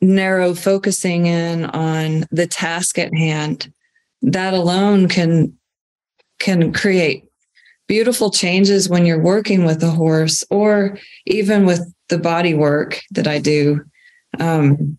narrow 0.00 0.54
focusing 0.54 1.26
in 1.26 1.64
on 1.64 2.24
the 2.30 2.46
task 2.46 2.98
at 2.98 3.14
hand 3.14 3.72
that 4.22 4.54
alone 4.54 5.08
can 5.08 5.56
can 6.38 6.72
create 6.72 7.24
beautiful 7.88 8.30
changes 8.30 8.88
when 8.88 9.06
you're 9.06 9.22
working 9.22 9.64
with 9.64 9.82
a 9.82 9.90
horse 9.90 10.44
or 10.50 10.98
even 11.26 11.64
with 11.64 11.92
the 12.08 12.18
body 12.18 12.52
work 12.52 13.00
that 13.12 13.26
I 13.26 13.38
do. 13.38 13.84
Um, 14.38 14.98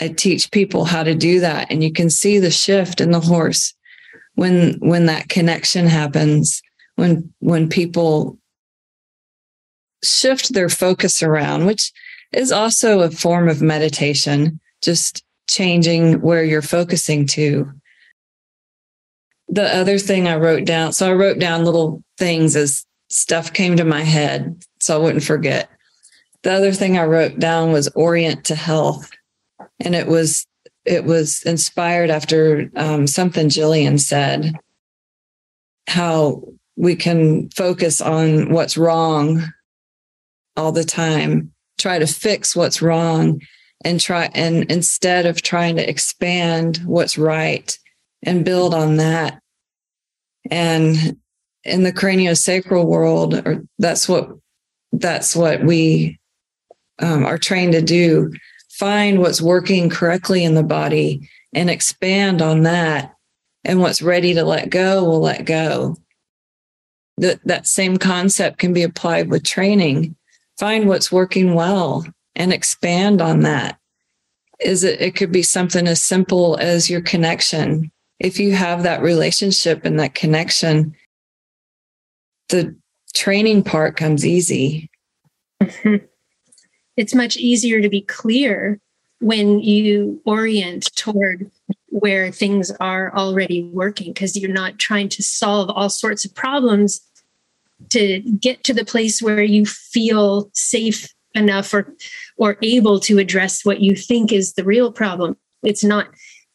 I 0.00 0.08
teach 0.08 0.50
people 0.50 0.84
how 0.84 1.02
to 1.02 1.14
do 1.14 1.40
that 1.40 1.70
and 1.70 1.82
you 1.82 1.92
can 1.92 2.10
see 2.10 2.38
the 2.38 2.50
shift 2.50 3.00
in 3.00 3.10
the 3.10 3.20
horse 3.20 3.74
when 4.36 4.74
when 4.78 5.06
that 5.06 5.28
connection 5.28 5.86
happens 5.86 6.62
when 6.94 7.32
when 7.40 7.68
people 7.68 8.38
shift 10.02 10.54
their 10.54 10.68
focus 10.68 11.22
around 11.22 11.66
which 11.66 11.92
is 12.32 12.52
also 12.52 13.00
a 13.00 13.10
form 13.10 13.48
of 13.48 13.60
meditation 13.60 14.58
just 14.82 15.24
changing 15.48 16.20
where 16.20 16.44
you're 16.44 16.62
focusing 16.62 17.26
to 17.26 17.70
the 19.48 19.74
other 19.74 19.98
thing 19.98 20.26
I 20.26 20.36
wrote 20.36 20.64
down, 20.64 20.92
so 20.92 21.10
I 21.10 21.14
wrote 21.14 21.38
down 21.38 21.64
little 21.64 22.02
things 22.18 22.56
as 22.56 22.84
stuff 23.08 23.52
came 23.52 23.76
to 23.76 23.84
my 23.84 24.02
head 24.02 24.62
so 24.80 24.96
I 24.96 25.02
wouldn't 25.02 25.24
forget. 25.24 25.70
The 26.42 26.52
other 26.52 26.72
thing 26.72 26.98
I 26.98 27.04
wrote 27.04 27.38
down 27.38 27.72
was 27.72 27.88
orient 27.94 28.44
to 28.46 28.54
health. 28.54 29.10
And 29.80 29.94
it 29.94 30.06
was 30.06 30.46
it 30.86 31.04
was 31.04 31.42
inspired 31.42 32.10
after 32.10 32.70
um, 32.76 33.06
something 33.06 33.48
Jillian 33.48 34.00
said, 34.00 34.54
how 35.88 36.42
we 36.76 36.94
can 36.96 37.48
focus 37.50 38.00
on 38.00 38.50
what's 38.50 38.76
wrong 38.76 39.42
all 40.56 40.72
the 40.72 40.84
time, 40.84 41.52
try 41.78 41.98
to 41.98 42.06
fix 42.06 42.54
what's 42.54 42.82
wrong 42.82 43.40
and 43.84 44.00
try 44.00 44.30
and 44.34 44.70
instead 44.70 45.26
of 45.26 45.42
trying 45.42 45.76
to 45.76 45.88
expand 45.88 46.78
what's 46.84 47.18
right 47.18 47.78
and 48.22 48.44
build 48.44 48.74
on 48.74 48.96
that. 48.96 49.40
And 50.50 51.16
in 51.64 51.82
the 51.82 51.92
craniosacral 51.92 52.86
world, 52.86 53.34
or 53.34 53.64
that's 53.78 54.08
what 54.08 54.30
that's 54.92 55.34
what 55.34 55.62
we 55.62 56.18
um, 57.00 57.26
are 57.26 57.38
trained 57.38 57.72
to 57.72 57.82
do. 57.82 58.32
Find 58.78 59.20
what's 59.20 59.40
working 59.40 59.88
correctly 59.88 60.44
in 60.44 60.54
the 60.54 60.62
body 60.62 61.28
and 61.52 61.70
expand 61.70 62.42
on 62.42 62.62
that. 62.62 63.14
And 63.64 63.80
what's 63.80 64.02
ready 64.02 64.34
to 64.34 64.44
let 64.44 64.70
go 64.70 65.04
will 65.04 65.20
let 65.20 65.44
go. 65.44 65.96
That 67.18 67.40
that 67.44 67.66
same 67.66 67.96
concept 67.96 68.58
can 68.58 68.72
be 68.72 68.82
applied 68.82 69.30
with 69.30 69.44
training. 69.44 70.14
Find 70.58 70.86
what's 70.86 71.10
working 71.10 71.54
well 71.54 72.04
and 72.34 72.52
expand 72.52 73.20
on 73.20 73.40
that. 73.40 73.78
Is 74.60 74.84
it 74.84 75.00
it 75.00 75.16
could 75.16 75.32
be 75.32 75.42
something 75.42 75.86
as 75.88 76.02
simple 76.02 76.56
as 76.58 76.90
your 76.90 77.00
connection 77.00 77.90
if 78.18 78.40
you 78.40 78.52
have 78.52 78.82
that 78.82 79.02
relationship 79.02 79.84
and 79.84 80.00
that 80.00 80.14
connection, 80.14 80.94
the 82.48 82.76
training 83.14 83.62
part 83.62 83.96
comes 83.96 84.24
easy. 84.24 84.90
It's 86.96 87.14
much 87.14 87.36
easier 87.36 87.80
to 87.80 87.88
be 87.88 88.00
clear 88.02 88.80
when 89.20 89.60
you 89.60 90.20
orient 90.24 90.94
toward 90.94 91.50
where 91.88 92.30
things 92.30 92.70
are 92.80 93.14
already 93.16 93.64
working 93.64 94.12
because 94.12 94.36
you're 94.36 94.50
not 94.50 94.78
trying 94.78 95.08
to 95.08 95.22
solve 95.22 95.70
all 95.70 95.88
sorts 95.88 96.24
of 96.24 96.34
problems 96.34 97.00
to 97.90 98.20
get 98.20 98.64
to 98.64 98.74
the 98.74 98.84
place 98.84 99.22
where 99.22 99.42
you 99.42 99.64
feel 99.64 100.50
safe 100.52 101.12
enough 101.34 101.72
or 101.72 101.92
or 102.38 102.56
able 102.62 102.98
to 102.98 103.18
address 103.18 103.64
what 103.64 103.80
you 103.80 103.94
think 103.94 104.32
is 104.32 104.54
the 104.54 104.64
real 104.64 104.90
problem 104.90 105.36
it's 105.62 105.84
not 105.84 106.08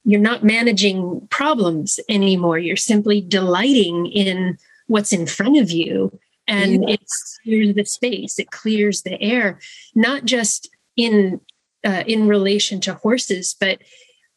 you're 0.03 0.19
not 0.19 0.43
managing 0.43 1.27
problems 1.29 1.99
anymore. 2.09 2.57
You're 2.57 2.75
simply 2.75 3.21
delighting 3.21 4.07
in 4.07 4.57
what's 4.87 5.13
in 5.13 5.27
front 5.27 5.57
of 5.57 5.71
you. 5.71 6.17
And 6.47 6.83
yeah. 6.87 6.95
it 6.95 7.01
clears 7.43 7.75
the 7.75 7.85
space, 7.85 8.39
it 8.39 8.51
clears 8.51 9.03
the 9.03 9.21
air, 9.21 9.59
not 9.95 10.25
just 10.25 10.69
in 10.97 11.39
uh, 11.83 12.03
in 12.05 12.27
relation 12.27 12.79
to 12.81 12.95
horses, 12.95 13.55
but 13.59 13.79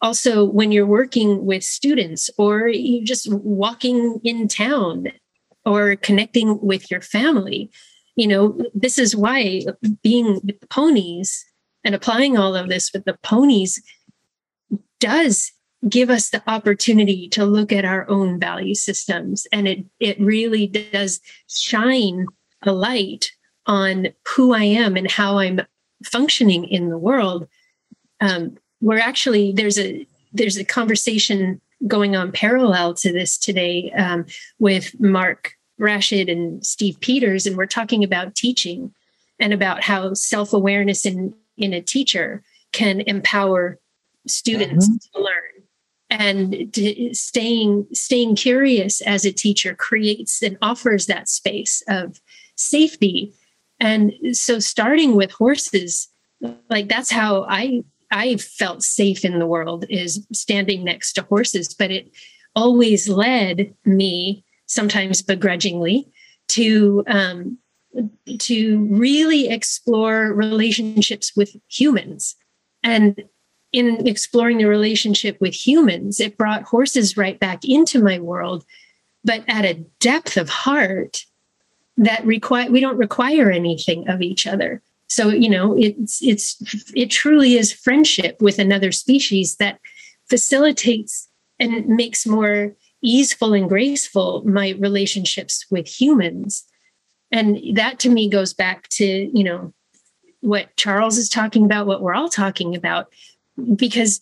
also 0.01 0.45
when 0.45 0.71
you're 0.71 0.87
working 0.87 1.45
with 1.45 1.65
students 1.65 2.31
or 2.39 2.69
you're 2.69 3.05
just 3.05 3.33
walking 3.33 4.21
in 4.23 4.49
town 4.49 5.09
or 5.65 5.97
connecting 5.97 6.61
with 6.61 6.91
your 6.91 7.01
family. 7.01 7.71
You 8.17 8.29
know, 8.29 8.61
this 8.75 8.99
is 8.99 9.17
why 9.17 9.63
being 10.03 10.41
with 10.45 10.61
the 10.61 10.67
ponies 10.69 11.45
and 11.85 11.95
applying 11.95 12.37
all 12.37 12.55
of 12.55 12.69
this 12.69 12.93
with 12.93 13.05
the 13.05 13.19
ponies 13.23 13.83
does 15.01 15.53
give 15.89 16.11
us 16.11 16.31
the 16.31 16.43
opportunity 16.47 17.29
to 17.29 17.45
look 17.45 17.73
at 17.73 17.85
our 17.85 18.09
own 18.09 18.39
value 18.39 18.75
systems. 18.75 19.47
And 19.53 19.69
it 19.69 19.85
it 20.01 20.21
really 20.21 20.67
does 20.67 21.21
shine 21.49 22.27
a 22.63 22.73
light 22.73 23.31
on 23.67 24.09
who 24.27 24.53
i 24.55 24.63
am 24.63 24.97
and 24.97 25.11
how 25.11 25.39
i'm 25.39 25.61
functioning 26.05 26.65
in 26.65 26.89
the 26.89 26.99
world. 26.99 27.49
Um, 28.21 28.57
we're 28.81 28.99
actually 28.99 29.53
there's 29.53 29.79
a 29.79 30.07
there's 30.33 30.57
a 30.57 30.65
conversation 30.65 31.61
going 31.87 32.17
on 32.17 32.33
parallel 32.33 32.95
to 32.95 33.13
this 33.13 33.37
today 33.37 33.93
um, 33.93 34.27
with 34.59 34.99
mark 35.01 35.55
rashid 35.79 36.29
and 36.29 36.65
steve 36.65 36.99
peters 37.01 37.47
and 37.47 37.57
we're 37.57 37.67
talking 37.67 38.05
about 38.05 38.35
teaching 38.35 38.95
and 39.41 39.53
about 39.53 39.83
how 39.83 40.15
self-awareness 40.15 41.05
in 41.05 41.35
in 41.57 41.73
a 41.73 41.81
teacher 41.81 42.43
can 42.73 43.01
empower 43.03 43.79
students 44.27 44.87
mm-hmm. 44.89 45.19
to 45.19 45.23
learn 45.23 45.54
and 46.19 46.77
staying 47.13 47.87
staying 47.93 48.37
curious 48.37 49.01
as 49.03 49.25
a 49.25 49.33
teacher 49.33 49.75
creates 49.75 50.43
and 50.43 50.57
offers 50.63 51.07
that 51.07 51.29
space 51.29 51.83
of 51.89 52.21
safety. 52.57 53.33
And 53.81 54.13
so 54.33 54.59
starting 54.59 55.17
with 55.17 55.33
horses 55.33 56.09
like 56.69 56.89
that's 56.89 57.11
how 57.11 57.45
i 57.49 57.83
i 58.11 58.37
felt 58.37 58.83
safe 58.83 59.25
in 59.25 59.39
the 59.39 59.47
world 59.47 59.87
is 59.89 60.27
standing 60.33 60.85
next 60.85 61.15
to 61.15 61.23
horses 61.23 61.73
but 61.73 61.91
it 61.91 62.11
always 62.55 63.09
led 63.09 63.75
me 63.87 64.45
sometimes 64.67 65.23
begrudgingly 65.23 66.07
to 66.49 67.03
um, 67.07 67.59
to 68.39 68.87
really 68.91 69.49
explore 69.49 70.33
relationships 70.33 71.33
with 71.37 71.57
humans. 71.69 72.37
And 72.83 73.25
in 73.75 74.07
exploring 74.07 74.59
the 74.59 74.67
relationship 74.67 75.37
with 75.41 75.53
humans, 75.53 76.21
it 76.21 76.39
brought 76.39 76.63
horses 76.63 77.17
right 77.17 77.41
back 77.41 77.65
into 77.65 78.01
my 78.01 78.21
world, 78.21 78.65
but 79.25 79.43
at 79.49 79.65
a 79.65 79.85
depth 79.99 80.37
of 80.37 80.49
heart 80.49 81.27
that 81.97 82.25
require 82.25 82.71
we 82.71 82.81
don't 82.81 82.97
require 82.97 83.51
anything 83.51 84.09
of 84.09 84.23
each 84.23 84.47
other. 84.47 84.81
So 85.09 85.29
you 85.29 85.51
know, 85.51 85.77
it's 85.77 86.23
it's 86.23 86.57
it 86.95 87.11
truly 87.11 87.57
is 87.57 87.73
friendship 87.73 88.41
with 88.41 88.61
another 88.61 88.93
species 88.93 89.57
that 89.57 89.81
facilitates 90.29 91.29
and 91.59 91.89
makes 91.89 92.27
more 92.27 92.77
easeful 93.03 93.55
and 93.55 93.69
graceful 93.69 94.43
my 94.47 94.71
relationships 94.79 95.67
with 95.69 95.89
humans. 95.89 96.65
And 97.33 97.59
that 97.75 97.99
to 98.01 98.09
me 98.09 98.29
goes 98.29 98.55
back 98.55 98.89
to, 98.91 99.05
you 99.05 99.43
know, 99.43 99.75
what 100.41 100.77
Charles 100.77 101.19
is 101.19 101.29
talking 101.29 101.65
about, 101.65 101.87
what 101.87 102.03
we're 102.03 102.15
all 102.15 102.29
talking 102.29 102.77
about 102.77 103.09
because 103.75 104.21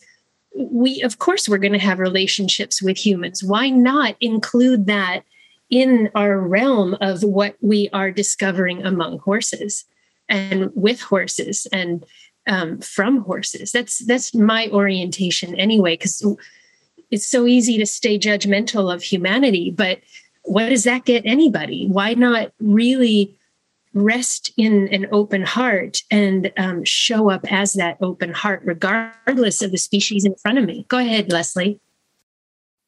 we 0.56 1.00
of 1.02 1.18
course 1.18 1.48
we're 1.48 1.58
going 1.58 1.72
to 1.72 1.78
have 1.78 1.98
relationships 1.98 2.82
with 2.82 2.96
humans. 2.96 3.42
Why 3.42 3.70
not 3.70 4.16
include 4.20 4.86
that 4.86 5.22
in 5.70 6.10
our 6.14 6.38
realm 6.38 6.96
of 7.00 7.22
what 7.22 7.56
we 7.60 7.88
are 7.92 8.10
discovering 8.10 8.84
among 8.84 9.18
horses 9.20 9.84
and 10.28 10.70
with 10.74 11.00
horses 11.00 11.66
and 11.72 12.04
um, 12.46 12.80
from 12.80 13.22
horses? 13.22 13.72
That's 13.72 14.04
that's 14.06 14.34
my 14.34 14.68
orientation 14.68 15.54
anyway 15.54 15.94
because 15.94 16.24
it's 17.10 17.26
so 17.26 17.46
easy 17.46 17.78
to 17.78 17.86
stay 17.86 18.18
judgmental 18.18 18.92
of 18.92 19.02
humanity 19.02 19.70
but 19.70 20.00
what 20.44 20.68
does 20.68 20.84
that 20.84 21.04
get 21.04 21.22
anybody? 21.24 21.86
Why 21.86 22.14
not 22.14 22.52
really 22.60 23.38
rest 23.94 24.52
in 24.56 24.88
an 24.88 25.06
open 25.12 25.42
heart 25.42 26.02
and 26.10 26.52
um, 26.56 26.84
show 26.84 27.30
up 27.30 27.50
as 27.50 27.74
that 27.74 27.96
open 28.00 28.32
heart, 28.32 28.62
regardless 28.64 29.62
of 29.62 29.70
the 29.70 29.78
species 29.78 30.24
in 30.24 30.34
front 30.36 30.58
of 30.58 30.64
me. 30.64 30.86
Go 30.88 30.98
ahead, 30.98 31.30
Leslie. 31.30 31.80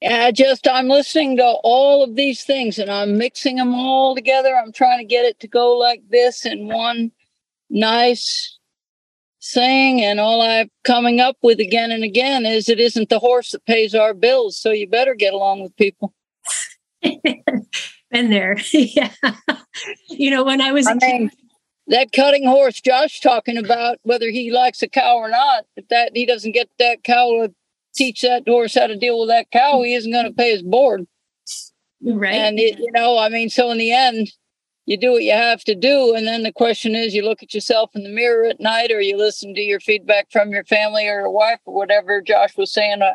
Yeah, 0.00 0.30
just 0.30 0.68
I'm 0.68 0.88
listening 0.88 1.38
to 1.38 1.44
all 1.62 2.04
of 2.04 2.14
these 2.14 2.44
things 2.44 2.78
and 2.78 2.90
I'm 2.90 3.16
mixing 3.16 3.56
them 3.56 3.74
all 3.74 4.14
together. 4.14 4.54
I'm 4.54 4.72
trying 4.72 4.98
to 4.98 5.04
get 5.04 5.24
it 5.24 5.40
to 5.40 5.48
go 5.48 5.78
like 5.78 6.02
this 6.10 6.44
in 6.44 6.66
one 6.66 7.10
nice 7.70 8.58
thing. 9.42 10.02
And 10.02 10.20
all 10.20 10.42
I'm 10.42 10.70
coming 10.84 11.20
up 11.20 11.36
with 11.42 11.58
again 11.58 11.90
and 11.90 12.04
again 12.04 12.44
is 12.44 12.68
it 12.68 12.80
isn't 12.80 13.08
the 13.08 13.18
horse 13.18 13.52
that 13.52 13.64
pays 13.64 13.94
our 13.94 14.14
bills. 14.14 14.58
So 14.58 14.72
you 14.72 14.86
better 14.86 15.14
get 15.14 15.32
along 15.32 15.62
with 15.62 15.76
people. 15.76 16.12
been 18.14 18.30
there. 18.30 18.56
yeah. 18.72 19.10
You 20.08 20.30
know, 20.30 20.44
when 20.44 20.60
I 20.60 20.72
was 20.72 20.86
I 20.86 20.94
mean, 20.94 21.30
that 21.88 22.12
cutting 22.12 22.46
horse 22.46 22.80
Josh 22.80 23.20
talking 23.20 23.58
about 23.58 23.98
whether 24.04 24.30
he 24.30 24.50
likes 24.50 24.82
a 24.82 24.88
cow 24.88 25.16
or 25.16 25.28
not, 25.28 25.64
if 25.76 25.88
that 25.88 26.12
he 26.14 26.24
doesn't 26.24 26.52
get 26.52 26.70
that 26.78 27.02
cow 27.04 27.46
to 27.46 27.54
teach 27.94 28.22
that 28.22 28.44
horse 28.46 28.74
how 28.74 28.86
to 28.86 28.96
deal 28.96 29.18
with 29.18 29.28
that 29.28 29.50
cow, 29.50 29.82
he 29.82 29.94
isn't 29.94 30.12
going 30.12 30.26
to 30.26 30.32
pay 30.32 30.52
his 30.52 30.62
board. 30.62 31.06
right 32.02 32.34
And 32.34 32.58
it, 32.58 32.78
you 32.78 32.90
know, 32.92 33.18
I 33.18 33.28
mean, 33.28 33.50
so 33.50 33.70
in 33.70 33.78
the 33.78 33.92
end, 33.92 34.32
you 34.86 34.96
do 34.96 35.12
what 35.12 35.22
you 35.22 35.32
have 35.32 35.64
to 35.64 35.74
do, 35.74 36.14
and 36.14 36.26
then 36.26 36.42
the 36.42 36.52
question 36.52 36.94
is, 36.94 37.14
you 37.14 37.24
look 37.24 37.42
at 37.42 37.54
yourself 37.54 37.90
in 37.94 38.02
the 38.02 38.10
mirror 38.10 38.44
at 38.44 38.60
night, 38.60 38.90
or 38.92 39.00
you 39.00 39.16
listen 39.16 39.54
to 39.54 39.60
your 39.62 39.80
feedback 39.80 40.30
from 40.30 40.50
your 40.50 40.64
family 40.64 41.08
or 41.08 41.20
your 41.20 41.30
wife 41.30 41.60
or 41.64 41.74
whatever. 41.74 42.20
Josh 42.20 42.54
was 42.56 42.70
saying, 42.70 43.00
uh, 43.00 43.14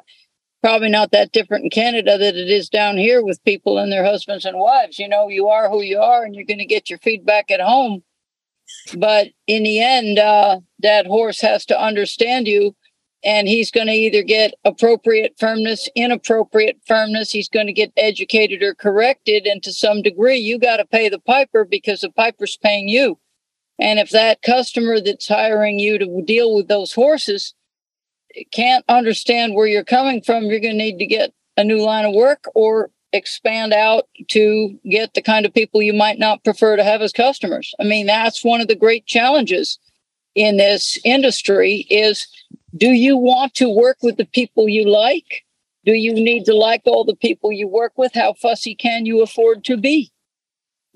probably 0.62 0.90
not 0.90 1.12
that 1.12 1.32
different 1.32 1.66
in 1.66 1.70
Canada 1.70 2.18
that 2.18 2.36
it 2.36 2.50
is 2.50 2.70
down 2.70 2.98
here 2.98 3.24
with 3.24 3.44
people 3.44 3.78
and 3.78 3.92
their 3.92 4.04
husbands 4.04 4.46
and 4.46 4.58
wives. 4.58 5.00
You 5.00 5.08
know, 5.08 5.30
you 5.30 5.48
are 5.48 5.70
who 5.70 5.82
you 5.82 6.00
are, 6.00 6.24
and 6.24 6.36
you're 6.36 6.46
going 6.46 6.60
to 6.60 6.66
get 6.66 6.90
your 6.90 7.00
feedback 7.00 7.50
at 7.52 7.62
home. 7.62 8.04
But 8.98 9.30
in 9.48 9.64
the 9.64 9.82
end, 9.82 10.20
uh, 10.20 10.60
that 10.80 11.08
horse 11.08 11.42
has 11.42 11.66
to 11.68 11.82
understand 11.82 12.48
you 12.48 12.76
and 13.24 13.48
he's 13.48 13.72
going 13.72 13.88
to 13.88 13.94
either 13.94 14.24
get 14.24 14.54
appropriate 14.64 15.34
firmness, 15.38 15.90
inappropriate 15.96 16.78
firmness. 16.86 17.32
He's 17.32 17.50
going 17.50 17.68
to 17.68 17.74
get 17.74 17.92
educated 17.98 18.64
or 18.64 18.74
corrected. 18.74 19.46
And 19.46 19.62
to 19.64 19.74
some 19.74 20.02
degree, 20.02 20.38
you 20.38 20.58
got 20.58 20.78
to 20.78 20.86
pay 20.86 21.10
the 21.10 21.20
piper 21.20 21.66
because 21.66 22.02
the 22.02 22.12
piper's 22.12 22.58
paying 22.58 22.88
you. 22.88 23.20
And 23.78 24.00
if 24.00 24.10
that 24.12 24.42
customer 24.42 25.02
that's 25.02 25.28
hiring 25.28 25.80
you 25.80 25.98
to 25.98 26.22
deal 26.26 26.56
with 26.56 26.68
those 26.68 26.94
horses 26.94 27.54
can't 28.52 28.86
understand 28.88 29.56
where 29.56 29.68
you're 29.68 29.84
coming 29.84 30.22
from, 30.22 30.46
you're 30.46 30.60
going 30.60 30.78
to 30.78 30.84
need 30.84 31.00
to 31.00 31.06
get 31.06 31.34
a 31.58 31.64
new 31.64 31.82
line 31.82 32.06
of 32.06 32.14
work 32.14 32.46
or 32.56 32.90
expand 33.12 33.74
out 33.74 34.08
to 34.30 34.78
get 34.90 35.14
the 35.14 35.22
kind 35.22 35.46
of 35.46 35.54
people 35.54 35.82
you 35.82 35.94
might 35.94 36.20
not 36.20 36.44
prefer 36.44 36.76
to 36.76 36.84
have 36.84 37.02
as 37.02 37.12
customers. 37.12 37.74
I 37.80 37.84
mean, 37.84 38.06
that's 38.06 38.44
one 38.44 38.62
of 38.62 38.68
the 38.68 38.76
great 38.76 39.06
challenges 39.06 39.80
in 40.36 40.58
this 40.58 40.98
industry 41.04 41.88
is 41.90 42.28
do 42.78 42.90
you 42.90 43.18
want 43.18 43.56
to 43.56 43.68
work 43.68 43.98
with 44.04 44.18
the 44.18 44.26
people 44.26 44.70
you 44.70 44.88
like? 44.88 45.44
Do 45.86 45.94
you 45.94 46.14
need 46.14 46.46
to 46.46 46.54
like 46.54 46.82
all 46.86 47.04
the 47.04 47.16
people 47.16 47.52
you 47.52 47.68
work 47.68 47.94
with? 47.98 48.14
How 48.14 48.34
fussy 48.34 48.76
can 48.76 49.06
you 49.06 49.22
afford 49.22 49.64
to 49.66 49.78
be? 49.78 50.12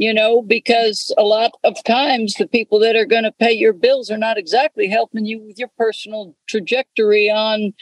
You 0.04 0.14
know, 0.14 0.42
because 0.42 1.14
a 1.18 1.24
lot 1.24 1.52
of 1.64 1.82
times 1.86 2.36
the 2.36 2.48
people 2.48 2.78
that 2.80 2.96
are 2.96 3.06
going 3.06 3.24
to 3.24 3.32
pay 3.32 3.54
your 3.54 3.72
bills 3.72 4.12
are 4.12 4.18
not 4.18 4.38
exactly 4.38 4.88
helping 4.88 5.26
you 5.26 5.40
with 5.40 5.58
your 5.58 5.70
personal 5.78 6.36
trajectory 6.48 7.30
on 7.30 7.74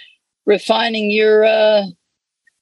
refining 0.46 1.10
your 1.10 1.46
uh, 1.46 1.84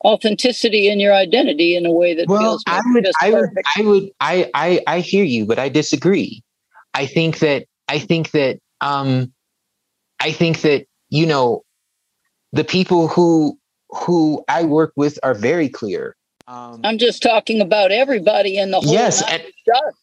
authenticity 0.06 0.90
and 0.90 1.02
your 1.02 1.14
identity 1.14 1.76
in 1.76 1.86
a 1.86 1.92
way 1.92 2.14
that 2.14 2.28
well, 2.28 2.40
feels 2.40 2.64
I 2.68 2.82
would, 2.94 3.08
I 3.22 3.30
would, 3.32 3.50
I 3.78 3.82
would, 3.82 4.04
I, 4.22 4.52
I, 4.54 4.82
I 4.88 5.00
hear 5.02 5.26
you, 5.26 5.46
but 5.46 5.60
I 5.60 5.68
disagree. 5.68 6.42
I 6.94 7.06
think 7.06 7.40
that, 7.40 7.66
I 7.90 8.00
think 8.00 8.32
that, 8.32 8.60
um, 8.80 9.34
I 10.22 10.32
think 10.32 10.62
that 10.62 10.86
you 11.10 11.26
know, 11.26 11.64
the 12.52 12.64
people 12.64 13.08
who 13.08 13.58
who 13.90 14.44
I 14.48 14.64
work 14.64 14.94
with 14.96 15.20
are 15.24 15.34
very 15.34 15.68
clear. 15.68 16.16
Um, 16.50 16.82
I'm 16.84 16.98
just 16.98 17.22
talking 17.22 17.62
about 17.62 17.92
everybody 17.92 18.58
in 18.58 18.72
the 18.72 18.80
whole. 18.80 18.92
Yes, 18.92 19.22
and 19.32 19.44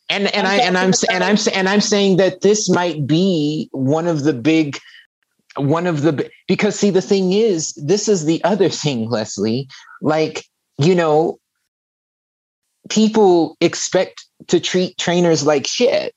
and, 0.08 0.32
and 0.32 0.46
I 0.46 0.58
and 0.58 0.78
I'm 0.78 0.92
and 1.10 1.24
I'm 1.24 1.36
and 1.52 1.68
I'm 1.68 1.80
saying 1.80 2.18
that 2.18 2.42
this 2.42 2.70
might 2.70 3.04
be 3.04 3.68
one 3.72 4.06
of 4.06 4.22
the 4.22 4.32
big 4.32 4.78
one 5.56 5.88
of 5.88 6.02
the 6.02 6.30
because 6.46 6.78
see 6.78 6.90
the 6.90 7.02
thing 7.02 7.32
is 7.32 7.72
this 7.72 8.08
is 8.08 8.26
the 8.26 8.42
other 8.44 8.68
thing 8.68 9.10
Leslie 9.10 9.68
like 10.00 10.44
you 10.78 10.94
know 10.94 11.40
people 12.88 13.56
expect 13.60 14.24
to 14.46 14.60
treat 14.60 14.96
trainers 14.98 15.44
like 15.44 15.66
shit 15.66 16.14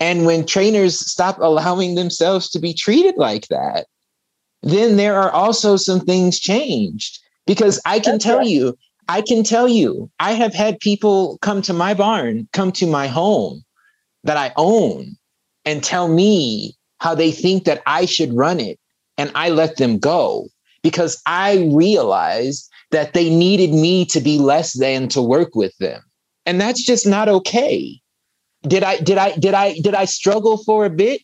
and 0.00 0.26
when 0.26 0.44
trainers 0.44 0.98
stop 0.98 1.38
allowing 1.38 1.94
themselves 1.94 2.50
to 2.50 2.58
be 2.58 2.74
treated 2.74 3.16
like 3.16 3.46
that 3.48 3.86
then 4.62 4.96
there 4.96 5.16
are 5.16 5.30
also 5.30 5.76
some 5.76 6.00
things 6.00 6.40
changed 6.40 7.20
because 7.46 7.80
I 7.84 8.00
can 8.00 8.14
That's 8.14 8.24
tell 8.24 8.38
right. 8.38 8.46
you, 8.46 8.76
I 9.08 9.22
can 9.22 9.44
tell 9.44 9.68
you, 9.68 10.10
I 10.18 10.32
have 10.32 10.54
had 10.54 10.80
people 10.80 11.38
come 11.42 11.62
to 11.62 11.72
my 11.72 11.94
barn, 11.94 12.48
come 12.52 12.72
to 12.72 12.86
my 12.86 13.06
home 13.06 13.64
that 14.24 14.36
I 14.36 14.52
own 14.56 15.16
and 15.64 15.82
tell 15.82 16.08
me 16.08 16.74
how 16.98 17.14
they 17.14 17.30
think 17.30 17.64
that 17.64 17.82
I 17.86 18.06
should 18.06 18.32
run 18.32 18.60
it. 18.60 18.78
And 19.18 19.30
I 19.34 19.48
let 19.48 19.76
them 19.76 19.98
go 19.98 20.48
because 20.82 21.20
I 21.26 21.70
realized 21.72 22.68
that 22.90 23.14
they 23.14 23.30
needed 23.30 23.72
me 23.72 24.04
to 24.06 24.20
be 24.20 24.38
less 24.38 24.78
than 24.78 25.08
to 25.08 25.22
work 25.22 25.54
with 25.54 25.76
them. 25.78 26.02
And 26.44 26.60
that's 26.60 26.84
just 26.84 27.06
not 27.06 27.28
okay. 27.28 27.98
Did 28.62 28.82
I 28.82 28.98
did 28.98 29.16
I 29.16 29.36
did 29.36 29.54
I 29.54 29.78
did 29.78 29.94
I 29.94 30.04
struggle 30.04 30.58
for 30.64 30.84
a 30.84 30.90
bit? 30.90 31.22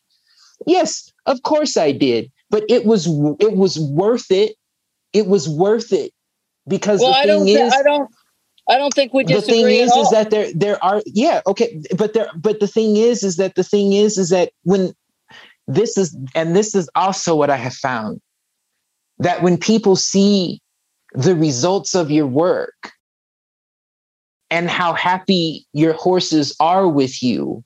Yes, 0.66 1.12
of 1.26 1.43
course 1.43 1.76
I 1.76 1.93
did 1.93 2.30
but 2.53 2.64
it 2.68 2.85
was 2.85 3.07
it 3.41 3.57
was 3.57 3.80
worth 3.80 4.30
it. 4.30 4.55
It 5.12 5.26
was 5.26 5.49
worth 5.49 5.93
it 5.93 6.12
because 6.68 7.00
well, 7.00 7.12
the 7.22 7.28
thing 7.28 7.48
is, 7.48 7.72
I 7.72 7.82
don't. 7.82 8.10
I 8.68 8.78
don't 8.78 8.94
think 8.94 9.12
we 9.12 9.24
just 9.24 9.46
The 9.46 9.52
thing 9.52 9.68
is, 9.68 9.90
is 9.90 10.10
that 10.10 10.30
there 10.30 10.52
there 10.54 10.82
are 10.84 11.02
yeah 11.06 11.40
okay, 11.46 11.82
but 11.98 12.14
there 12.14 12.28
but 12.36 12.60
the 12.60 12.68
thing 12.68 12.96
is, 12.96 13.24
is 13.24 13.36
that 13.36 13.56
the 13.56 13.64
thing 13.64 13.92
is, 13.92 14.18
is 14.18 14.28
that 14.28 14.52
when 14.62 14.94
this 15.66 15.98
is 15.98 16.16
and 16.34 16.54
this 16.54 16.74
is 16.74 16.88
also 16.94 17.34
what 17.34 17.50
I 17.50 17.56
have 17.56 17.74
found 17.74 18.20
that 19.18 19.42
when 19.42 19.56
people 19.56 19.96
see 19.96 20.60
the 21.12 21.34
results 21.34 21.94
of 21.94 22.10
your 22.10 22.26
work 22.26 22.92
and 24.50 24.68
how 24.68 24.92
happy 24.92 25.66
your 25.72 25.92
horses 25.92 26.54
are 26.60 26.88
with 26.88 27.22
you, 27.22 27.64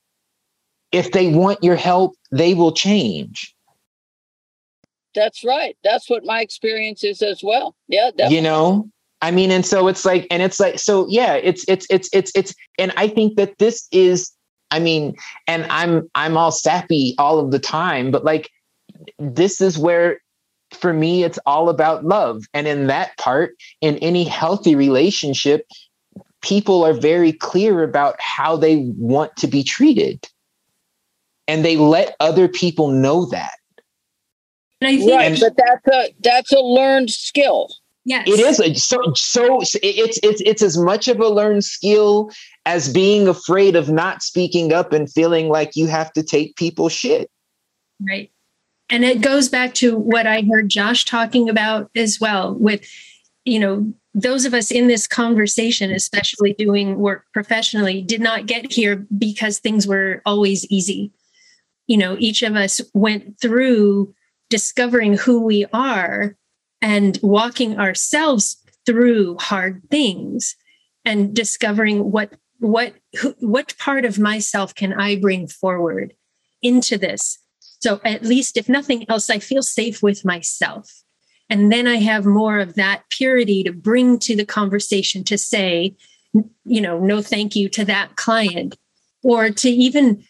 if 0.93 1.13
they 1.13 1.29
want 1.29 1.63
your 1.63 1.77
help, 1.77 2.15
they 2.31 2.55
will 2.55 2.73
change 2.73 3.56
that's 5.17 5.43
right. 5.43 5.77
That's 5.83 6.09
what 6.09 6.25
my 6.25 6.41
experience 6.41 7.03
is 7.03 7.23
as 7.23 7.43
well. 7.43 7.75
Yeah, 7.89 8.11
definitely. 8.11 8.37
you 8.37 8.43
know. 8.43 8.89
I 9.23 9.31
mean, 9.31 9.51
and 9.51 9.65
so 9.65 9.89
it's 9.89 10.05
like, 10.05 10.27
and 10.31 10.43
it's 10.43 10.61
like, 10.61 10.79
so 10.79 11.07
yeah, 11.09 11.35
it's 11.35 11.65
it's 11.67 11.87
it's 11.91 12.09
it's 12.13 12.31
it's, 12.37 12.55
and 12.79 12.93
I 12.97 13.09
think 13.09 13.37
that 13.37 13.59
this 13.59 13.89
is, 13.91 14.31
I 14.71 14.79
mean, 14.79 15.17
and 15.49 15.65
I'm 15.71 16.09
I'm 16.15 16.37
all 16.37 16.53
sappy 16.53 17.15
all 17.19 17.41
of 17.41 17.51
the 17.51 17.59
time, 17.59 18.11
but 18.11 18.25
like, 18.25 18.51
this 19.19 19.61
is 19.61 19.79
where 19.79 20.21
for 20.73 20.93
me 20.93 21.25
it's 21.25 21.39
all 21.47 21.69
about 21.69 22.05
love 22.05 22.43
and 22.53 22.67
in 22.67 22.89
that 22.89 23.17
part 23.19 23.55
in 23.81 23.97
any 23.99 24.25
healthy 24.25 24.75
relationship 24.75 25.67
people 26.43 26.85
are 26.85 26.93
very 26.93 27.33
clear 27.33 27.83
about 27.83 28.17
how 28.19 28.57
they 28.57 28.93
want 28.97 29.35
to 29.37 29.47
be 29.47 29.63
treated 29.63 30.29
and 31.49 31.65
they 31.65 31.77
let 31.77 32.17
other 32.19 32.49
people 32.49 32.89
know 32.89 33.27
that 33.27 33.56
I 34.83 34.99
think, 34.99 35.11
right, 35.11 35.41
but 35.41 35.55
that's 35.57 35.89
a 35.89 36.15
that's 36.23 36.53
a 36.53 36.61
learned 36.61 37.11
skill. 37.11 37.69
Yes, 38.05 38.29
it 38.29 38.39
is. 38.39 38.61
A, 38.61 38.75
so 38.75 38.99
so 39.15 39.61
it's 39.61 39.75
it's 40.23 40.41
it's 40.43 40.63
as 40.63 40.79
much 40.79 41.09
of 41.09 41.19
a 41.19 41.29
learned 41.29 41.65
skill 41.65 42.31
as 42.67 42.93
being 42.93 43.27
afraid 43.27 43.75
of 43.75 43.89
not 43.89 44.23
speaking 44.23 44.73
up 44.73 44.93
and 44.93 45.11
feeling 45.11 45.49
like 45.49 45.77
you 45.77 45.87
have 45.87 46.13
to 46.13 46.23
take 46.23 46.57
people 46.57 46.89
shit. 46.89 47.31
Right, 48.07 48.31
and 48.91 49.05
it 49.05 49.23
goes 49.23 49.49
back 49.49 49.75
to 49.75 49.97
what 49.97 50.27
I 50.27 50.43
heard 50.43 50.69
Josh 50.69 51.05
talking 51.05 51.49
about 51.49 51.91
as 51.97 52.21
well. 52.21 52.55
With 52.55 52.87
you 53.45 53.59
know 53.59 53.93
those 54.15 54.45
of 54.45 54.55
us 54.55 54.71
in 54.71 54.89
this 54.89 55.07
conversation, 55.07 55.91
especially 55.91 56.53
doing 56.53 56.99
work 56.99 57.25
professionally, 57.33 58.03
did 58.03 58.21
not 58.21 58.47
get 58.47 58.73
here 58.73 59.07
because 59.17 59.59
things 59.59 59.87
were 59.87 60.23
always 60.27 60.67
easy. 60.71 61.13
You 61.87 61.97
know, 61.97 62.17
each 62.19 62.43
of 62.43 62.57
us 62.57 62.81
went 62.95 63.41
through 63.41 64.15
discovering 64.49 65.17
who 65.17 65.43
we 65.43 65.67
are 65.73 66.37
and 66.81 67.19
walking 67.23 67.79
ourselves 67.79 68.63
through 68.85 69.37
hard 69.39 69.83
things 69.91 70.57
and 71.05 71.35
discovering 71.35 72.11
what 72.11 72.33
what 72.59 72.95
who, 73.21 73.35
what 73.41 73.77
part 73.79 74.05
of 74.05 74.19
myself 74.19 74.75
can 74.75 74.95
I 74.95 75.17
bring 75.17 75.47
forward 75.47 76.15
into 76.63 76.97
this? 76.97 77.39
So 77.81 78.01
at 78.05 78.23
least 78.23 78.57
if 78.57 78.69
nothing 78.69 79.05
else 79.11 79.29
I 79.29 79.39
feel 79.39 79.63
safe 79.63 80.03
with 80.03 80.25
myself. 80.25 81.03
And 81.51 81.71
then 81.71 81.87
I 81.87 81.97
have 81.97 82.25
more 82.25 82.59
of 82.59 82.75
that 82.75 83.05
purity 83.11 83.63
to 83.65 83.73
bring 83.73 84.19
to 84.21 84.35
the 84.35 84.47
conversation 84.47 85.23
to 85.25 85.39
say 85.39 85.97
you 86.65 86.81
know 86.81 86.99
no 86.99 87.23
thank 87.23 87.57
you 87.57 87.69
to 87.71 87.85
that 87.85 88.17
client 88.17 88.77
or 89.23 89.51
to 89.51 89.69
even 89.69 90.25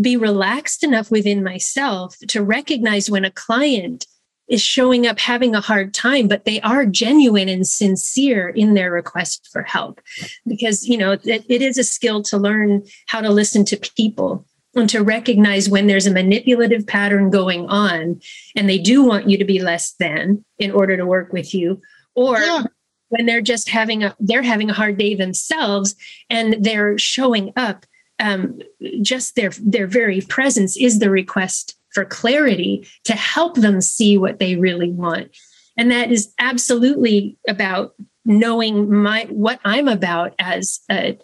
be 0.00 0.16
relaxed 0.16 0.84
enough 0.84 1.10
within 1.10 1.42
myself 1.42 2.16
to 2.28 2.42
recognize 2.42 3.10
when 3.10 3.24
a 3.24 3.30
client 3.30 4.06
is 4.48 4.62
showing 4.62 5.06
up 5.06 5.18
having 5.18 5.54
a 5.54 5.60
hard 5.60 5.92
time 5.92 6.26
but 6.28 6.44
they 6.44 6.60
are 6.62 6.86
genuine 6.86 7.48
and 7.48 7.66
sincere 7.66 8.48
in 8.48 8.74
their 8.74 8.90
request 8.90 9.48
for 9.52 9.62
help 9.62 10.00
because 10.46 10.86
you 10.86 10.96
know 10.96 11.12
it, 11.12 11.44
it 11.48 11.62
is 11.62 11.78
a 11.78 11.84
skill 11.84 12.22
to 12.22 12.38
learn 12.38 12.82
how 13.06 13.20
to 13.20 13.30
listen 13.30 13.64
to 13.64 13.76
people 13.96 14.44
and 14.74 14.88
to 14.90 15.02
recognize 15.02 15.68
when 15.68 15.86
there's 15.86 16.06
a 16.06 16.12
manipulative 16.12 16.86
pattern 16.86 17.30
going 17.30 17.66
on 17.66 18.20
and 18.56 18.68
they 18.68 18.78
do 18.78 19.02
want 19.02 19.28
you 19.28 19.36
to 19.38 19.44
be 19.44 19.60
less 19.60 19.92
than 19.94 20.44
in 20.58 20.70
order 20.70 20.96
to 20.96 21.06
work 21.06 21.32
with 21.32 21.54
you 21.54 21.80
or 22.14 22.38
yeah. 22.38 22.62
when 23.08 23.26
they're 23.26 23.40
just 23.40 23.68
having 23.68 24.02
a 24.02 24.14
they're 24.18 24.42
having 24.42 24.70
a 24.70 24.74
hard 24.74 24.96
day 24.96 25.14
themselves 25.14 25.94
and 26.30 26.64
they're 26.64 26.98
showing 26.98 27.52
up 27.56 27.86
um, 28.20 28.60
just 29.02 29.36
their 29.36 29.50
their 29.60 29.86
very 29.86 30.20
presence 30.22 30.76
is 30.76 30.98
the 30.98 31.10
request 31.10 31.76
for 31.92 32.04
clarity 32.04 32.86
to 33.04 33.14
help 33.14 33.56
them 33.56 33.80
see 33.80 34.18
what 34.18 34.38
they 34.38 34.56
really 34.56 34.90
want 34.90 35.30
and 35.78 35.92
that 35.92 36.10
is 36.10 36.34
absolutely 36.38 37.38
about 37.48 37.94
knowing 38.24 38.92
my 38.92 39.26
what 39.30 39.60
I'm 39.64 39.88
about 39.88 40.34
as 40.38 40.80
a 40.90 41.18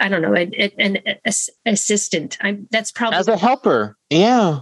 I 0.00 0.08
don't 0.08 0.22
know 0.22 0.34
an, 0.34 0.54
an, 0.54 0.96
an 0.96 1.32
assistant. 1.66 2.38
I'm 2.40 2.66
that's 2.70 2.90
probably 2.90 3.18
as 3.18 3.28
a 3.28 3.36
helper. 3.36 3.96
Yeah. 4.08 4.60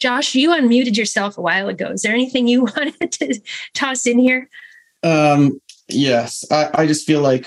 Josh, 0.00 0.34
you 0.34 0.50
unmuted 0.50 0.96
yourself 0.96 1.38
a 1.38 1.42
while 1.42 1.68
ago. 1.68 1.90
Is 1.90 2.02
there 2.02 2.14
anything 2.14 2.48
you 2.48 2.62
wanted 2.76 3.12
to 3.12 3.40
toss 3.74 4.06
in 4.06 4.18
here? 4.18 4.48
Um, 5.02 5.60
yes, 5.88 6.44
I, 6.50 6.70
I 6.74 6.86
just 6.86 7.06
feel 7.06 7.20
like 7.20 7.46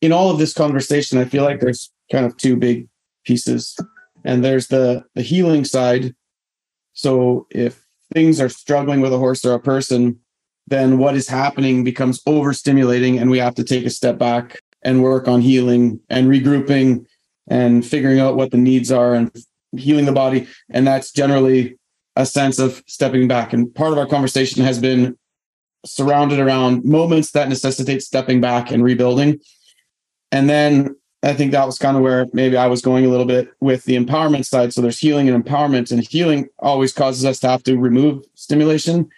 in 0.00 0.12
all 0.12 0.30
of 0.30 0.38
this 0.38 0.52
conversation, 0.52 1.18
I 1.18 1.24
feel 1.24 1.42
like 1.42 1.60
there's 1.60 1.90
kind 2.10 2.26
of 2.26 2.36
two 2.36 2.56
big 2.56 2.88
pieces, 3.24 3.76
and 4.24 4.44
there's 4.44 4.68
the 4.68 5.04
the 5.14 5.22
healing 5.22 5.64
side. 5.64 6.14
So 6.92 7.46
if 7.50 7.84
things 8.12 8.40
are 8.40 8.48
struggling 8.48 9.00
with 9.00 9.12
a 9.12 9.18
horse 9.18 9.44
or 9.44 9.54
a 9.54 9.60
person, 9.60 10.20
then 10.66 10.98
what 10.98 11.16
is 11.16 11.28
happening 11.28 11.84
becomes 11.84 12.22
overstimulating, 12.24 13.20
and 13.20 13.30
we 13.30 13.38
have 13.38 13.54
to 13.56 13.64
take 13.64 13.86
a 13.86 13.90
step 13.90 14.18
back 14.18 14.60
and 14.82 15.02
work 15.02 15.28
on 15.28 15.40
healing 15.40 16.00
and 16.08 16.28
regrouping 16.28 17.06
and 17.48 17.86
figuring 17.86 18.20
out 18.20 18.36
what 18.36 18.50
the 18.50 18.56
needs 18.56 18.90
are 18.90 19.14
and 19.14 19.30
healing 19.76 20.06
the 20.06 20.12
body. 20.12 20.46
And 20.70 20.86
that's 20.86 21.12
generally 21.12 21.78
a 22.16 22.26
sense 22.26 22.58
of 22.58 22.82
stepping 22.86 23.28
back. 23.28 23.52
And 23.52 23.72
part 23.74 23.92
of 23.92 23.98
our 23.98 24.06
conversation 24.06 24.64
has 24.64 24.78
been 24.78 25.16
surrounded 25.84 26.38
around 26.38 26.84
moments 26.84 27.32
that 27.32 27.48
necessitate 27.48 28.02
stepping 28.02 28.40
back 28.40 28.70
and 28.70 28.82
rebuilding. 28.82 29.38
And 30.32 30.48
then 30.48 30.96
I 31.26 31.34
think 31.34 31.50
that 31.52 31.66
was 31.66 31.78
kind 31.78 31.96
of 31.96 32.02
where 32.04 32.26
maybe 32.32 32.56
I 32.56 32.68
was 32.68 32.80
going 32.80 33.04
a 33.04 33.08
little 33.08 33.26
bit 33.26 33.48
with 33.60 33.84
the 33.84 33.96
empowerment 33.96 34.46
side. 34.46 34.72
So 34.72 34.80
there's 34.80 34.98
healing 34.98 35.28
and 35.28 35.44
empowerment, 35.44 35.90
and 35.90 36.06
healing 36.06 36.48
always 36.60 36.92
causes 36.92 37.24
us 37.24 37.40
to 37.40 37.48
have 37.48 37.64
to 37.64 37.76
remove 37.76 38.24
stimulation 38.34 39.08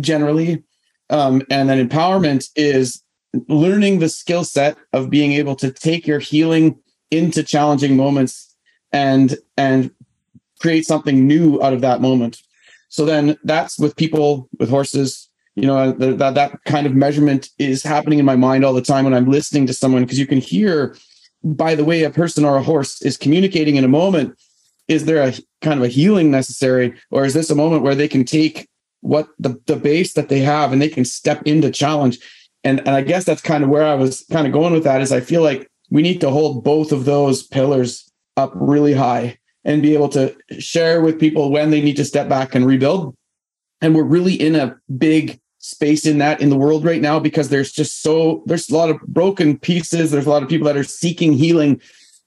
generally. 0.00 0.64
Um, 1.10 1.42
and 1.50 1.68
then 1.68 1.88
empowerment 1.88 2.48
is 2.56 3.02
learning 3.48 4.00
the 4.00 4.08
skill 4.08 4.42
set 4.42 4.76
of 4.92 5.10
being 5.10 5.32
able 5.32 5.54
to 5.56 5.70
take 5.70 6.06
your 6.06 6.18
healing 6.18 6.76
into 7.10 7.42
challenging 7.44 7.96
moments 7.96 8.56
and 8.92 9.36
and 9.56 9.90
create 10.60 10.86
something 10.86 11.26
new 11.26 11.62
out 11.62 11.72
of 11.72 11.82
that 11.82 12.00
moment. 12.00 12.42
So 12.88 13.04
then 13.04 13.36
that's 13.44 13.78
with 13.78 13.96
people, 13.96 14.48
with 14.58 14.70
horses, 14.70 15.28
you 15.56 15.66
know, 15.66 15.92
that, 15.92 16.34
that 16.34 16.64
kind 16.64 16.86
of 16.86 16.94
measurement 16.94 17.50
is 17.58 17.82
happening 17.82 18.18
in 18.18 18.24
my 18.24 18.36
mind 18.36 18.64
all 18.64 18.72
the 18.72 18.80
time 18.80 19.04
when 19.04 19.14
I'm 19.14 19.30
listening 19.30 19.66
to 19.66 19.74
someone, 19.74 20.02
because 20.02 20.18
you 20.18 20.26
can 20.26 20.38
hear 20.38 20.96
by 21.44 21.74
the 21.74 21.84
way 21.84 22.02
a 22.02 22.10
person 22.10 22.44
or 22.44 22.56
a 22.56 22.62
horse 22.62 23.02
is 23.02 23.16
communicating 23.16 23.76
in 23.76 23.84
a 23.84 23.88
moment. 23.88 24.36
Is 24.88 25.04
there 25.04 25.22
a 25.22 25.32
kind 25.62 25.78
of 25.78 25.84
a 25.84 25.88
healing 25.88 26.30
necessary, 26.30 26.94
or 27.10 27.24
is 27.24 27.34
this 27.34 27.50
a 27.50 27.54
moment 27.54 27.82
where 27.82 27.94
they 27.94 28.08
can 28.08 28.24
take 28.24 28.68
what 29.00 29.28
the, 29.38 29.60
the 29.66 29.76
base 29.76 30.14
that 30.14 30.28
they 30.28 30.40
have 30.40 30.72
and 30.72 30.80
they 30.80 30.88
can 30.88 31.04
step 31.04 31.42
into 31.46 31.70
challenge? 31.70 32.18
And, 32.64 32.80
and 32.80 32.90
I 32.90 33.02
guess 33.02 33.24
that's 33.24 33.42
kind 33.42 33.62
of 33.62 33.70
where 33.70 33.86
I 33.86 33.94
was 33.94 34.24
kind 34.30 34.46
of 34.46 34.52
going 34.52 34.72
with 34.72 34.84
that 34.84 35.00
is 35.00 35.12
I 35.12 35.20
feel 35.20 35.42
like 35.42 35.70
we 35.90 36.02
need 36.02 36.20
to 36.22 36.30
hold 36.30 36.64
both 36.64 36.92
of 36.92 37.04
those 37.04 37.46
pillars 37.46 38.10
up 38.36 38.52
really 38.54 38.94
high 38.94 39.38
and 39.64 39.82
be 39.82 39.94
able 39.94 40.08
to 40.10 40.34
share 40.58 41.00
with 41.00 41.20
people 41.20 41.50
when 41.50 41.70
they 41.70 41.80
need 41.80 41.96
to 41.96 42.04
step 42.04 42.28
back 42.28 42.54
and 42.54 42.66
rebuild. 42.66 43.14
And 43.80 43.94
we're 43.94 44.02
really 44.04 44.34
in 44.34 44.54
a 44.54 44.76
big 44.96 45.40
space 45.64 46.04
in 46.04 46.18
that 46.18 46.42
in 46.42 46.50
the 46.50 46.56
world 46.56 46.84
right 46.84 47.00
now 47.00 47.18
because 47.18 47.48
there's 47.48 47.72
just 47.72 48.02
so 48.02 48.42
there's 48.44 48.68
a 48.68 48.76
lot 48.76 48.90
of 48.90 49.00
broken 49.02 49.58
pieces. 49.58 50.10
There's 50.10 50.26
a 50.26 50.30
lot 50.30 50.42
of 50.42 50.48
people 50.48 50.66
that 50.66 50.76
are 50.76 50.84
seeking 50.84 51.32
healing 51.32 51.80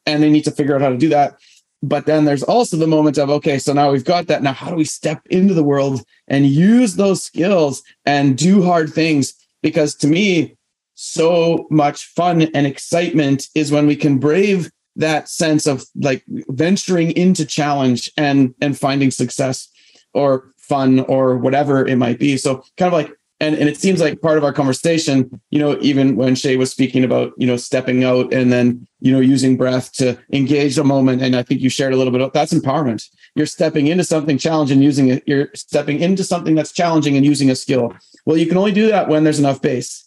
and 0.07 0.23
they 0.23 0.29
need 0.31 0.43
to 0.45 0.51
figure 0.51 0.73
out 0.73 0.81
how 0.81 0.89
to 0.89 0.97
do 0.97 1.09
that. 1.09 1.37
But 1.83 2.07
then 2.07 2.25
there's 2.25 2.41
also 2.41 2.77
the 2.77 2.87
moment 2.87 3.19
of, 3.19 3.29
okay, 3.29 3.59
so 3.59 3.73
now 3.73 3.91
we've 3.91 4.03
got 4.03 4.25
that. 4.27 4.41
Now, 4.41 4.53
how 4.53 4.71
do 4.71 4.75
we 4.75 4.85
step 4.85 5.21
into 5.29 5.53
the 5.53 5.63
world 5.63 6.01
and 6.27 6.47
use 6.47 6.95
those 6.95 7.21
skills 7.21 7.83
and 8.07 8.35
do 8.35 8.63
hard 8.63 8.91
things? 8.91 9.35
Because 9.61 9.93
to 9.97 10.07
me, 10.07 10.55
so 10.95 11.67
much 11.69 12.05
fun 12.05 12.41
and 12.41 12.65
excitement 12.65 13.49
is 13.53 13.71
when 13.71 13.85
we 13.85 13.95
can 13.95 14.17
brave 14.17 14.71
that 14.95 15.29
sense 15.29 15.67
of 15.67 15.85
like 15.95 16.23
venturing 16.27 17.11
into 17.11 17.45
challenge 17.45 18.11
and 18.17 18.55
and 18.61 18.79
finding 18.79 19.11
success 19.11 19.69
or 20.15 20.51
fun 20.57 21.01
or 21.01 21.37
whatever 21.37 21.85
it 21.85 21.97
might 21.97 22.17
be 22.17 22.35
so 22.35 22.63
kind 22.77 22.87
of 22.87 22.93
like 22.93 23.11
and 23.39 23.55
and 23.55 23.69
it 23.69 23.77
seems 23.77 24.01
like 24.01 24.21
part 24.21 24.37
of 24.37 24.43
our 24.43 24.53
conversation 24.53 25.39
you 25.49 25.59
know 25.59 25.77
even 25.81 26.15
when 26.15 26.35
shay 26.35 26.55
was 26.55 26.71
speaking 26.71 27.03
about 27.03 27.33
you 27.37 27.45
know 27.45 27.57
stepping 27.57 28.03
out 28.03 28.33
and 28.33 28.51
then 28.51 28.87
you 28.99 29.11
know 29.11 29.19
using 29.19 29.57
breath 29.57 29.91
to 29.93 30.17
engage 30.33 30.77
a 30.77 30.83
moment 30.83 31.21
and 31.21 31.35
i 31.35 31.43
think 31.43 31.61
you 31.61 31.69
shared 31.69 31.93
a 31.93 31.97
little 31.97 32.11
bit 32.11 32.21
of 32.21 32.31
that's 32.33 32.53
empowerment. 32.53 33.07
You're 33.35 33.45
stepping 33.45 33.85
into 33.87 34.03
something 34.03 34.37
challenging 34.37 34.81
using 34.81 35.09
it 35.09 35.23
you're 35.27 35.49
stepping 35.53 35.99
into 35.99 36.23
something 36.23 36.55
that's 36.55 36.71
challenging 36.71 37.15
and 37.15 37.25
using 37.25 37.49
a 37.49 37.55
skill. 37.55 37.93
Well 38.25 38.37
you 38.37 38.47
can 38.47 38.57
only 38.57 38.71
do 38.71 38.87
that 38.87 39.07
when 39.07 39.23
there's 39.23 39.39
enough 39.39 39.61
base. 39.61 40.03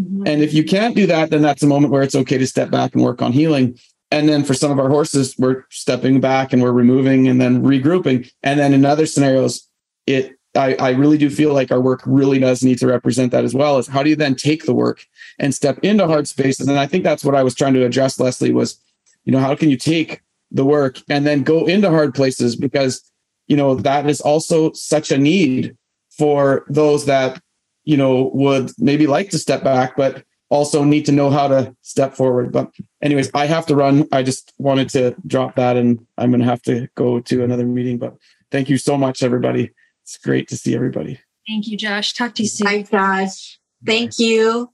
Mm-hmm. 0.00 0.28
and 0.28 0.42
if 0.42 0.54
you 0.54 0.62
can't 0.62 0.94
do 0.94 1.08
that 1.08 1.30
then 1.30 1.42
that's 1.42 1.64
a 1.64 1.66
moment 1.66 1.92
where 1.92 2.04
it's 2.04 2.14
okay 2.14 2.38
to 2.38 2.46
step 2.46 2.70
back 2.70 2.94
and 2.94 3.02
work 3.02 3.20
on 3.20 3.32
healing. 3.32 3.78
And 4.10 4.28
then 4.28 4.44
for 4.44 4.54
some 4.54 4.70
of 4.70 4.78
our 4.78 4.88
horses 4.88 5.34
we're 5.38 5.64
stepping 5.70 6.20
back 6.20 6.52
and 6.52 6.62
we're 6.62 6.72
removing 6.72 7.26
and 7.26 7.40
then 7.40 7.62
regrouping. 7.62 8.30
And 8.44 8.60
then 8.60 8.72
in 8.72 8.84
other 8.84 9.06
scenarios 9.06 9.68
it 10.06 10.37
I, 10.58 10.74
I 10.74 10.90
really 10.90 11.18
do 11.18 11.30
feel 11.30 11.54
like 11.54 11.70
our 11.70 11.80
work 11.80 12.02
really 12.04 12.38
does 12.38 12.62
need 12.62 12.78
to 12.78 12.86
represent 12.86 13.32
that 13.32 13.44
as 13.44 13.54
well 13.54 13.78
is 13.78 13.86
how 13.86 14.02
do 14.02 14.10
you 14.10 14.16
then 14.16 14.34
take 14.34 14.64
the 14.64 14.74
work 14.74 15.06
and 15.38 15.54
step 15.54 15.78
into 15.82 16.06
hard 16.06 16.26
spaces 16.28 16.68
and 16.68 16.78
i 16.78 16.86
think 16.86 17.04
that's 17.04 17.24
what 17.24 17.34
i 17.34 17.42
was 17.42 17.54
trying 17.54 17.74
to 17.74 17.84
address 17.84 18.18
leslie 18.18 18.52
was 18.52 18.80
you 19.24 19.32
know 19.32 19.38
how 19.38 19.54
can 19.54 19.70
you 19.70 19.76
take 19.76 20.20
the 20.50 20.64
work 20.64 20.98
and 21.08 21.26
then 21.26 21.42
go 21.42 21.66
into 21.66 21.88
hard 21.88 22.14
places 22.14 22.56
because 22.56 23.10
you 23.46 23.56
know 23.56 23.74
that 23.74 24.08
is 24.08 24.20
also 24.20 24.72
such 24.72 25.10
a 25.10 25.18
need 25.18 25.76
for 26.10 26.64
those 26.68 27.06
that 27.06 27.40
you 27.84 27.96
know 27.96 28.30
would 28.34 28.70
maybe 28.78 29.06
like 29.06 29.30
to 29.30 29.38
step 29.38 29.62
back 29.62 29.96
but 29.96 30.24
also 30.50 30.82
need 30.82 31.04
to 31.06 31.12
know 31.12 31.30
how 31.30 31.48
to 31.48 31.74
step 31.82 32.14
forward. 32.14 32.52
But 32.52 32.72
anyways, 33.02 33.30
I 33.34 33.46
have 33.46 33.66
to 33.66 33.76
run. 33.76 34.08
I 34.12 34.22
just 34.22 34.54
wanted 34.58 34.88
to 34.90 35.14
drop 35.26 35.56
that 35.56 35.76
and 35.76 36.04
I'm 36.16 36.30
going 36.30 36.40
to 36.40 36.46
have 36.46 36.62
to 36.62 36.88
go 36.94 37.20
to 37.20 37.44
another 37.44 37.66
meeting, 37.66 37.98
but 37.98 38.16
thank 38.50 38.70
you 38.70 38.78
so 38.78 38.96
much, 38.96 39.22
everybody. 39.22 39.70
It's 40.08 40.16
great 40.16 40.48
to 40.48 40.56
see 40.56 40.74
everybody. 40.74 41.20
Thank 41.46 41.66
you, 41.66 41.76
Josh. 41.76 42.14
Talk 42.14 42.34
to 42.36 42.42
you 42.42 42.48
soon. 42.48 42.66
Hi, 42.66 42.80
Josh. 42.80 43.60
Thank 43.84 44.18
you. 44.18 44.72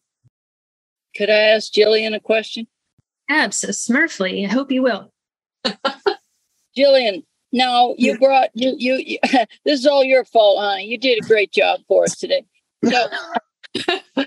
Could 1.16 1.28
I 1.28 1.38
ask 1.38 1.72
Jillian 1.72 2.14
a 2.14 2.20
question? 2.20 2.68
Absolutely. 3.28 3.74
Smurfly 3.74 4.44
i 4.48 4.52
hope 4.52 4.70
you 4.70 4.84
will. 4.84 5.12
Jillian, 6.78 7.24
now 7.52 7.96
you 7.98 8.16
brought 8.16 8.50
you, 8.54 8.76
you, 8.78 8.94
you 9.04 9.18
this 9.64 9.80
is 9.80 9.86
all 9.88 10.04
your 10.04 10.24
fault, 10.24 10.60
honey. 10.60 10.84
You 10.84 10.98
did 10.98 11.18
a 11.24 11.26
great 11.26 11.50
job 11.50 11.80
for 11.88 12.04
us 12.04 12.14
today. 12.14 12.44
So 12.84 13.08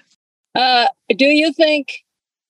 Uh, 0.55 0.87
do 1.15 1.27
you 1.27 1.53
think 1.53 2.03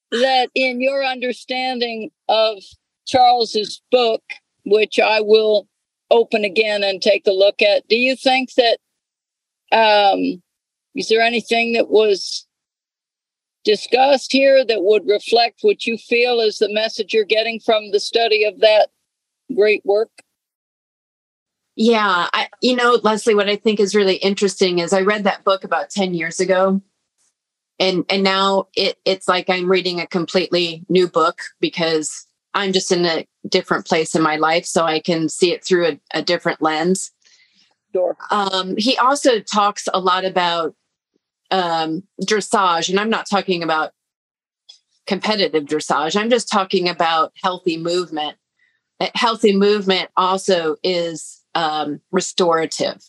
that 0.10 0.49
in 0.55 0.82
your 0.82 1.03
understanding 1.03 2.10
of 2.28 2.64
Charles's 3.05 3.84
book, 3.91 4.24
which 4.66 4.97
I 4.97 5.22
will 5.22 5.68
open 6.10 6.43
again 6.43 6.84
and 6.84 7.01
take 7.01 7.28
a 7.28 7.32
look 7.32 7.62
at, 7.62 7.88
do 7.88 7.97
you 7.97 8.16
think 8.16 8.49
that 8.55 8.78
um, 9.72 10.41
is 10.95 11.10
there 11.10 11.22
anything 11.22 11.74
that 11.74 11.89
was 11.89 12.47
discussed 13.64 14.32
here 14.32 14.64
that 14.66 14.84
would 14.84 15.05
reflect 15.08 15.60
what 15.62 15.86
you 15.86 15.97
feel 15.97 16.39
is 16.39 16.58
the 16.58 16.72
message 16.72 17.14
you're 17.14 17.26
getting 17.26 17.60
from 17.60 17.91
the 17.91 17.99
study 17.99 18.45
of 18.45 18.60
that 18.62 18.89
great 19.55 19.86
work? 19.86 20.10
Yeah, 21.76 22.28
I, 22.34 22.47
you 22.62 22.76
know, 22.76 22.99
Leslie, 23.03 23.36
what 23.36 23.49
I 23.49 23.55
think 23.55 23.80
is 23.80 23.93
really 23.93 24.16
interesting 24.16 24.80
is 24.80 24.93
I 24.93 25.01
read 25.01 25.26
that 25.26 25.43
book 25.43 25.64
about 25.64 25.89
10 25.89 26.14
years 26.14 26.39
ago 26.39 26.82
and 27.80 28.05
and 28.10 28.24
now 28.24 28.68
it 28.76 28.97
it's 29.05 29.28
like 29.28 29.49
i'm 29.49 29.70
reading 29.70 29.99
a 29.99 30.08
completely 30.08 30.86
new 30.89 31.08
book 31.08 31.41
because 31.60 32.27
i'm 32.58 32.74
just 32.74 32.91
in 32.91 33.05
a 33.05 33.26
different 33.47 33.86
place 33.86 34.16
in 34.16 34.22
my 34.22 34.36
life 34.36 34.66
so 34.66 34.84
i 34.84 34.99
can 34.99 35.30
see 35.30 35.51
it 35.51 35.64
through 35.64 35.88
a, 35.88 35.99
a 36.14 36.22
different 36.22 36.62
lens 36.62 37.12
sure. 37.93 38.18
um, 38.32 38.76
he 38.78 38.97
also 38.97 39.39
talks 39.39 39.88
a 39.93 39.99
lot 39.99 40.26
about 40.26 40.76
um, 41.51 42.03
dressage 42.24 42.89
and 42.89 42.99
i'm 42.99 43.10
not 43.10 43.30
talking 43.30 43.64
about 43.64 43.91
competitive 45.05 45.64
dressage 45.64 46.20
i'm 46.20 46.30
just 46.30 46.51
talking 46.51 46.89
about 46.89 47.32
healthy 47.41 47.78
movement 47.78 48.38
healthy 49.16 49.55
movement 49.55 50.10
also 50.18 50.76
is 50.84 51.43
um, 51.55 52.01
restorative 52.12 53.01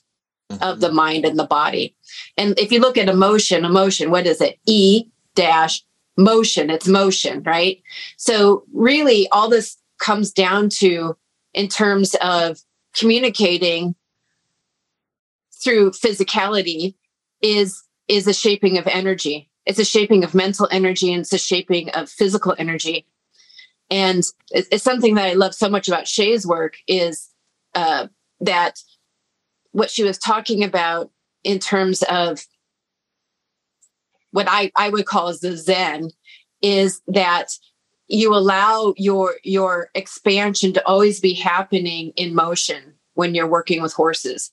mm-hmm. 0.51 0.63
of 0.63 0.81
the 0.81 0.93
mind 0.93 1.25
and 1.25 1.39
the 1.39 1.47
body. 1.47 1.95
And 2.37 2.59
if 2.59 2.73
you 2.73 2.81
look 2.81 2.99
at 2.99 3.09
emotion, 3.09 3.65
emotion, 3.65 4.11
what 4.11 4.27
is 4.27 4.41
it? 4.41 4.59
E 4.67 5.07
dash 5.35 5.85
motion, 6.19 6.69
it's 6.69 6.89
motion, 6.89 7.43
right? 7.45 7.81
So 8.17 8.65
really 8.75 9.29
all 9.31 9.49
this 9.49 9.79
comes 9.99 10.33
down 10.33 10.69
to 10.69 11.17
in 11.55 11.69
terms 11.69 12.15
of 12.21 12.61
communicating 12.95 13.95
through 15.63 15.93
physicality 15.93 16.95
is 17.41 17.83
is 18.09 18.27
a 18.27 18.35
shaping 18.35 18.79
of 18.79 18.87
energy. 18.87 19.51
It's 19.65 19.79
a 19.79 19.85
shaping 19.85 20.25
of 20.25 20.35
mental 20.35 20.69
energy 20.71 21.13
and 21.13 21.21
it's 21.21 21.33
a 21.33 21.39
shaping 21.39 21.91
of 21.91 22.09
physical 22.09 22.55
energy. 22.59 23.07
And 23.91 24.23
it's, 24.51 24.83
something 24.83 25.15
that 25.15 25.27
I 25.27 25.35
love 25.35 25.55
so 25.55 25.69
much 25.69 25.89
about 25.89 26.09
Shay's 26.09 26.47
work 26.47 26.77
is 26.87 27.29
uh, 27.75 28.09
that 28.41 28.81
what 29.73 29.91
she 29.91 30.05
was 30.05 30.19
talking 30.19 30.65
about 30.65 31.11
in 31.45 31.59
terms 31.59 32.03
of 32.03 32.47
what 34.31 34.47
I, 34.49 34.71
I 34.77 34.91
would 34.91 35.07
call 35.07 35.33
the 35.39 35.57
Zen 35.57 36.11
is 36.63 37.01
that 37.07 37.51
you 38.09 38.35
allow 38.35 38.95
your 38.97 39.37
your 39.45 39.91
expansion 39.95 40.73
to 40.73 40.87
always 40.87 41.21
be 41.21 41.35
happening 41.35 42.13
in 42.17 42.35
motion 42.35 42.95
when 43.15 43.35
you're 43.35 43.47
working 43.47 43.83
with 43.83 43.93
horses 43.93 44.51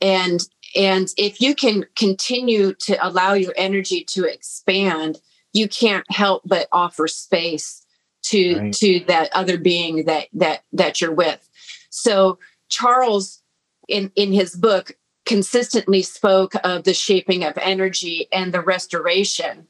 and 0.00 0.40
and 0.76 1.08
if 1.16 1.40
you 1.40 1.54
can 1.54 1.86
continue 1.96 2.74
to 2.74 2.96
allow 3.06 3.32
your 3.32 3.54
energy 3.56 4.04
to 4.04 4.24
expand 4.24 5.20
you 5.52 5.68
can't 5.68 6.04
help 6.10 6.42
but 6.44 6.68
offer 6.70 7.08
space 7.08 7.84
to 8.22 8.58
right. 8.58 8.74
to 8.74 9.00
that 9.06 9.30
other 9.32 9.56
being 9.56 10.04
that 10.04 10.28
that 10.32 10.62
that 10.72 11.00
you're 11.00 11.12
with 11.12 11.48
so 11.90 12.38
charles 12.68 13.42
in 13.88 14.12
in 14.14 14.32
his 14.32 14.54
book 14.54 14.92
consistently 15.28 16.02
spoke 16.02 16.54
of 16.64 16.84
the 16.84 16.94
shaping 16.94 17.44
of 17.44 17.56
energy 17.58 18.26
and 18.32 18.52
the 18.52 18.60
restoration 18.60 19.66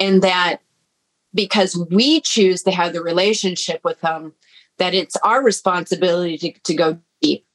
and 0.00 0.22
that 0.22 0.58
because 1.34 1.76
we 1.90 2.20
choose 2.20 2.62
to 2.62 2.70
have 2.70 2.92
the 2.92 3.02
relationship 3.02 3.80
with 3.84 4.00
them 4.00 4.32
that 4.78 4.94
it's 4.94 5.16
our 5.16 5.42
responsibility 5.42 6.38
to, 6.38 6.52
to 6.64 6.74
go 6.74 6.98
deep 7.20 7.46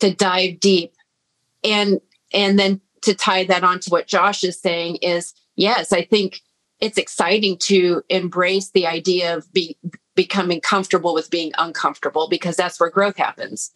to 0.00 0.14
dive 0.14 0.60
deep. 0.60 0.92
And 1.64 2.00
and 2.32 2.58
then 2.58 2.80
to 3.02 3.14
tie 3.14 3.44
that 3.44 3.64
on 3.64 3.80
to 3.80 3.90
what 3.90 4.06
josh 4.06 4.44
is 4.44 4.58
saying 4.58 4.96
is 4.96 5.34
yes 5.56 5.92
i 5.92 6.02
think 6.02 6.40
it's 6.80 6.98
exciting 6.98 7.56
to 7.58 8.02
embrace 8.08 8.70
the 8.70 8.86
idea 8.86 9.36
of 9.36 9.50
be, 9.52 9.78
becoming 10.14 10.60
comfortable 10.60 11.14
with 11.14 11.30
being 11.30 11.52
uncomfortable 11.56 12.28
because 12.28 12.56
that's 12.56 12.78
where 12.78 12.90
growth 12.90 13.16
happens. 13.16 13.72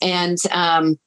And 0.00 0.38
um 0.50 0.98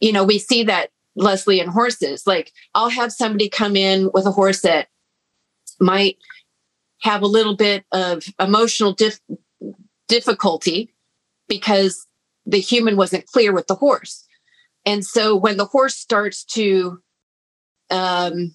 you 0.00 0.12
know 0.12 0.24
we 0.24 0.38
see 0.38 0.62
that 0.62 0.90
leslie 1.16 1.60
and 1.60 1.70
horses 1.70 2.26
like 2.26 2.52
i'll 2.74 2.88
have 2.88 3.12
somebody 3.12 3.48
come 3.48 3.76
in 3.76 4.10
with 4.12 4.26
a 4.26 4.30
horse 4.30 4.60
that 4.60 4.88
might 5.80 6.16
have 7.00 7.22
a 7.22 7.26
little 7.26 7.56
bit 7.56 7.84
of 7.92 8.24
emotional 8.40 8.92
dif- 8.92 9.20
difficulty 10.08 10.94
because 11.48 12.06
the 12.46 12.58
human 12.58 12.96
wasn't 12.96 13.26
clear 13.26 13.52
with 13.52 13.66
the 13.66 13.74
horse. 13.74 14.26
And 14.84 15.04
so 15.04 15.36
when 15.36 15.56
the 15.56 15.66
horse 15.66 15.96
starts 15.96 16.44
to 16.46 17.00
um, 17.90 18.54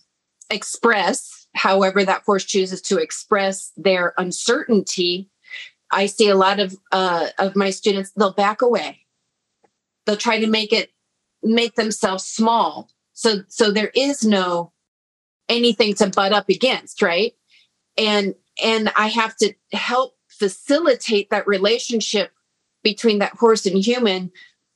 express, 0.50 1.48
however 1.56 2.04
that 2.04 2.24
horse 2.26 2.44
chooses 2.44 2.82
to 2.84 2.98
express 2.98 3.72
their 3.78 4.14
uncertainty, 4.18 5.30
I 5.92 6.08
see 6.08 6.28
a 6.28 6.36
lot 6.36 6.60
of 6.60 6.76
uh, 6.92 7.28
of 7.38 7.56
my 7.56 7.70
students 7.70 8.12
they'll 8.18 8.34
back 8.34 8.64
away. 8.64 9.06
They'll 10.06 10.18
try 10.18 10.40
to 10.40 10.48
make 10.48 10.74
it 10.74 10.90
make 11.44 11.76
themselves 11.76 12.26
small. 12.26 12.90
So 13.14 13.44
so 13.48 13.72
there 13.72 13.92
is 13.96 14.24
no 14.24 14.72
anything 15.50 15.94
to 15.96 16.10
butt 16.10 16.34
up 16.34 16.50
against, 16.50 17.02
right? 17.02 17.34
And 17.98 18.36
and 18.64 18.92
I 18.96 19.08
have 19.08 19.36
to 19.38 19.54
help 19.72 20.16
facilitate 20.30 21.30
that 21.30 21.48
relationship 21.48 22.32
between 22.84 23.20
that 23.20 23.34
horse 23.34 23.66
and 23.66 23.78
human 23.78 24.32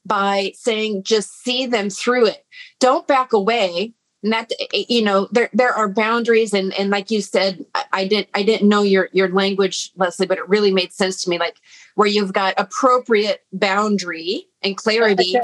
by 0.05 0.53
saying 0.55 1.03
just 1.03 1.43
see 1.43 1.65
them 1.65 1.89
through 1.89 2.27
it. 2.27 2.45
Don't 2.79 3.07
back 3.07 3.33
away. 3.33 3.93
And 4.23 4.33
that 4.33 4.51
eh, 4.73 4.85
you 4.89 5.03
know 5.03 5.27
there 5.31 5.49
there 5.53 5.73
are 5.73 5.87
boundaries 5.87 6.53
and 6.53 6.73
and 6.73 6.89
like 6.89 7.11
you 7.11 7.21
said 7.21 7.63
I, 7.75 7.83
I 7.93 8.07
didn't 8.07 8.29
I 8.33 8.41
didn't 8.41 8.67
know 8.67 8.81
your 8.81 9.09
your 9.13 9.29
language 9.29 9.91
Leslie 9.95 10.25
but 10.25 10.39
it 10.39 10.49
really 10.49 10.71
made 10.71 10.91
sense 10.91 11.23
to 11.23 11.29
me 11.29 11.37
like 11.37 11.57
where 11.93 12.07
you've 12.07 12.33
got 12.33 12.55
appropriate 12.57 13.45
boundary 13.53 14.47
and 14.63 14.75
clarity 14.75 15.35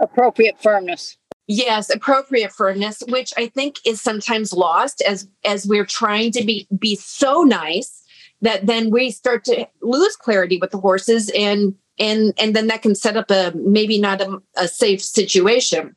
appropriate 0.00 0.60
firmness. 0.60 1.16
Yes 1.46 1.88
appropriate 1.88 2.52
firmness 2.52 3.02
which 3.08 3.32
i 3.38 3.46
think 3.46 3.76
is 3.86 4.02
sometimes 4.02 4.52
lost 4.52 5.00
as 5.00 5.26
as 5.46 5.66
we're 5.66 5.86
trying 5.86 6.30
to 6.32 6.44
be 6.44 6.68
be 6.78 6.94
so 6.94 7.42
nice 7.42 8.02
that 8.42 8.66
then 8.66 8.90
we 8.90 9.10
start 9.10 9.44
to 9.44 9.66
lose 9.80 10.14
clarity 10.16 10.58
with 10.60 10.70
the 10.70 10.78
horses 10.78 11.30
and 11.34 11.74
and 11.98 12.32
and 12.38 12.54
then 12.54 12.68
that 12.68 12.82
can 12.82 12.94
set 12.94 13.16
up 13.16 13.30
a 13.30 13.52
maybe 13.54 13.98
not 13.98 14.20
a, 14.20 14.40
a 14.56 14.68
safe 14.68 15.02
situation. 15.02 15.94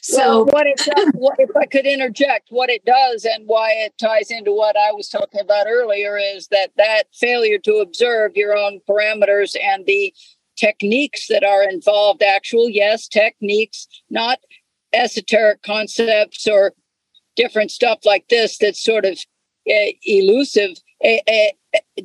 So 0.00 0.44
well, 0.44 0.46
what 0.46 0.66
it 0.66 0.78
does, 0.78 1.12
what, 1.14 1.36
if 1.38 1.50
I 1.56 1.66
could 1.66 1.86
interject, 1.86 2.48
what 2.50 2.70
it 2.70 2.84
does 2.84 3.24
and 3.24 3.44
why 3.46 3.70
it 3.70 3.96
ties 3.98 4.30
into 4.30 4.52
what 4.52 4.76
I 4.76 4.90
was 4.92 5.08
talking 5.08 5.40
about 5.40 5.66
earlier 5.68 6.18
is 6.18 6.48
that 6.48 6.70
that 6.76 7.04
failure 7.12 7.58
to 7.58 7.76
observe 7.76 8.32
your 8.34 8.56
own 8.56 8.80
parameters 8.88 9.54
and 9.62 9.86
the 9.86 10.12
techniques 10.56 11.26
that 11.28 11.44
are 11.44 11.68
involved 11.68 12.22
actual 12.22 12.68
yes 12.68 13.08
techniques 13.08 13.86
not 14.10 14.38
esoteric 14.92 15.62
concepts 15.62 16.46
or 16.46 16.72
different 17.36 17.70
stuff 17.70 17.98
like 18.04 18.28
this 18.28 18.58
that's 18.58 18.82
sort 18.82 19.04
of 19.04 19.18
uh, 19.68 19.92
elusive 20.04 20.70
uh, 21.04 21.16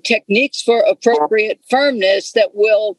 techniques 0.03 0.61
for 0.61 0.79
appropriate 0.81 1.59
firmness 1.69 2.31
that 2.31 2.51
will 2.53 2.97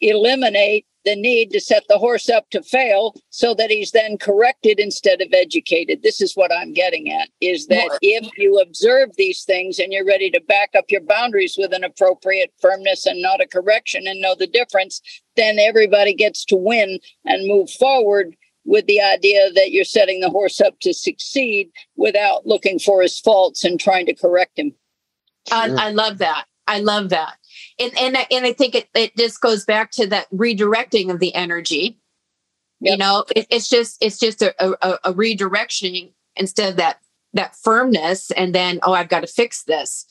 eliminate 0.00 0.86
the 1.04 1.16
need 1.16 1.50
to 1.50 1.60
set 1.60 1.84
the 1.88 1.98
horse 1.98 2.28
up 2.28 2.48
to 2.50 2.62
fail 2.62 3.14
so 3.30 3.54
that 3.54 3.70
he's 3.70 3.92
then 3.92 4.16
corrected 4.18 4.78
instead 4.78 5.20
of 5.20 5.28
educated. 5.32 6.02
This 6.02 6.20
is 6.20 6.34
what 6.34 6.52
I'm 6.52 6.72
getting 6.72 7.10
at 7.10 7.28
is 7.40 7.66
that 7.66 7.98
if 8.00 8.28
you 8.38 8.58
observe 8.58 9.10
these 9.16 9.44
things 9.44 9.78
and 9.78 9.92
you're 9.92 10.06
ready 10.06 10.30
to 10.30 10.40
back 10.40 10.70
up 10.76 10.86
your 10.88 11.02
boundaries 11.02 11.56
with 11.58 11.72
an 11.72 11.84
appropriate 11.84 12.52
firmness 12.60 13.06
and 13.06 13.20
not 13.20 13.42
a 13.42 13.46
correction 13.46 14.06
and 14.06 14.20
know 14.20 14.34
the 14.34 14.46
difference, 14.46 15.00
then 15.36 15.58
everybody 15.58 16.14
gets 16.14 16.44
to 16.46 16.56
win 16.56 16.98
and 17.24 17.48
move 17.48 17.70
forward 17.70 18.34
with 18.64 18.86
the 18.86 19.00
idea 19.00 19.50
that 19.52 19.72
you're 19.72 19.84
setting 19.84 20.20
the 20.20 20.30
horse 20.30 20.60
up 20.60 20.80
to 20.80 20.94
succeed 20.94 21.70
without 21.96 22.46
looking 22.46 22.78
for 22.78 23.02
his 23.02 23.20
faults 23.20 23.62
and 23.62 23.78
trying 23.78 24.06
to 24.06 24.14
correct 24.14 24.58
him. 24.58 24.72
I, 25.52 25.68
I 25.68 25.90
love 25.90 26.18
that. 26.18 26.46
I 26.66 26.80
love 26.80 27.10
that 27.10 27.36
and 27.78 27.96
and 27.98 28.16
I, 28.16 28.26
and 28.30 28.46
I 28.46 28.52
think 28.52 28.74
it, 28.74 28.88
it 28.94 29.16
just 29.16 29.40
goes 29.40 29.64
back 29.64 29.90
to 29.92 30.06
that 30.08 30.30
redirecting 30.30 31.10
of 31.10 31.20
the 31.20 31.34
energy. 31.34 31.98
Yep. 32.80 32.90
You 32.90 32.96
know, 32.96 33.24
it, 33.34 33.46
it's 33.50 33.68
just 33.68 34.02
it's 34.02 34.18
just 34.18 34.42
a, 34.42 34.54
a, 34.60 34.98
a 35.04 35.14
redirecting 35.14 36.12
instead 36.36 36.70
of 36.70 36.76
that 36.76 36.98
that 37.32 37.56
firmness, 37.56 38.30
and 38.32 38.54
then 38.54 38.78
oh, 38.82 38.92
I've 38.92 39.08
got 39.08 39.20
to 39.20 39.26
fix 39.26 39.64
this. 39.64 40.06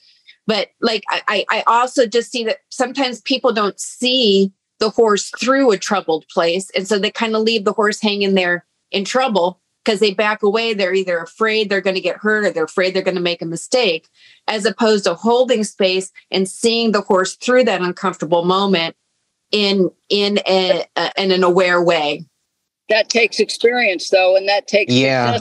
But 0.45 0.69
like 0.81 1.03
I 1.09 1.45
I 1.49 1.63
also 1.67 2.05
just 2.05 2.31
see 2.31 2.43
that 2.45 2.59
sometimes 2.69 3.21
people 3.21 3.53
don't 3.53 3.79
see 3.79 4.51
the 4.79 4.89
horse 4.89 5.31
through 5.39 5.71
a 5.71 5.77
troubled 5.77 6.25
place, 6.29 6.69
and 6.75 6.87
so 6.87 6.99
they 6.99 7.11
kind 7.11 7.35
of 7.35 7.43
leave 7.43 7.65
the 7.65 7.73
horse 7.73 8.01
hanging 8.01 8.33
there 8.33 8.65
in 8.91 9.05
trouble 9.05 9.61
because 9.83 9.99
they 9.99 10.13
back 10.13 10.43
away. 10.43 10.73
They're 10.73 10.93
either 10.93 11.19
afraid 11.19 11.69
they're 11.69 11.81
going 11.81 11.95
to 11.95 12.01
get 12.01 12.17
hurt 12.17 12.45
or 12.45 12.51
they're 12.51 12.63
afraid 12.63 12.93
they're 12.93 13.01
going 13.01 13.15
to 13.15 13.21
make 13.21 13.41
a 13.41 13.45
mistake, 13.45 14.09
as 14.47 14.65
opposed 14.65 15.05
to 15.05 15.13
holding 15.13 15.63
space 15.63 16.11
and 16.31 16.47
seeing 16.47 16.91
the 16.91 17.01
horse 17.01 17.35
through 17.35 17.65
that 17.65 17.81
uncomfortable 17.81 18.45
moment 18.45 18.95
in 19.51 19.89
in 20.09 20.39
a, 20.47 20.85
a 20.95 21.11
in 21.17 21.31
an 21.31 21.43
aware 21.43 21.81
way. 21.81 22.25
That 22.89 23.09
takes 23.09 23.39
experience, 23.39 24.09
though, 24.09 24.35
and 24.35 24.47
that 24.49 24.67
takes 24.67 24.93
yeah. 24.93 25.39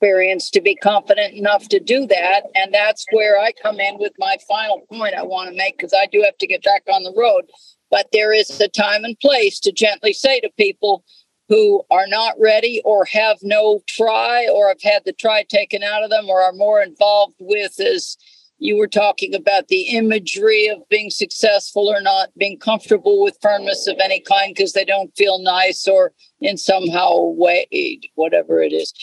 experience 0.00 0.50
to 0.50 0.60
be 0.60 0.74
confident 0.74 1.34
enough 1.34 1.68
to 1.68 1.78
do 1.78 2.06
that. 2.06 2.42
And 2.54 2.74
that's 2.74 3.06
where 3.12 3.38
I 3.38 3.52
come 3.62 3.78
in 3.78 3.98
with 3.98 4.12
my 4.18 4.36
final 4.48 4.80
point 4.92 5.14
I 5.14 5.22
want 5.22 5.50
to 5.50 5.56
make 5.56 5.76
because 5.76 5.94
I 5.94 6.06
do 6.06 6.22
have 6.22 6.36
to 6.38 6.46
get 6.46 6.64
back 6.64 6.82
on 6.92 7.04
the 7.04 7.14
road. 7.16 7.44
But 7.90 8.08
there 8.12 8.32
is 8.32 8.60
a 8.60 8.68
time 8.68 9.04
and 9.04 9.18
place 9.20 9.60
to 9.60 9.72
gently 9.72 10.12
say 10.12 10.40
to 10.40 10.50
people, 10.56 11.04
who 11.50 11.82
are 11.90 12.06
not 12.06 12.36
ready 12.38 12.80
or 12.84 13.04
have 13.06 13.36
no 13.42 13.82
try 13.88 14.48
or 14.48 14.68
have 14.68 14.80
had 14.82 15.02
the 15.04 15.12
try 15.12 15.42
taken 15.42 15.82
out 15.82 16.04
of 16.04 16.08
them 16.08 16.30
or 16.30 16.40
are 16.40 16.52
more 16.52 16.80
involved 16.80 17.34
with 17.40 17.78
as 17.80 18.16
you 18.60 18.76
were 18.76 18.86
talking 18.86 19.34
about 19.34 19.66
the 19.66 19.88
imagery 19.88 20.68
of 20.68 20.88
being 20.88 21.10
successful 21.10 21.88
or 21.88 22.00
not 22.00 22.28
being 22.38 22.56
comfortable 22.56 23.20
with 23.20 23.36
firmness 23.42 23.88
of 23.88 23.96
any 23.98 24.20
kind 24.20 24.54
because 24.54 24.74
they 24.74 24.84
don't 24.84 25.16
feel 25.16 25.42
nice 25.42 25.88
or 25.88 26.12
in 26.40 26.56
somehow 26.56 27.16
way 27.16 27.66
whatever 28.14 28.62
it 28.62 28.72
is. 28.72 28.94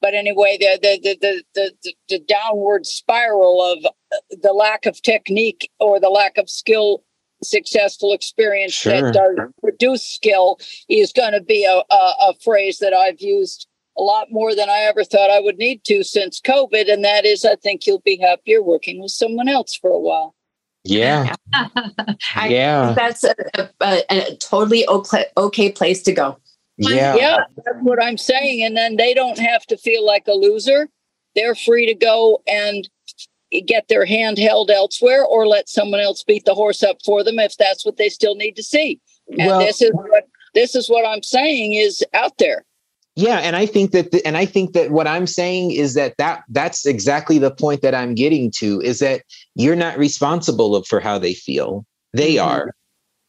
But 0.00 0.14
anyway 0.14 0.56
the 0.60 0.78
the, 0.80 1.00
the 1.02 1.42
the 1.52 1.72
the 1.82 1.94
the 2.08 2.18
downward 2.20 2.86
spiral 2.86 3.60
of 3.60 3.84
uh, 3.84 4.36
the 4.40 4.52
lack 4.52 4.86
of 4.86 5.02
technique 5.02 5.68
or 5.80 5.98
the 5.98 6.10
lack 6.10 6.38
of 6.38 6.48
skill 6.48 7.02
successful 7.42 8.12
experience 8.12 8.72
sure. 8.72 9.00
that 9.00 9.14
does 9.14 9.38
produce 9.60 10.04
skill 10.04 10.58
is 10.88 11.12
going 11.12 11.32
to 11.32 11.40
be 11.40 11.64
a, 11.64 11.82
a, 11.92 12.12
a 12.28 12.34
phrase 12.42 12.78
that 12.78 12.92
I've 12.92 13.20
used 13.20 13.66
a 13.96 14.02
lot 14.02 14.28
more 14.30 14.54
than 14.54 14.70
I 14.70 14.80
ever 14.80 15.04
thought 15.04 15.30
I 15.30 15.40
would 15.40 15.58
need 15.58 15.84
to 15.84 16.04
since 16.04 16.40
COVID. 16.40 16.90
And 16.90 17.04
that 17.04 17.24
is, 17.24 17.44
I 17.44 17.56
think 17.56 17.86
you'll 17.86 18.00
be 18.00 18.16
happier 18.16 18.62
working 18.62 19.02
with 19.02 19.10
someone 19.10 19.48
else 19.48 19.74
for 19.74 19.90
a 19.90 19.98
while. 19.98 20.34
Yeah. 20.84 21.34
yeah. 22.46 22.92
That's 22.96 23.24
a, 23.24 23.34
a, 23.80 24.02
a, 24.10 24.36
totally 24.36 24.86
okay, 24.86 25.26
okay 25.36 25.72
place 25.72 26.02
to 26.04 26.12
go. 26.12 26.38
Yeah. 26.76 27.16
Yeah. 27.16 27.38
That's 27.56 27.78
what 27.82 28.02
I'm 28.02 28.16
saying. 28.16 28.64
And 28.64 28.76
then 28.76 28.96
they 28.96 29.14
don't 29.14 29.38
have 29.38 29.66
to 29.66 29.76
feel 29.76 30.06
like 30.06 30.28
a 30.28 30.32
loser. 30.32 30.88
They're 31.34 31.56
free 31.56 31.86
to 31.86 31.94
go 31.94 32.40
and 32.46 32.88
get 33.66 33.88
their 33.88 34.04
hand 34.04 34.38
held 34.38 34.70
elsewhere 34.70 35.24
or 35.24 35.46
let 35.46 35.68
someone 35.68 36.00
else 36.00 36.22
beat 36.22 36.44
the 36.44 36.54
horse 36.54 36.82
up 36.82 36.98
for 37.04 37.24
them 37.24 37.38
if 37.38 37.56
that's 37.56 37.84
what 37.84 37.96
they 37.96 38.08
still 38.08 38.34
need 38.34 38.56
to 38.56 38.62
see. 38.62 39.00
And 39.38 39.46
well, 39.48 39.60
this 39.60 39.80
is 39.82 39.90
what 39.92 40.24
this 40.54 40.74
is 40.74 40.88
what 40.88 41.06
I'm 41.06 41.22
saying 41.22 41.74
is 41.74 42.02
out 42.14 42.38
there. 42.38 42.64
yeah 43.16 43.38
and 43.38 43.56
i 43.56 43.66
think 43.66 43.90
that 43.92 44.12
the, 44.12 44.24
and 44.26 44.36
i 44.36 44.44
think 44.46 44.72
that 44.74 44.90
what 44.92 45.06
i'm 45.08 45.26
saying 45.26 45.72
is 45.72 45.94
that 45.94 46.14
that 46.18 46.42
that's 46.50 46.86
exactly 46.86 47.38
the 47.38 47.50
point 47.50 47.82
that 47.82 47.94
i'm 47.94 48.14
getting 48.14 48.50
to 48.60 48.80
is 48.80 48.98
that 49.00 49.22
you're 49.56 49.76
not 49.76 49.98
responsible 49.98 50.82
for 50.84 51.00
how 51.00 51.18
they 51.18 51.34
feel 51.34 51.84
they 52.12 52.34
Mhm. 52.36 52.46
are 52.46 52.74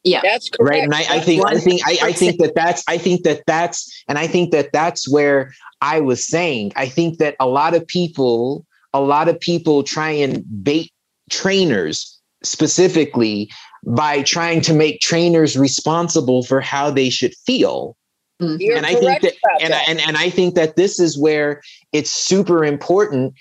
Yeah. 0.04 0.20
That's 0.22 0.48
correct. 0.48 0.70
right 0.70 0.82
and 0.84 0.94
i, 0.94 1.16
I 1.16 1.20
think 1.20 1.44
i 1.46 1.58
think 1.58 1.80
I, 1.84 1.98
I 2.10 2.12
think 2.12 2.38
that 2.40 2.54
that's 2.54 2.82
i 2.88 2.98
think 2.98 3.24
that 3.24 3.42
that's 3.46 3.78
and 4.08 4.16
i 4.18 4.26
think 4.28 4.52
that 4.52 4.68
that's 4.72 5.10
where 5.10 5.52
i 5.80 5.98
was 6.00 6.24
saying 6.26 6.72
i 6.76 6.86
think 6.88 7.18
that 7.18 7.34
a 7.40 7.48
lot 7.48 7.74
of 7.74 7.84
people 7.86 8.64
a 8.92 9.00
lot 9.00 9.28
of 9.28 9.38
people 9.40 9.82
try 9.82 10.10
and 10.10 10.44
bait 10.62 10.90
trainers 11.30 12.18
specifically 12.42 13.50
by 13.86 14.22
trying 14.22 14.60
to 14.60 14.74
make 14.74 15.00
trainers 15.00 15.56
responsible 15.56 16.42
for 16.42 16.60
how 16.60 16.90
they 16.90 17.10
should 17.10 17.34
feel 17.46 17.96
Mhm. 18.40 18.56
You're 18.58 18.76
and 18.76 18.86
I 18.86 18.94
think 18.94 19.20
that 19.22 19.34
and, 19.60 19.72
that. 19.72 19.88
and 19.88 20.00
and 20.00 20.16
I 20.16 20.30
think 20.30 20.54
that 20.54 20.76
this 20.76 20.98
is 20.98 21.18
where 21.18 21.62
it's 21.92 22.10
super 22.10 22.64
important. 22.64 23.34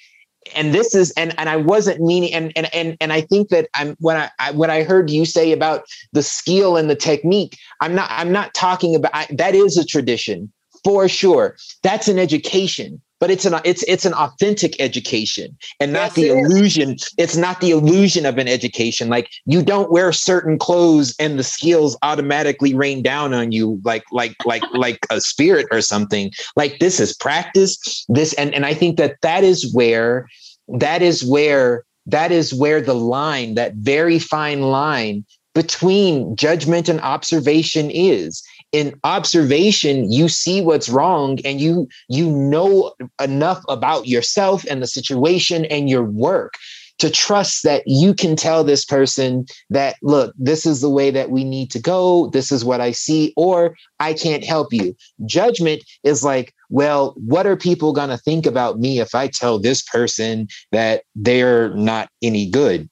And 0.55 0.73
this 0.73 0.95
is 0.95 1.11
and 1.11 1.33
and 1.39 1.47
I 1.47 1.55
wasn't 1.55 2.01
meaning 2.01 2.33
and 2.33 2.51
and 2.55 2.73
and 2.73 2.97
and 2.99 3.13
I 3.13 3.21
think 3.21 3.49
that 3.49 3.69
I'm 3.75 3.95
when 3.99 4.17
I, 4.17 4.29
I 4.39 4.51
when 4.51 4.69
I 4.69 4.83
heard 4.83 5.09
you 5.09 5.25
say 5.25 5.51
about 5.51 5.83
the 6.11 6.23
skill 6.23 6.75
and 6.75 6.89
the 6.89 6.95
technique, 6.95 7.57
I'm 7.81 7.95
not 7.95 8.09
I'm 8.11 8.31
not 8.31 8.53
talking 8.53 8.95
about 8.95 9.11
I, 9.13 9.27
that 9.31 9.55
is 9.55 9.77
a 9.77 9.85
tradition 9.85 10.51
for 10.83 11.07
sure. 11.07 11.55
That's 11.83 12.07
an 12.07 12.19
education, 12.19 13.01
but 13.19 13.29
it's 13.29 13.45
an 13.45 13.59
it's 13.65 13.83
it's 13.83 14.05
an 14.05 14.13
authentic 14.13 14.79
education 14.79 15.57
and 15.79 15.93
not 15.93 15.99
Yes, 16.07 16.13
the 16.15 16.27
it 16.27 16.37
is. 16.37 16.53
illusion. 16.53 16.95
It's 17.17 17.37
not 17.37 17.61
the 17.61 17.71
illusion 17.71 18.25
of 18.25 18.37
an 18.37 18.47
education. 18.47 19.09
Like 19.09 19.29
you 19.45 19.61
don't 19.61 19.91
wear 19.91 20.11
certain 20.11 20.57
clothes 20.57 21.15
and 21.19 21.37
the 21.37 21.43
skills 21.43 21.97
automatically 22.01 22.73
rain 22.73 23.01
down 23.03 23.33
on 23.33 23.51
you 23.51 23.79
like 23.83 24.03
like 24.11 24.35
like 24.45 24.63
like 24.73 24.99
a 25.09 25.19
spirit 25.21 25.67
or 25.71 25.81
something. 25.81 26.31
Like 26.55 26.79
this 26.79 26.99
is 26.99 27.13
practice. 27.13 28.05
This 28.09 28.33
and 28.33 28.53
and 28.53 28.65
I 28.65 28.73
think 28.73 28.97
that 28.97 29.17
that 29.21 29.43
is 29.43 29.73
where 29.73 30.27
that 30.67 31.01
is 31.01 31.23
where 31.23 31.83
that 32.05 32.31
is 32.31 32.53
where 32.53 32.81
the 32.81 32.95
line 32.95 33.55
that 33.55 33.73
very 33.75 34.19
fine 34.19 34.61
line 34.61 35.25
between 35.55 36.35
judgment 36.35 36.87
and 36.87 37.01
observation 37.01 37.89
is 37.91 38.43
in 38.71 38.99
observation 39.03 40.11
you 40.11 40.29
see 40.29 40.61
what's 40.61 40.89
wrong 40.89 41.39
and 41.43 41.59
you 41.59 41.87
you 42.07 42.29
know 42.29 42.93
enough 43.21 43.63
about 43.67 44.07
yourself 44.07 44.63
and 44.69 44.81
the 44.81 44.87
situation 44.87 45.65
and 45.65 45.89
your 45.89 46.03
work 46.03 46.53
to 46.99 47.09
trust 47.09 47.63
that 47.63 47.81
you 47.87 48.13
can 48.13 48.35
tell 48.35 48.61
this 48.63 48.83
person 48.83 49.45
that 49.69 49.95
look 50.03 50.35
this 50.37 50.65
is 50.65 50.81
the 50.81 50.89
way 50.89 51.09
that 51.09 51.29
we 51.31 51.45
need 51.45 51.71
to 51.71 51.79
go. 51.79 52.27
This 52.31 52.51
is 52.51 52.65
what 52.65 52.81
i 52.81 52.91
see 52.91 53.33
or 53.37 53.75
i 53.99 54.13
can't 54.13 54.43
help 54.43 54.73
you. 54.73 54.95
Judgment 55.25 55.81
is 56.03 56.23
like 56.23 56.53
well 56.69 57.15
what 57.25 57.47
are 57.47 57.55
people 57.55 57.93
going 57.93 58.09
to 58.09 58.17
think 58.17 58.45
about 58.45 58.79
me 58.79 58.99
if 58.99 59.15
i 59.15 59.27
tell 59.27 59.57
this 59.59 59.81
person 59.81 60.47
that 60.71 61.03
they're 61.15 61.69
not 61.73 62.09
any 62.21 62.49
good? 62.49 62.89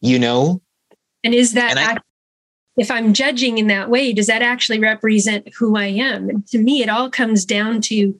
You 0.00 0.18
know? 0.18 0.62
And 1.22 1.34
is 1.34 1.52
that 1.52 1.70
And 1.72 1.78
I- 1.78 1.82
act- 1.82 2.04
if 2.78 2.90
I'm 2.90 3.12
judging 3.12 3.58
in 3.58 3.66
that 3.66 3.90
way, 3.90 4.12
does 4.12 4.28
that 4.28 4.40
actually 4.40 4.78
represent 4.78 5.52
who 5.54 5.76
I 5.76 5.86
am? 5.86 6.30
And 6.30 6.46
to 6.48 6.58
me, 6.58 6.82
it 6.82 6.88
all 6.88 7.10
comes 7.10 7.44
down 7.44 7.80
to 7.82 8.14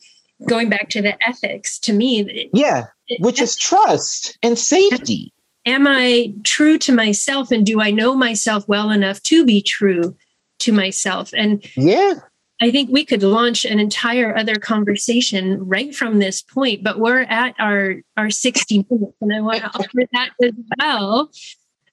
going 0.49 0.69
back 0.69 0.89
to 0.91 1.03
the 1.03 1.17
ethics. 1.27 1.79
To 1.81 1.93
me, 1.93 2.21
it- 2.21 2.51
yeah 2.53 2.87
which 3.21 3.41
is 3.41 3.57
trust 3.57 4.37
and 4.43 4.59
safety 4.59 5.33
am 5.65 5.87
I 5.87 6.35
true 6.45 6.77
to 6.79 6.93
myself 6.93 7.51
and 7.51 7.65
do 7.65 7.81
I 7.81 7.91
know 7.91 8.15
myself 8.15 8.69
well 8.69 8.91
enough 8.91 9.23
to 9.25 9.47
be 9.47 9.63
true 9.63 10.15
to 10.61 10.73
myself? 10.73 11.31
And 11.35 11.65
yeah 11.75 12.15
I 12.61 12.71
think 12.71 12.91
we 12.91 13.05
could 13.05 13.23
launch 13.23 13.65
an 13.65 13.79
entire 13.79 14.37
other 14.37 14.57
conversation 14.57 15.65
right 15.67 15.95
from 15.95 16.19
this 16.19 16.43
point, 16.43 16.83
but 16.83 16.99
we're 16.99 17.23
at 17.23 17.55
our 17.59 17.97
our 18.17 18.31
60 18.31 18.85
minutes, 18.91 19.17
and 19.21 19.35
I 19.35 19.41
want 19.41 19.61
to 19.61 19.67
offer 19.67 20.03
that 20.13 20.31
as 20.43 20.53
well. 20.79 21.31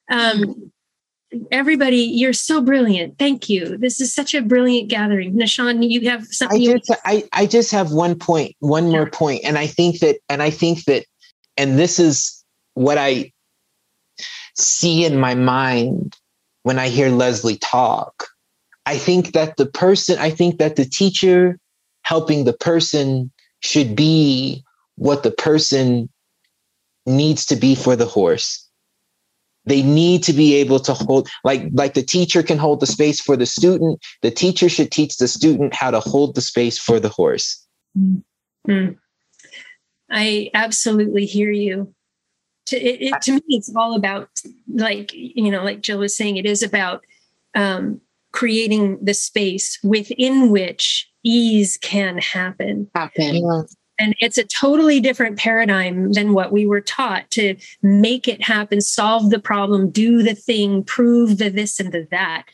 Um, 0.09 0.71
everybody, 1.51 1.97
you're 1.97 2.33
so 2.33 2.61
brilliant. 2.61 3.17
Thank 3.17 3.49
you. 3.49 3.77
This 3.77 4.01
is 4.01 4.13
such 4.13 4.33
a 4.33 4.41
brilliant 4.41 4.89
gathering. 4.89 5.33
Nishan, 5.35 5.89
you 5.89 6.09
have 6.09 6.23
I 6.23 6.25
something. 6.31 6.61
you- 6.61 6.79
just 6.79 6.91
I, 7.05 7.23
I 7.33 7.45
just 7.45 7.71
have 7.71 7.91
one 7.91 8.17
point, 8.17 8.55
one 8.59 8.89
more 8.89 9.09
point, 9.09 9.41
and 9.43 9.57
I 9.57 9.67
think 9.67 9.99
that 9.99 10.17
and 10.29 10.41
I 10.41 10.49
think 10.49 10.85
that 10.85 11.05
and 11.57 11.77
this 11.79 11.99
is 11.99 12.43
what 12.73 12.97
I 12.97 13.31
see 14.55 15.05
in 15.05 15.19
my 15.19 15.35
mind 15.35 16.15
when 16.63 16.79
I 16.79 16.89
hear 16.89 17.09
Leslie 17.09 17.57
talk. 17.57 18.27
I 18.85 18.97
think 18.97 19.33
that 19.33 19.57
the 19.57 19.65
person, 19.65 20.19
I 20.19 20.29
think 20.29 20.59
that 20.59 20.75
the 20.75 20.85
teacher 20.85 21.57
helping 22.03 22.45
the 22.45 22.53
person 22.53 23.31
should 23.61 23.95
be 23.95 24.63
what 24.95 25.23
the 25.23 25.31
person 25.31 26.09
needs 27.05 27.45
to 27.47 27.55
be 27.55 27.75
for 27.75 27.95
the 27.95 28.05
horse. 28.05 28.64
They 29.65 29.81
need 29.81 30.23
to 30.23 30.33
be 30.33 30.55
able 30.55 30.79
to 30.81 30.93
hold 30.93 31.29
like 31.43 31.69
like 31.73 31.93
the 31.93 32.03
teacher 32.03 32.43
can 32.43 32.57
hold 32.57 32.79
the 32.79 32.87
space 32.87 33.19
for 33.19 33.35
the 33.35 33.45
student, 33.45 33.99
the 34.21 34.31
teacher 34.31 34.69
should 34.69 34.91
teach 34.91 35.17
the 35.17 35.27
student 35.27 35.73
how 35.73 35.91
to 35.91 35.99
hold 35.99 36.35
the 36.35 36.41
space 36.41 36.77
for 36.77 36.99
the 36.99 37.09
horse. 37.09 37.65
Hmm. 38.65 38.89
I 40.09 40.49
absolutely 40.53 41.25
hear 41.25 41.51
you. 41.51 41.93
To, 42.67 42.77
it, 42.77 43.13
it, 43.13 43.21
to 43.23 43.33
me, 43.33 43.41
it's 43.49 43.71
all 43.75 43.95
about, 43.95 44.29
like, 44.73 45.11
you 45.13 45.51
know, 45.51 45.63
like 45.63 45.81
Jill 45.81 45.99
was 45.99 46.17
saying, 46.17 46.37
it 46.37 46.45
is 46.45 46.63
about 46.63 47.05
um, 47.53 48.01
creating 48.31 48.97
the 49.03 49.13
space 49.13 49.77
within 49.83 50.49
which 50.49 51.07
ease 51.23 51.77
can 51.81 52.17
happen. 52.17 52.89
Happen. 52.95 53.67
And 53.97 54.15
it's 54.19 54.37
a 54.37 54.43
totally 54.43 54.99
different 54.99 55.37
paradigm 55.37 56.11
than 56.11 56.33
what 56.33 56.51
we 56.51 56.67
were 56.67 56.81
taught 56.81 57.31
to 57.31 57.55
make 57.81 58.27
it 58.27 58.43
happen, 58.43 58.81
solve 58.81 59.29
the 59.29 59.39
problem, 59.39 59.89
do 59.89 60.21
the 60.21 60.35
thing, 60.35 60.83
prove 60.83 61.37
the 61.37 61.49
this 61.49 61.79
and 61.79 61.91
the 61.91 62.07
that. 62.11 62.45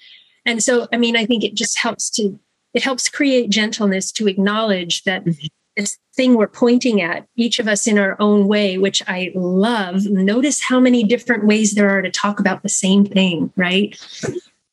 And 0.45 0.63
so, 0.63 0.87
I 0.93 0.97
mean, 0.97 1.15
I 1.15 1.25
think 1.25 1.43
it 1.43 1.55
just 1.55 1.77
helps 1.77 2.09
to, 2.11 2.39
it 2.73 2.83
helps 2.83 3.09
create 3.09 3.49
gentleness 3.49 4.11
to 4.13 4.27
acknowledge 4.27 5.03
that 5.03 5.25
mm-hmm. 5.25 5.47
this 5.75 5.97
thing 6.15 6.35
we're 6.35 6.47
pointing 6.47 7.01
at, 7.01 7.27
each 7.35 7.59
of 7.59 7.67
us 7.67 7.87
in 7.87 7.97
our 7.97 8.15
own 8.19 8.47
way, 8.47 8.77
which 8.77 9.01
I 9.07 9.31
love. 9.33 10.05
Notice 10.05 10.61
how 10.61 10.79
many 10.79 11.03
different 11.03 11.45
ways 11.45 11.73
there 11.73 11.89
are 11.89 12.01
to 12.01 12.11
talk 12.11 12.39
about 12.39 12.63
the 12.63 12.69
same 12.69 13.05
thing, 13.05 13.51
right? 13.55 13.99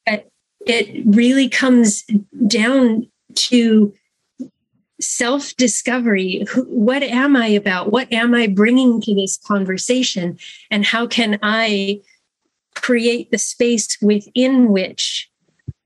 But 0.07 0.29
it 0.66 1.05
really 1.07 1.49
comes 1.49 2.05
down 2.47 3.09
to 3.35 3.95
self 5.01 5.55
discovery. 5.57 6.44
What 6.66 7.03
am 7.03 7.36
I 7.36 7.46
about? 7.46 7.92
What 7.92 8.12
am 8.12 8.34
I 8.34 8.46
bringing 8.46 9.01
to 9.03 9.14
this 9.14 9.38
conversation? 9.38 10.38
And 10.70 10.84
how 10.84 11.07
can 11.07 11.38
I 11.42 12.01
create 12.74 13.30
the 13.30 13.38
space 13.38 13.99
within 14.01 14.68
which 14.70 15.30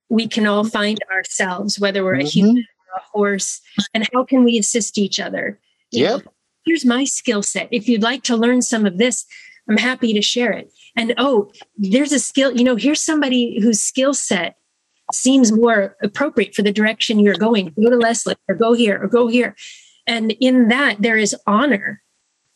we 0.08 0.28
can 0.28 0.46
all 0.46 0.64
find 0.64 0.98
ourselves, 1.10 1.78
whether 1.78 2.04
we're 2.04 2.16
a 2.16 2.18
mm-hmm. 2.18 2.28
human 2.28 2.66
or 2.92 2.98
a 2.98 3.02
horse, 3.12 3.60
and 3.94 4.08
how 4.12 4.24
can 4.24 4.44
we 4.44 4.58
assist 4.58 4.98
each 4.98 5.18
other? 5.18 5.58
Yep. 5.90 6.22
here's 6.64 6.84
my 6.86 7.04
skill 7.04 7.42
set. 7.42 7.68
If 7.70 7.86
you'd 7.88 8.02
like 8.02 8.22
to 8.24 8.36
learn 8.36 8.62
some 8.62 8.86
of 8.86 8.96
this, 8.98 9.26
I'm 9.68 9.76
happy 9.76 10.12
to 10.14 10.22
share 10.22 10.52
it. 10.52 10.72
And 10.96 11.14
oh, 11.18 11.50
there's 11.76 12.12
a 12.12 12.18
skill, 12.18 12.56
you 12.56 12.64
know, 12.64 12.76
here's 12.76 13.00
somebody 13.00 13.60
whose 13.60 13.80
skill 13.80 14.14
set 14.14 14.56
seems 15.14 15.52
more 15.52 15.96
appropriate 16.02 16.54
for 16.54 16.62
the 16.62 16.72
direction 16.72 17.18
you're 17.18 17.34
going. 17.34 17.72
Go 17.80 17.90
to 17.90 17.96
Leslie 17.96 18.36
or 18.48 18.54
go 18.54 18.72
here 18.72 19.02
or 19.02 19.08
go 19.08 19.28
here. 19.28 19.54
And 20.06 20.32
in 20.40 20.68
that, 20.68 21.00
there 21.00 21.16
is 21.16 21.36
honor 21.46 22.02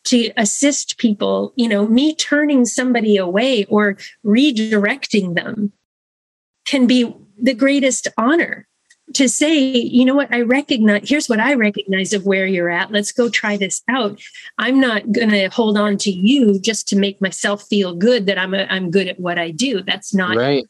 to 0.05 0.31
assist 0.37 0.97
people. 0.97 1.53
You 1.55 1.67
know, 1.69 1.87
me 1.87 2.15
turning 2.15 2.65
somebody 2.65 3.17
away 3.17 3.65
or 3.65 3.97
redirecting 4.25 5.35
them 5.35 5.71
can 6.65 6.87
be 6.87 7.13
the 7.41 7.53
greatest 7.53 8.07
honor 8.17 8.67
to 9.13 9.29
say, 9.29 9.57
you 9.57 10.03
know 10.03 10.15
what, 10.15 10.33
I 10.33 10.41
recognize, 10.41 11.07
here's 11.07 11.29
what 11.29 11.39
I 11.39 11.53
recognize 11.53 12.11
of 12.11 12.25
where 12.25 12.45
you're 12.45 12.69
at. 12.69 12.91
Let's 12.91 13.13
go 13.13 13.29
try 13.29 13.55
this 13.55 13.81
out. 13.89 14.19
I'm 14.57 14.81
not 14.81 15.11
going 15.13 15.29
to 15.29 15.47
hold 15.47 15.77
on 15.77 15.97
to 15.99 16.11
you 16.11 16.59
just 16.59 16.89
to 16.89 16.97
make 16.97 17.21
myself 17.21 17.63
feel 17.63 17.95
good 17.95 18.25
that 18.25 18.37
I'm, 18.37 18.53
a, 18.53 18.65
I'm 18.69 18.91
good 18.91 19.07
at 19.07 19.19
what 19.19 19.39
I 19.39 19.51
do. 19.51 19.81
That's 19.81 20.13
not 20.13 20.35
Right. 20.35 20.65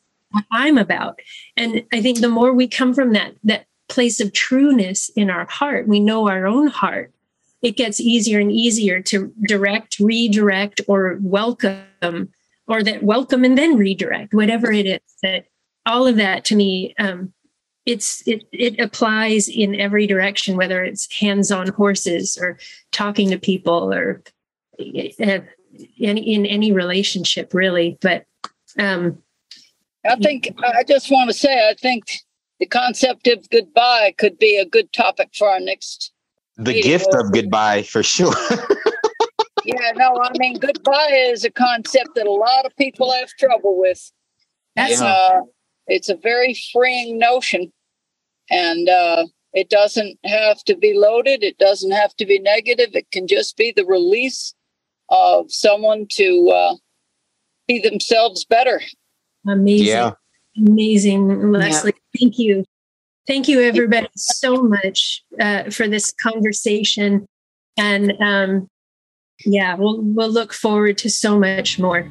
I'm 0.52 0.78
about. 0.78 1.20
And 1.56 1.84
I 1.94 2.02
think 2.02 2.20
the 2.20 2.30
more 2.30 2.54
we 2.54 2.68
come 2.68 2.94
from 2.94 3.14
that, 3.14 3.36
that 3.44 3.66
place 3.90 4.20
of 4.20 4.34
trueness 4.34 5.10
in 5.10 5.30
our 5.30 5.46
heart, 5.46 5.88
we 5.88 6.00
know 6.00 6.28
our 6.28 6.46
own 6.46 6.68
heart, 6.68 7.14
it 7.62 7.76
gets 7.76 8.00
easier 8.00 8.40
and 8.40 8.52
easier 8.52 9.02
to 9.02 9.34
direct, 9.48 10.00
redirect, 10.00 10.82
or 10.88 11.18
welcome, 11.22 12.30
or 12.68 12.84
that 12.84 13.04
welcome 13.04 13.44
and 13.44 13.58
then 13.58 13.78
redirect, 13.78 14.34
whatever 14.34 14.72
it 14.72 14.86
is. 14.86 15.00
That 15.24 15.46
all 15.86 16.06
of 16.06 16.18
that 16.18 16.46
to 16.46 16.56
me, 16.56 16.94
um, 17.00 17.34
it's 17.86 18.22
it 18.28 18.44
it 18.52 18.80
applies 18.80 19.48
in 19.48 19.80
every 19.80 20.06
direction, 20.06 20.58
whether 20.58 20.84
it's 20.84 21.12
hands 21.12 21.52
on 21.52 21.70
horses 21.70 22.38
or 22.40 22.60
talking 22.92 23.32
to 23.32 23.40
people 23.40 23.94
or 23.94 24.22
uh, 24.80 25.40
in, 25.98 26.18
in 26.18 26.46
any 26.46 26.72
relationship, 26.72 27.54
really. 27.54 27.98
But 28.02 28.26
um, 28.78 29.18
I 30.06 30.16
think 30.16 30.54
I 30.64 30.84
just 30.84 31.12
want 31.12 31.30
to 31.30 31.34
say 31.34 31.70
I 31.70 31.74
think 31.74 32.04
the 32.60 32.66
concept 32.66 33.28
of 33.28 33.50
goodbye 33.50 34.14
could 34.18 34.38
be 34.38 34.58
a 34.58 34.66
good 34.66 34.92
topic 34.94 35.30
for 35.34 35.50
our 35.50 35.60
next 35.60 36.12
the 36.58 36.82
gift 36.82 37.14
of 37.14 37.32
goodbye 37.32 37.84
for 37.84 38.04
sure. 38.04 38.34
Yeah, 39.68 39.92
no, 39.98 40.18
I 40.22 40.32
mean, 40.38 40.60
goodbye 40.60 41.12
is 41.12 41.44
a 41.44 41.52
concept 41.52 42.16
that 42.16 42.26
a 42.26 42.32
lot 42.32 42.66
of 42.66 42.74
people 42.78 43.12
have 43.12 43.28
trouble 43.38 43.78
with. 43.78 44.14
That's 44.78 45.02
Yeah. 45.02 45.08
Uh, 45.08 45.42
it's 45.88 46.08
a 46.08 46.16
very 46.16 46.56
freeing 46.72 47.18
notion, 47.18 47.74
and 48.50 48.88
uh, 48.88 49.26
it 49.52 49.70
doesn't 49.70 50.20
have 50.24 50.64
to 50.66 50.76
be 50.78 50.94
loaded. 50.94 51.44
It 51.44 51.58
doesn't 51.58 51.92
have 51.92 52.16
to 52.16 52.26
be 52.26 52.40
negative. 52.40 52.96
It 52.96 53.12
can 53.12 53.28
just 53.28 53.58
be 53.58 53.74
the 53.76 53.86
release 53.86 54.54
of 55.10 55.52
someone 55.52 56.08
to 56.12 56.50
uh, 56.50 56.76
be 57.68 57.80
themselves 57.80 58.46
better. 58.46 58.82
Amazing. 59.48 59.88
yeah. 59.88 60.12
Amazing, 60.58 61.52
Leslie. 61.52 61.94
Thank 62.20 62.40
you. 62.40 62.66
Thank 63.28 63.48
you, 63.48 63.62
everybody, 63.62 64.08
so 64.16 64.64
much 64.64 65.24
uh, 65.40 65.70
for 65.70 65.88
this 65.88 66.12
conversation. 66.22 67.28
And 67.78 68.14
um, 68.20 68.68
yeah, 69.46 69.76
we'll 69.76 70.02
we'll 70.02 70.32
look 70.32 70.54
forward 70.54 70.98
to 71.00 71.10
so 71.10 71.38
much 71.38 71.78
more. 71.78 72.10